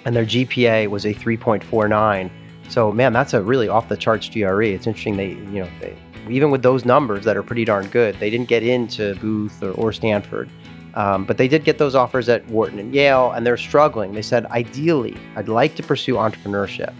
and 0.05 0.17
their 0.17 0.25
GPA 0.25 0.89
was 0.89 1.07
a 1.07 1.15
3.49. 1.15 2.29
So, 2.69 2.91
man, 2.91 3.13
that's 3.13 3.35
a 3.35 3.43
really 3.43 3.69
off 3.69 3.89
the 3.89 3.97
charts 3.97 4.29
GRE. 4.29 4.65
It's 4.65 4.89
interesting 4.89 5.17
they, 5.17 5.29
you 5.29 5.63
know, 5.63 5.69
they, 5.81 5.97
even 6.29 6.51
with 6.51 6.63
those 6.63 6.85
numbers 6.85 7.25
that 7.25 7.37
are 7.37 7.45
pretty 7.45 7.65
darn 7.65 7.87
good, 7.87 8.19
they 8.19 8.31
didn't 8.31 8.49
get 8.49 8.65
into 8.65 9.15
Booth 9.21 9.63
or, 9.63 9.71
or 9.71 9.93
Stanford. 9.93 10.51
Um, 10.97 11.25
but 11.27 11.37
they 11.37 11.47
did 11.47 11.63
get 11.65 11.77
those 11.77 11.95
offers 11.95 12.29
at 12.29 12.45
Wharton 12.49 12.79
and 12.79 12.95
Yale, 12.95 13.31
and 13.33 13.47
they're 13.47 13.59
struggling. 13.59 14.13
They 14.13 14.23
said, 14.23 14.47
ideally, 14.47 15.17
I'd 15.37 15.49
like 15.49 15.77
to 15.77 15.83
pursue 15.83 16.15
entrepreneurship. 16.15 16.95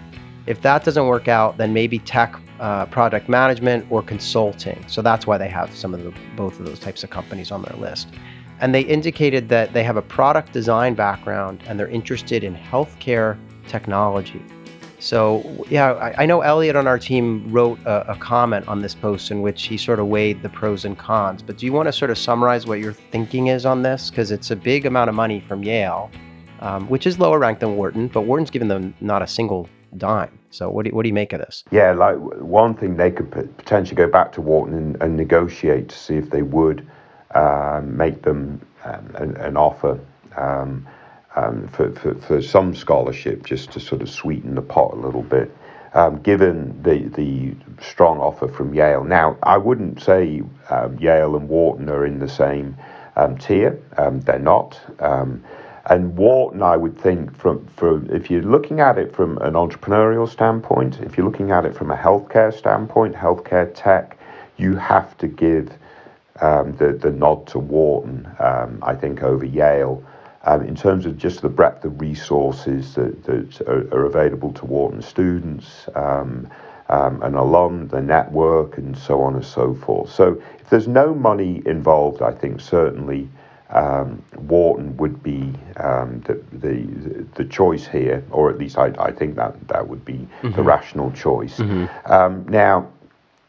If 0.47 0.61
that 0.63 0.85
doesn't 0.85 1.07
work 1.07 1.29
out, 1.29 1.57
then 1.57 1.73
maybe 1.73 1.99
tech 1.99 2.39
uh, 2.61 2.87
product 2.87 3.29
management 3.29 3.87
or 3.91 4.03
consulting. 4.03 4.85
So 4.87 5.03
that's 5.03 5.27
why 5.27 5.39
they 5.39 5.49
have 5.49 5.75
some 5.75 5.95
of 5.95 6.05
the 6.05 6.13
both 6.37 6.61
of 6.61 6.67
those 6.67 6.79
types 6.79 7.03
of 7.05 7.11
companies 7.11 7.51
on 7.51 7.63
their 7.63 7.77
list. 7.77 8.09
And 8.61 8.75
they 8.75 8.83
indicated 8.83 9.49
that 9.49 9.73
they 9.73 9.83
have 9.83 9.97
a 9.97 10.03
product 10.03 10.53
design 10.53 10.95
background 10.95 11.63
and 11.67 11.79
they're 11.79 11.89
interested 11.89 12.45
in 12.45 12.55
healthcare 12.55 13.39
technology. 13.67 14.43
So, 14.99 15.65
yeah, 15.69 15.93
I, 15.93 16.23
I, 16.23 16.27
know 16.27 16.41
Elliot 16.41 16.75
on 16.75 16.87
our 16.87 16.99
team 16.99 17.51
wrote 17.53 17.79
a, 17.85 18.13
a, 18.13 18.17
comment 18.17 18.67
on 18.67 18.81
this 18.81 18.95
post 18.95 19.31
in 19.31 19.43
which 19.43 19.65
he 19.65 19.77
sort 19.77 19.99
of 19.99 20.07
weighed 20.07 20.43
the 20.43 20.49
pros 20.49 20.87
and 20.87 20.97
cons. 20.97 21.43
But 21.43 21.59
do 21.59 21.67
you 21.67 21.73
want 21.73 21.87
to 21.87 21.93
sort 21.93 22.11
of 22.11 22.17
summarize 22.17 22.67
what 22.67 22.81
your 22.81 22.93
thinking 22.93 23.49
is 23.49 23.67
on 23.67 23.83
this? 23.83 24.09
Because 24.09 24.31
it's 24.31 24.51
a 24.51 24.57
big 24.57 24.87
amount 24.87 25.11
of 25.11 25.15
money 25.15 25.41
from 25.41 25.63
Yale, 25.63 26.11
um, 26.61 26.89
which 26.89 27.07
is 27.07 27.19
lower 27.19 27.39
ranked 27.39 27.61
than 27.61 27.77
Wharton, 27.77 28.09
but 28.09 28.23
Wharton's 28.23 28.51
given 28.51 28.69
them 28.69 28.95
not 29.01 29.21
a 29.21 29.27
single 29.27 29.69
dime. 29.99 30.39
So, 30.51 30.71
what 30.71 30.85
do, 30.85 30.91
you, 30.91 30.97
what 30.97 31.03
do 31.03 31.09
you 31.09 31.15
make 31.15 31.33
of 31.33 31.41
this? 31.41 31.65
Yeah, 31.71 31.93
like 31.93 32.17
one 32.17 32.75
thing 32.75 32.97
they 32.97 33.11
could 33.11 33.31
potentially 33.31 33.97
go 33.97 34.09
back 34.09 34.33
to 34.33 34.41
Wharton 34.41 34.75
and, 34.75 35.03
and 35.03 35.17
negotiate 35.17 35.91
to 35.91 35.97
see 35.97 36.17
if 36.17 36.31
they 36.31 36.43
would 36.43 36.87
uh, 37.35 37.83
make 37.85 38.23
them 38.23 38.61
um, 38.85 39.11
an, 39.17 39.37
an, 39.37 39.57
offer. 39.57 40.01
Um, 40.37 40.87
um, 41.37 41.69
for, 41.69 41.93
for, 41.93 42.15
for 42.17 42.43
some 42.43 42.75
scholarship 42.75 43.45
just 43.45 43.73
to 43.73 43.81
sort 43.81 44.03
of 44.03 44.11
sweeten 44.11 44.55
the 44.55 44.63
pot 44.63 44.93
a 44.95 44.97
little 44.97 45.23
bit. 45.23 45.51
Um, 45.95 46.21
given 46.23 46.83
the 46.83 47.05
the 47.21 47.55
strong 47.81 48.19
offer 48.19 48.49
from 48.49 48.75
Yale. 48.75 49.05
Now, 49.05 49.39
I 49.43 49.57
wouldn't 49.57 50.03
say 50.03 50.43
um, 50.69 50.99
Yale 50.99 51.37
and 51.37 51.49
Wharton 51.49 51.89
are 51.89 52.05
in 52.05 52.19
the 52.19 52.29
same 52.29 52.77
um, 53.17 53.39
tier. 53.39 53.81
Um, 53.97 54.21
they're 54.21 54.39
not. 54.39 54.79
Um, 55.01 55.43
And 55.89 56.17
Wharton, 56.19 56.63
I 56.63 56.77
would 56.77 56.99
think, 56.99 57.35
from, 57.37 57.65
from 57.77 58.11
if 58.11 58.31
you're 58.31 58.43
looking 58.43 58.81
at 58.81 58.99
it 58.99 59.15
from 59.15 59.39
an 59.39 59.55
entrepreneurial 59.55 60.29
standpoint, 60.29 60.99
if 61.01 61.17
you're 61.17 61.27
looking 61.27 61.53
at 61.53 61.65
it 61.65 61.77
from 61.77 61.91
a 61.93 61.97
healthcare 61.97 62.53
standpoint, 62.53 63.15
healthcare 63.15 63.71
tech, 63.75 64.19
you 64.59 64.77
have 64.77 65.17
to 65.19 65.29
give 65.29 65.71
um, 66.41 66.77
the 66.77 66.89
the 66.93 67.11
nod 67.13 67.47
to 67.49 67.59
Wharton. 67.59 68.27
I 68.83 68.95
think 68.97 69.23
over 69.23 69.45
Yale. 69.47 70.03
Um, 70.49 70.63
in 70.63 70.77
terms 70.77 71.07
of 71.07 71.19
just 71.19 71.43
the 71.43 71.49
breadth 71.49 71.85
of 71.85 72.01
resources 72.01 72.95
that, 72.95 73.25
that 73.25 73.61
are, 73.63 73.83
are 73.93 74.07
available 74.07 74.53
to 74.53 74.65
Wharton 74.65 75.03
students, 75.03 75.89
um, 75.97 76.49
um, 76.89 77.21
an 77.23 77.35
alum, 77.35 77.89
the 77.89 78.01
network, 78.01 78.79
and 78.79 78.97
so 78.97 79.23
on 79.23 79.35
and 79.35 79.45
so 79.45 79.75
forth. 79.75 80.09
So 80.13 80.41
if 80.61 80.71
there's 80.71 80.87
no 80.87 81.15
money 81.15 81.63
involved, 81.67 82.23
I 82.23 82.31
think 82.31 82.61
certainly 82.61 83.29
um, 83.71 84.23
Wharton 84.37 84.97
would 84.99 85.21
be 85.23 85.53
um, 85.79 86.21
the, 86.27 86.41
the 86.53 87.27
the 87.35 87.45
choice 87.45 87.87
here, 87.87 88.23
or 88.31 88.49
at 88.49 88.59
least 88.59 88.79
I, 88.79 88.93
I 88.99 89.11
think 89.11 89.35
that 89.37 89.69
that 89.69 89.89
would 89.89 90.05
be 90.05 90.29
mm-hmm. 90.43 90.53
the 90.53 90.63
rational 90.63 91.11
choice. 91.11 91.59
Mm-hmm. 91.59 92.13
Um, 92.13 92.47
now, 92.49 92.89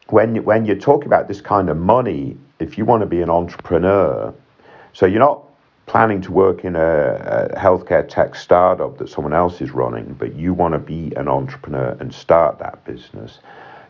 when 0.08 0.42
when 0.42 0.64
you're 0.64 0.76
talking 0.76 1.06
about 1.06 1.28
this 1.28 1.40
kind 1.40 1.70
of 1.70 1.76
money, 1.76 2.36
if 2.58 2.76
you 2.76 2.84
want 2.84 3.02
to 3.02 3.06
be 3.06 3.22
an 3.22 3.30
entrepreneur, 3.30 4.34
so 4.92 5.06
you're 5.06 5.20
not 5.20 5.44
planning 5.88 6.20
to 6.22 6.30
work 6.30 6.64
in 6.64 6.76
a, 6.76 7.50
a, 7.52 7.58
healthcare 7.58 8.06
tech 8.06 8.34
startup 8.34 8.98
that 8.98 9.08
someone 9.08 9.32
else 9.32 9.60
is 9.60 9.70
running, 9.72 10.14
but 10.14 10.34
you 10.34 10.54
want 10.54 10.72
to 10.72 10.78
be 10.78 11.12
an 11.16 11.28
entrepreneur 11.28 11.96
and 11.98 12.14
start 12.14 12.58
that 12.58 12.84
business, 12.84 13.40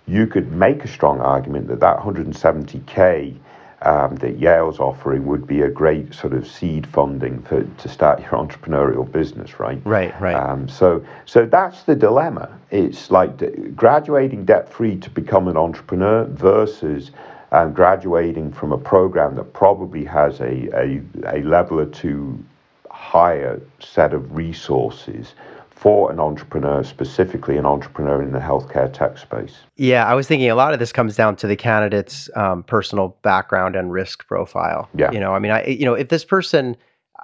you 0.06 0.26
could 0.26 0.52
make 0.52 0.84
a 0.84 0.88
strong 0.88 1.20
argument 1.20 1.68
that 1.68 1.80
that 1.80 1.98
170k 1.98 3.36
um, 3.82 4.16
that 4.16 4.38
Yale's 4.38 4.80
offering 4.80 5.26
would 5.26 5.46
be 5.46 5.60
a 5.60 5.68
great 5.68 6.12
sort 6.12 6.32
of 6.32 6.48
seed 6.48 6.86
funding 6.86 7.42
for 7.42 7.62
to 7.62 7.88
start 7.88 8.20
your 8.20 8.30
entrepreneurial 8.32 9.10
business, 9.10 9.60
right? 9.60 9.80
Right, 9.84 10.18
right. 10.20 10.34
Um, 10.34 10.68
so, 10.68 11.04
so 11.26 11.46
that's 11.46 11.82
the 11.84 11.94
dilemma. 11.94 12.58
It's 12.70 13.10
like 13.10 13.76
graduating 13.76 14.44
debt 14.44 14.72
free 14.72 14.96
to 14.96 15.10
become 15.10 15.48
an 15.48 15.56
entrepreneur 15.56 16.24
versus 16.24 17.12
um, 17.52 17.72
graduating 17.72 18.52
from 18.52 18.72
a 18.72 18.78
program 18.78 19.36
that 19.36 19.52
probably 19.52 20.04
has 20.04 20.40
a, 20.40 20.68
a, 20.74 21.00
a 21.26 21.42
level 21.42 21.80
or 21.80 21.86
two 21.86 22.42
higher 22.90 23.60
set 23.78 24.12
of 24.12 24.36
resources 24.36 25.34
for 25.70 26.10
an 26.10 26.18
entrepreneur, 26.18 26.82
specifically 26.82 27.56
an 27.56 27.64
entrepreneur 27.64 28.20
in 28.20 28.32
the 28.32 28.38
healthcare 28.40 28.92
tech 28.92 29.16
space? 29.16 29.58
Yeah, 29.76 30.06
I 30.06 30.14
was 30.14 30.26
thinking 30.26 30.50
a 30.50 30.56
lot 30.56 30.72
of 30.72 30.80
this 30.80 30.92
comes 30.92 31.14
down 31.14 31.36
to 31.36 31.46
the 31.46 31.54
candidate's 31.54 32.28
um, 32.34 32.64
personal 32.64 33.16
background 33.22 33.76
and 33.76 33.92
risk 33.92 34.26
profile. 34.26 34.88
Yeah. 34.96 35.12
You 35.12 35.20
know, 35.20 35.34
I 35.34 35.38
mean, 35.38 35.52
I, 35.52 35.64
you 35.66 35.84
know, 35.84 35.94
if 35.94 36.08
this 36.08 36.24
person, 36.24 36.76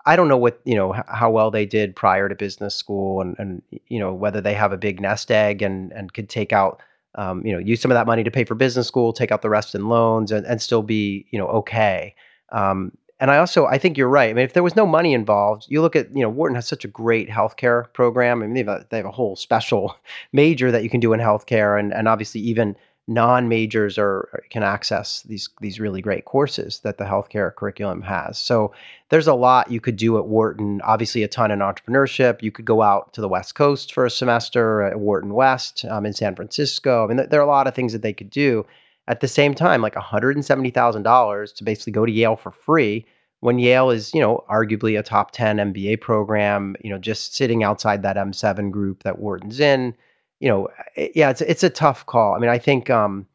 I 0.06 0.14
don't 0.14 0.28
know 0.28 0.36
what, 0.38 0.60
you 0.64 0.76
know, 0.76 0.94
how 1.08 1.30
well 1.32 1.50
they 1.50 1.66
did 1.66 1.96
prior 1.96 2.28
to 2.28 2.34
business 2.36 2.76
school 2.76 3.20
and, 3.20 3.34
and, 3.40 3.60
you 3.88 3.98
know, 3.98 4.14
whether 4.14 4.40
they 4.40 4.54
have 4.54 4.70
a 4.70 4.78
big 4.78 5.00
nest 5.00 5.32
egg 5.32 5.60
and, 5.60 5.92
and 5.92 6.14
could 6.14 6.28
take 6.28 6.52
out, 6.52 6.80
um, 7.16 7.44
you 7.44 7.52
know, 7.52 7.58
use 7.58 7.80
some 7.80 7.90
of 7.90 7.94
that 7.94 8.06
money 8.06 8.24
to 8.24 8.30
pay 8.30 8.44
for 8.44 8.54
business 8.54 8.86
school, 8.86 9.12
take 9.12 9.30
out 9.30 9.42
the 9.42 9.50
rest 9.50 9.74
in 9.74 9.88
loans 9.88 10.32
and, 10.32 10.46
and 10.46 10.60
still 10.60 10.82
be, 10.82 11.26
you 11.30 11.38
know, 11.38 11.46
okay. 11.48 12.14
Um, 12.50 12.92
and 13.20 13.30
I 13.30 13.38
also 13.38 13.66
I 13.66 13.78
think 13.78 13.96
you're 13.96 14.08
right. 14.08 14.30
I 14.30 14.32
mean, 14.32 14.44
if 14.44 14.52
there 14.52 14.62
was 14.62 14.76
no 14.76 14.86
money 14.86 15.14
involved, 15.14 15.66
you 15.68 15.80
look 15.80 15.96
at 15.96 16.14
you 16.14 16.22
know 16.22 16.28
Wharton 16.28 16.56
has 16.56 16.66
such 16.66 16.84
a 16.84 16.88
great 16.88 17.28
healthcare 17.28 17.92
program. 17.92 18.42
I 18.42 18.46
mean, 18.46 18.54
they 18.54 18.60
have 18.60 18.68
a, 18.68 18.86
they 18.90 18.96
have 18.98 19.06
a 19.06 19.12
whole 19.12 19.36
special 19.36 19.96
major 20.32 20.70
that 20.70 20.82
you 20.82 20.90
can 20.90 21.00
do 21.00 21.12
in 21.12 21.20
healthcare, 21.20 21.78
and 21.78 21.94
and 21.94 22.08
obviously 22.08 22.40
even 22.42 22.76
non 23.06 23.48
majors 23.48 23.98
are 23.98 24.42
can 24.50 24.62
access 24.62 25.22
these 25.22 25.48
these 25.60 25.78
really 25.78 26.00
great 26.00 26.24
courses 26.24 26.80
that 26.80 26.98
the 26.98 27.04
healthcare 27.04 27.54
curriculum 27.54 28.02
has. 28.02 28.38
So 28.38 28.72
there's 29.10 29.26
a 29.26 29.34
lot 29.34 29.70
you 29.70 29.80
could 29.80 29.96
do 29.96 30.16
at 30.18 30.26
Wharton. 30.26 30.80
Obviously, 30.82 31.22
a 31.22 31.28
ton 31.28 31.50
in 31.50 31.58
entrepreneurship. 31.58 32.42
You 32.42 32.50
could 32.50 32.64
go 32.64 32.82
out 32.82 33.12
to 33.14 33.20
the 33.20 33.28
West 33.28 33.54
Coast 33.54 33.92
for 33.92 34.06
a 34.06 34.10
semester 34.10 34.82
at 34.82 34.98
Wharton 34.98 35.34
West 35.34 35.84
um, 35.90 36.06
in 36.06 36.12
San 36.12 36.34
Francisco. 36.34 37.04
I 37.04 37.12
mean, 37.12 37.28
there 37.28 37.40
are 37.40 37.44
a 37.44 37.46
lot 37.46 37.66
of 37.66 37.74
things 37.74 37.92
that 37.92 38.02
they 38.02 38.12
could 38.12 38.30
do. 38.30 38.64
At 39.06 39.20
the 39.20 39.28
same 39.28 39.54
time, 39.54 39.82
like 39.82 39.94
$170,000 39.94 41.54
to 41.56 41.64
basically 41.64 41.92
go 41.92 42.06
to 42.06 42.12
Yale 42.12 42.36
for 42.36 42.50
free 42.50 43.04
when 43.40 43.58
Yale 43.58 43.90
is, 43.90 44.14
you 44.14 44.20
know, 44.20 44.42
arguably 44.48 44.98
a 44.98 45.02
top 45.02 45.32
10 45.32 45.58
MBA 45.58 46.00
program, 46.00 46.74
you 46.82 46.88
know, 46.88 46.96
just 46.96 47.36
sitting 47.36 47.62
outside 47.62 48.00
that 48.00 48.16
M7 48.16 48.70
group 48.70 49.02
that 49.02 49.18
Wharton's 49.18 49.60
in, 49.60 49.94
you 50.40 50.48
know, 50.48 50.68
yeah, 50.96 51.30
it's 51.30 51.40
it's 51.40 51.62
a 51.62 51.70
tough 51.70 52.06
call. 52.06 52.34
I 52.34 52.38
mean, 52.38 52.50
I 52.50 52.58
think 52.58 52.90
um, 52.90 53.26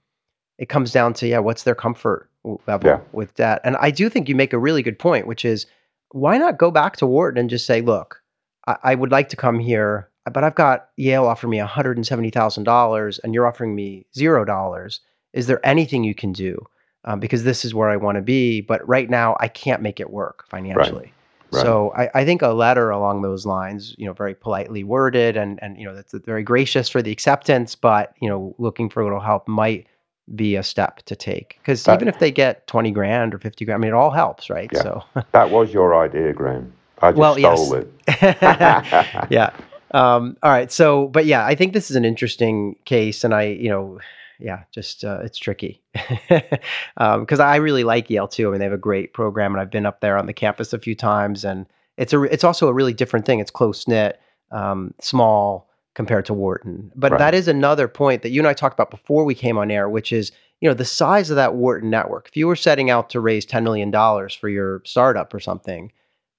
it 0.57 0.69
comes 0.69 0.91
down 0.91 1.13
to 1.15 1.27
yeah, 1.27 1.39
what's 1.39 1.63
their 1.63 1.75
comfort 1.75 2.29
level 2.67 2.89
yeah. 2.89 2.99
with 3.11 3.33
that? 3.35 3.61
And 3.63 3.77
I 3.77 3.91
do 3.91 4.09
think 4.09 4.29
you 4.29 4.35
make 4.35 4.53
a 4.53 4.59
really 4.59 4.83
good 4.83 4.99
point, 4.99 5.27
which 5.27 5.45
is 5.45 5.65
why 6.11 6.37
not 6.37 6.57
go 6.57 6.71
back 6.71 6.97
to 6.97 7.07
Wharton 7.07 7.39
and 7.39 7.49
just 7.49 7.65
say, 7.65 7.81
look, 7.81 8.21
I, 8.67 8.77
I 8.83 8.95
would 8.95 9.11
like 9.11 9.29
to 9.29 9.35
come 9.35 9.59
here, 9.59 10.09
but 10.31 10.43
I've 10.43 10.55
got 10.55 10.89
Yale 10.97 11.25
offering 11.25 11.51
me 11.51 11.59
$170,000 11.59 13.19
and 13.23 13.33
you're 13.33 13.47
offering 13.47 13.75
me 13.75 14.05
$0 14.15 14.99
is 15.33 15.47
there 15.47 15.65
anything 15.65 16.03
you 16.03 16.15
can 16.15 16.33
do? 16.33 16.65
Um, 17.05 17.19
because 17.19 17.43
this 17.43 17.63
is 17.63 17.73
where 17.73 17.89
I 17.89 17.95
want 17.95 18.17
to 18.17 18.21
be, 18.21 18.61
but 18.61 18.85
right 18.87 19.09
now 19.09 19.37
I 19.39 19.47
can't 19.47 19.81
make 19.81 19.99
it 19.99 20.09
work 20.09 20.45
financially. 20.49 21.05
Right. 21.05 21.13
Right. 21.51 21.61
So 21.61 21.91
I, 21.95 22.09
I, 22.13 22.25
think 22.25 22.41
a 22.41 22.49
letter 22.49 22.91
along 22.91 23.23
those 23.23 23.45
lines, 23.45 23.95
you 23.97 24.05
know, 24.05 24.13
very 24.13 24.35
politely 24.35 24.83
worded 24.83 25.35
and 25.35 25.57
and 25.63 25.77
you 25.77 25.85
know 25.85 25.95
that's 25.95 26.13
very 26.13 26.43
gracious 26.43 26.89
for 26.89 27.01
the 27.01 27.11
acceptance, 27.11 27.75
but 27.75 28.13
you 28.21 28.29
know, 28.29 28.53
looking 28.59 28.89
for 28.89 29.01
a 29.01 29.03
little 29.03 29.19
help 29.19 29.47
might 29.47 29.87
be 30.35 30.55
a 30.55 30.61
step 30.61 30.97
to 31.03 31.15
take 31.15 31.57
because 31.61 31.87
even 31.87 32.07
if 32.07 32.19
they 32.19 32.31
get 32.31 32.67
twenty 32.67 32.91
grand 32.91 33.33
or 33.33 33.39
fifty 33.39 33.65
grand, 33.65 33.81
I 33.81 33.87
mean, 33.87 33.95
it 33.95 33.97
all 33.97 34.11
helps, 34.11 34.49
right? 34.49 34.69
Yeah. 34.71 34.81
So 34.83 35.03
that 35.31 35.49
was 35.49 35.73
your 35.73 35.99
idea, 35.99 36.33
Graham. 36.33 36.71
I 37.01 37.11
just 37.11 37.19
well, 37.19 37.35
stole 37.35 37.85
yes. 38.07 38.23
it. 38.23 39.27
yeah. 39.31 39.51
Um, 39.91 40.37
all 40.43 40.51
right. 40.51 40.71
So, 40.71 41.07
but 41.07 41.25
yeah, 41.25 41.45
I 41.45 41.55
think 41.55 41.73
this 41.73 41.89
is 41.89 41.95
an 41.95 42.05
interesting 42.05 42.75
case, 42.85 43.23
and 43.23 43.33
I, 43.33 43.43
you 43.43 43.69
know, 43.69 43.99
yeah, 44.39 44.63
just 44.71 45.03
uh, 45.03 45.19
it's 45.21 45.37
tricky 45.37 45.81
because 45.93 46.59
um, 46.97 47.27
I 47.41 47.57
really 47.57 47.83
like 47.83 48.09
Yale 48.09 48.27
too. 48.27 48.47
I 48.47 48.51
mean, 48.51 48.59
they 48.59 48.65
have 48.65 48.73
a 48.73 48.77
great 48.77 49.13
program, 49.13 49.53
and 49.53 49.61
I've 49.61 49.69
been 49.69 49.85
up 49.85 49.99
there 49.99 50.17
on 50.17 50.27
the 50.27 50.33
campus 50.33 50.71
a 50.71 50.79
few 50.79 50.95
times, 50.95 51.43
and 51.43 51.65
it's 51.97 52.13
a 52.13 52.23
it's 52.23 52.45
also 52.45 52.67
a 52.67 52.73
really 52.73 52.93
different 52.93 53.25
thing. 53.25 53.39
It's 53.39 53.51
close 53.51 53.87
knit, 53.87 54.19
um, 54.51 54.93
small 55.01 55.69
compared 55.93 56.25
to 56.27 56.33
Wharton. 56.33 56.91
But 56.95 57.11
right. 57.11 57.17
that 57.19 57.33
is 57.33 57.49
another 57.49 57.89
point 57.89 58.21
that 58.21 58.29
you 58.29 58.39
and 58.39 58.47
I 58.47 58.53
talked 58.53 58.73
about 58.73 58.91
before 58.91 59.25
we 59.25 59.35
came 59.35 59.57
on 59.57 59.69
air, 59.69 59.89
which 59.89 60.13
is 60.13 60.31
you 60.61 60.69
know 60.69 60.73
the 60.73 60.85
size 60.85 61.29
of 61.29 61.35
that 61.35 61.55
Wharton 61.55 61.89
network. 61.89 62.29
If 62.29 62.37
you 62.37 62.47
were 62.47 62.55
setting 62.55 62.89
out 62.89 63.09
to 63.09 63.19
raise 63.19 63.45
ten 63.45 63.65
million 63.65 63.91
dollars 63.91 64.33
for 64.33 64.47
your 64.47 64.81
startup 64.85 65.33
or 65.33 65.41
something, 65.41 65.91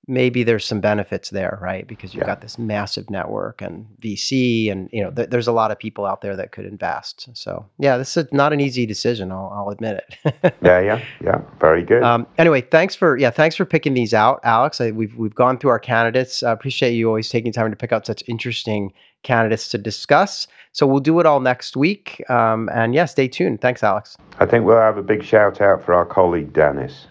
maybe 0.07 0.43
there's 0.43 0.65
some 0.65 0.81
benefits 0.81 1.31
there, 1.31 1.59
right? 1.61 1.87
Because 1.87 2.15
you've 2.15 2.23
yeah. 2.23 2.27
got 2.27 2.41
this 2.41 2.59
massive 2.59 3.11
network 3.11 3.63
and 3.63 3.87
VC, 4.01 4.71
and 4.71 4.89
you 4.93 5.03
know, 5.03 5.11
th- 5.11 5.31
there's 5.31 5.47
a 5.47 5.53
lot 5.53 5.71
of 5.71 5.79
people 5.79 6.07
out 6.07 6.21
there 6.21 6.37
that 6.37 6.53
could 6.53 6.65
invest. 6.65 7.29
So, 7.35 7.67
yeah, 7.79 7.97
this 7.97 8.17
is 8.17 8.27
not 8.33 8.53
an 8.53 8.61
easy 8.61 8.87
decision. 8.87 9.31
I'll, 9.31 9.53
I'll 9.55 9.69
admit 9.69 10.05
it. 10.23 10.55
yeah, 10.63 10.81
yeah, 10.81 11.05
yeah. 11.23 11.41
Very 11.61 11.83
good. 11.83 12.03
Um, 12.03 12.27
anyway, 12.39 12.63
thanks 12.63 12.95
for 12.95 13.17
yeah, 13.17 13.31
thanks 13.31 13.57
for 13.57 13.65
picking 13.65 13.95
these 13.95 14.15
out, 14.15 14.41
Alex. 14.43 14.81
I, 14.81 14.91
we've 14.91 15.17
we've 15.17 15.35
gone 15.35 15.59
through 15.59 15.71
our 15.71 15.79
candidates. 15.79 16.43
I 16.43 16.53
appreciate 16.53 16.93
you 16.93 17.09
always 17.09 17.29
taking 17.29 17.53
time 17.53 17.71
to 17.71 17.77
pick 17.77 17.93
out 17.93 18.07
such 18.07 18.23
interesting 18.27 18.93
candidates 19.23 19.69
to 19.69 19.79
discuss. 19.79 20.47
So 20.73 20.87
we'll 20.87 21.01
do 21.01 21.21
it 21.21 21.27
all 21.27 21.41
next 21.41 21.77
week. 21.77 22.23
Um, 22.31 22.71
and 22.73 22.95
yeah, 22.95 23.05
stay 23.05 23.29
tuned. 23.29 23.61
Thanks, 23.61 23.83
Alex. 23.83 24.17
I 24.39 24.47
think 24.47 24.65
we'll 24.65 24.79
have 24.79 24.97
a 24.97 25.03
big 25.03 25.23
shout 25.23 25.61
out 25.61 25.85
for 25.85 25.95
our 25.95 26.07
colleague 26.07 26.53
Dennis. 26.53 27.07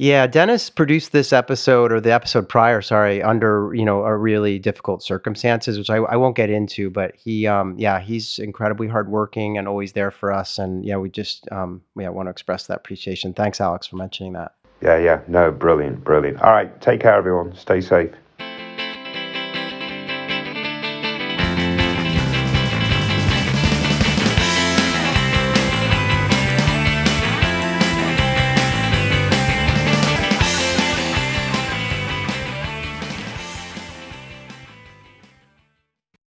Yeah, 0.00 0.28
Dennis 0.28 0.70
produced 0.70 1.10
this 1.10 1.32
episode 1.32 1.90
or 1.90 2.00
the 2.00 2.12
episode 2.12 2.48
prior, 2.48 2.80
sorry, 2.80 3.20
under 3.20 3.74
you 3.74 3.84
know 3.84 4.04
a 4.04 4.16
really 4.16 4.60
difficult 4.60 5.02
circumstances, 5.02 5.76
which 5.76 5.90
I, 5.90 5.96
I 5.96 6.14
won't 6.14 6.36
get 6.36 6.50
into. 6.50 6.88
But 6.88 7.16
he, 7.16 7.48
um, 7.48 7.74
yeah, 7.76 7.98
he's 7.98 8.38
incredibly 8.38 8.86
hardworking 8.86 9.58
and 9.58 9.66
always 9.66 9.94
there 9.94 10.12
for 10.12 10.32
us. 10.32 10.56
And 10.56 10.84
yeah, 10.84 10.98
we 10.98 11.10
just 11.10 11.50
um, 11.50 11.82
yeah 11.98 12.10
want 12.10 12.28
to 12.28 12.30
express 12.30 12.68
that 12.68 12.76
appreciation. 12.76 13.34
Thanks, 13.34 13.60
Alex, 13.60 13.88
for 13.88 13.96
mentioning 13.96 14.34
that. 14.34 14.54
Yeah, 14.80 14.98
yeah, 14.98 15.20
no, 15.26 15.50
brilliant, 15.50 16.04
brilliant. 16.04 16.40
All 16.42 16.52
right, 16.52 16.80
take 16.80 17.00
care, 17.00 17.14
everyone. 17.14 17.56
Stay 17.56 17.80
safe. 17.80 18.12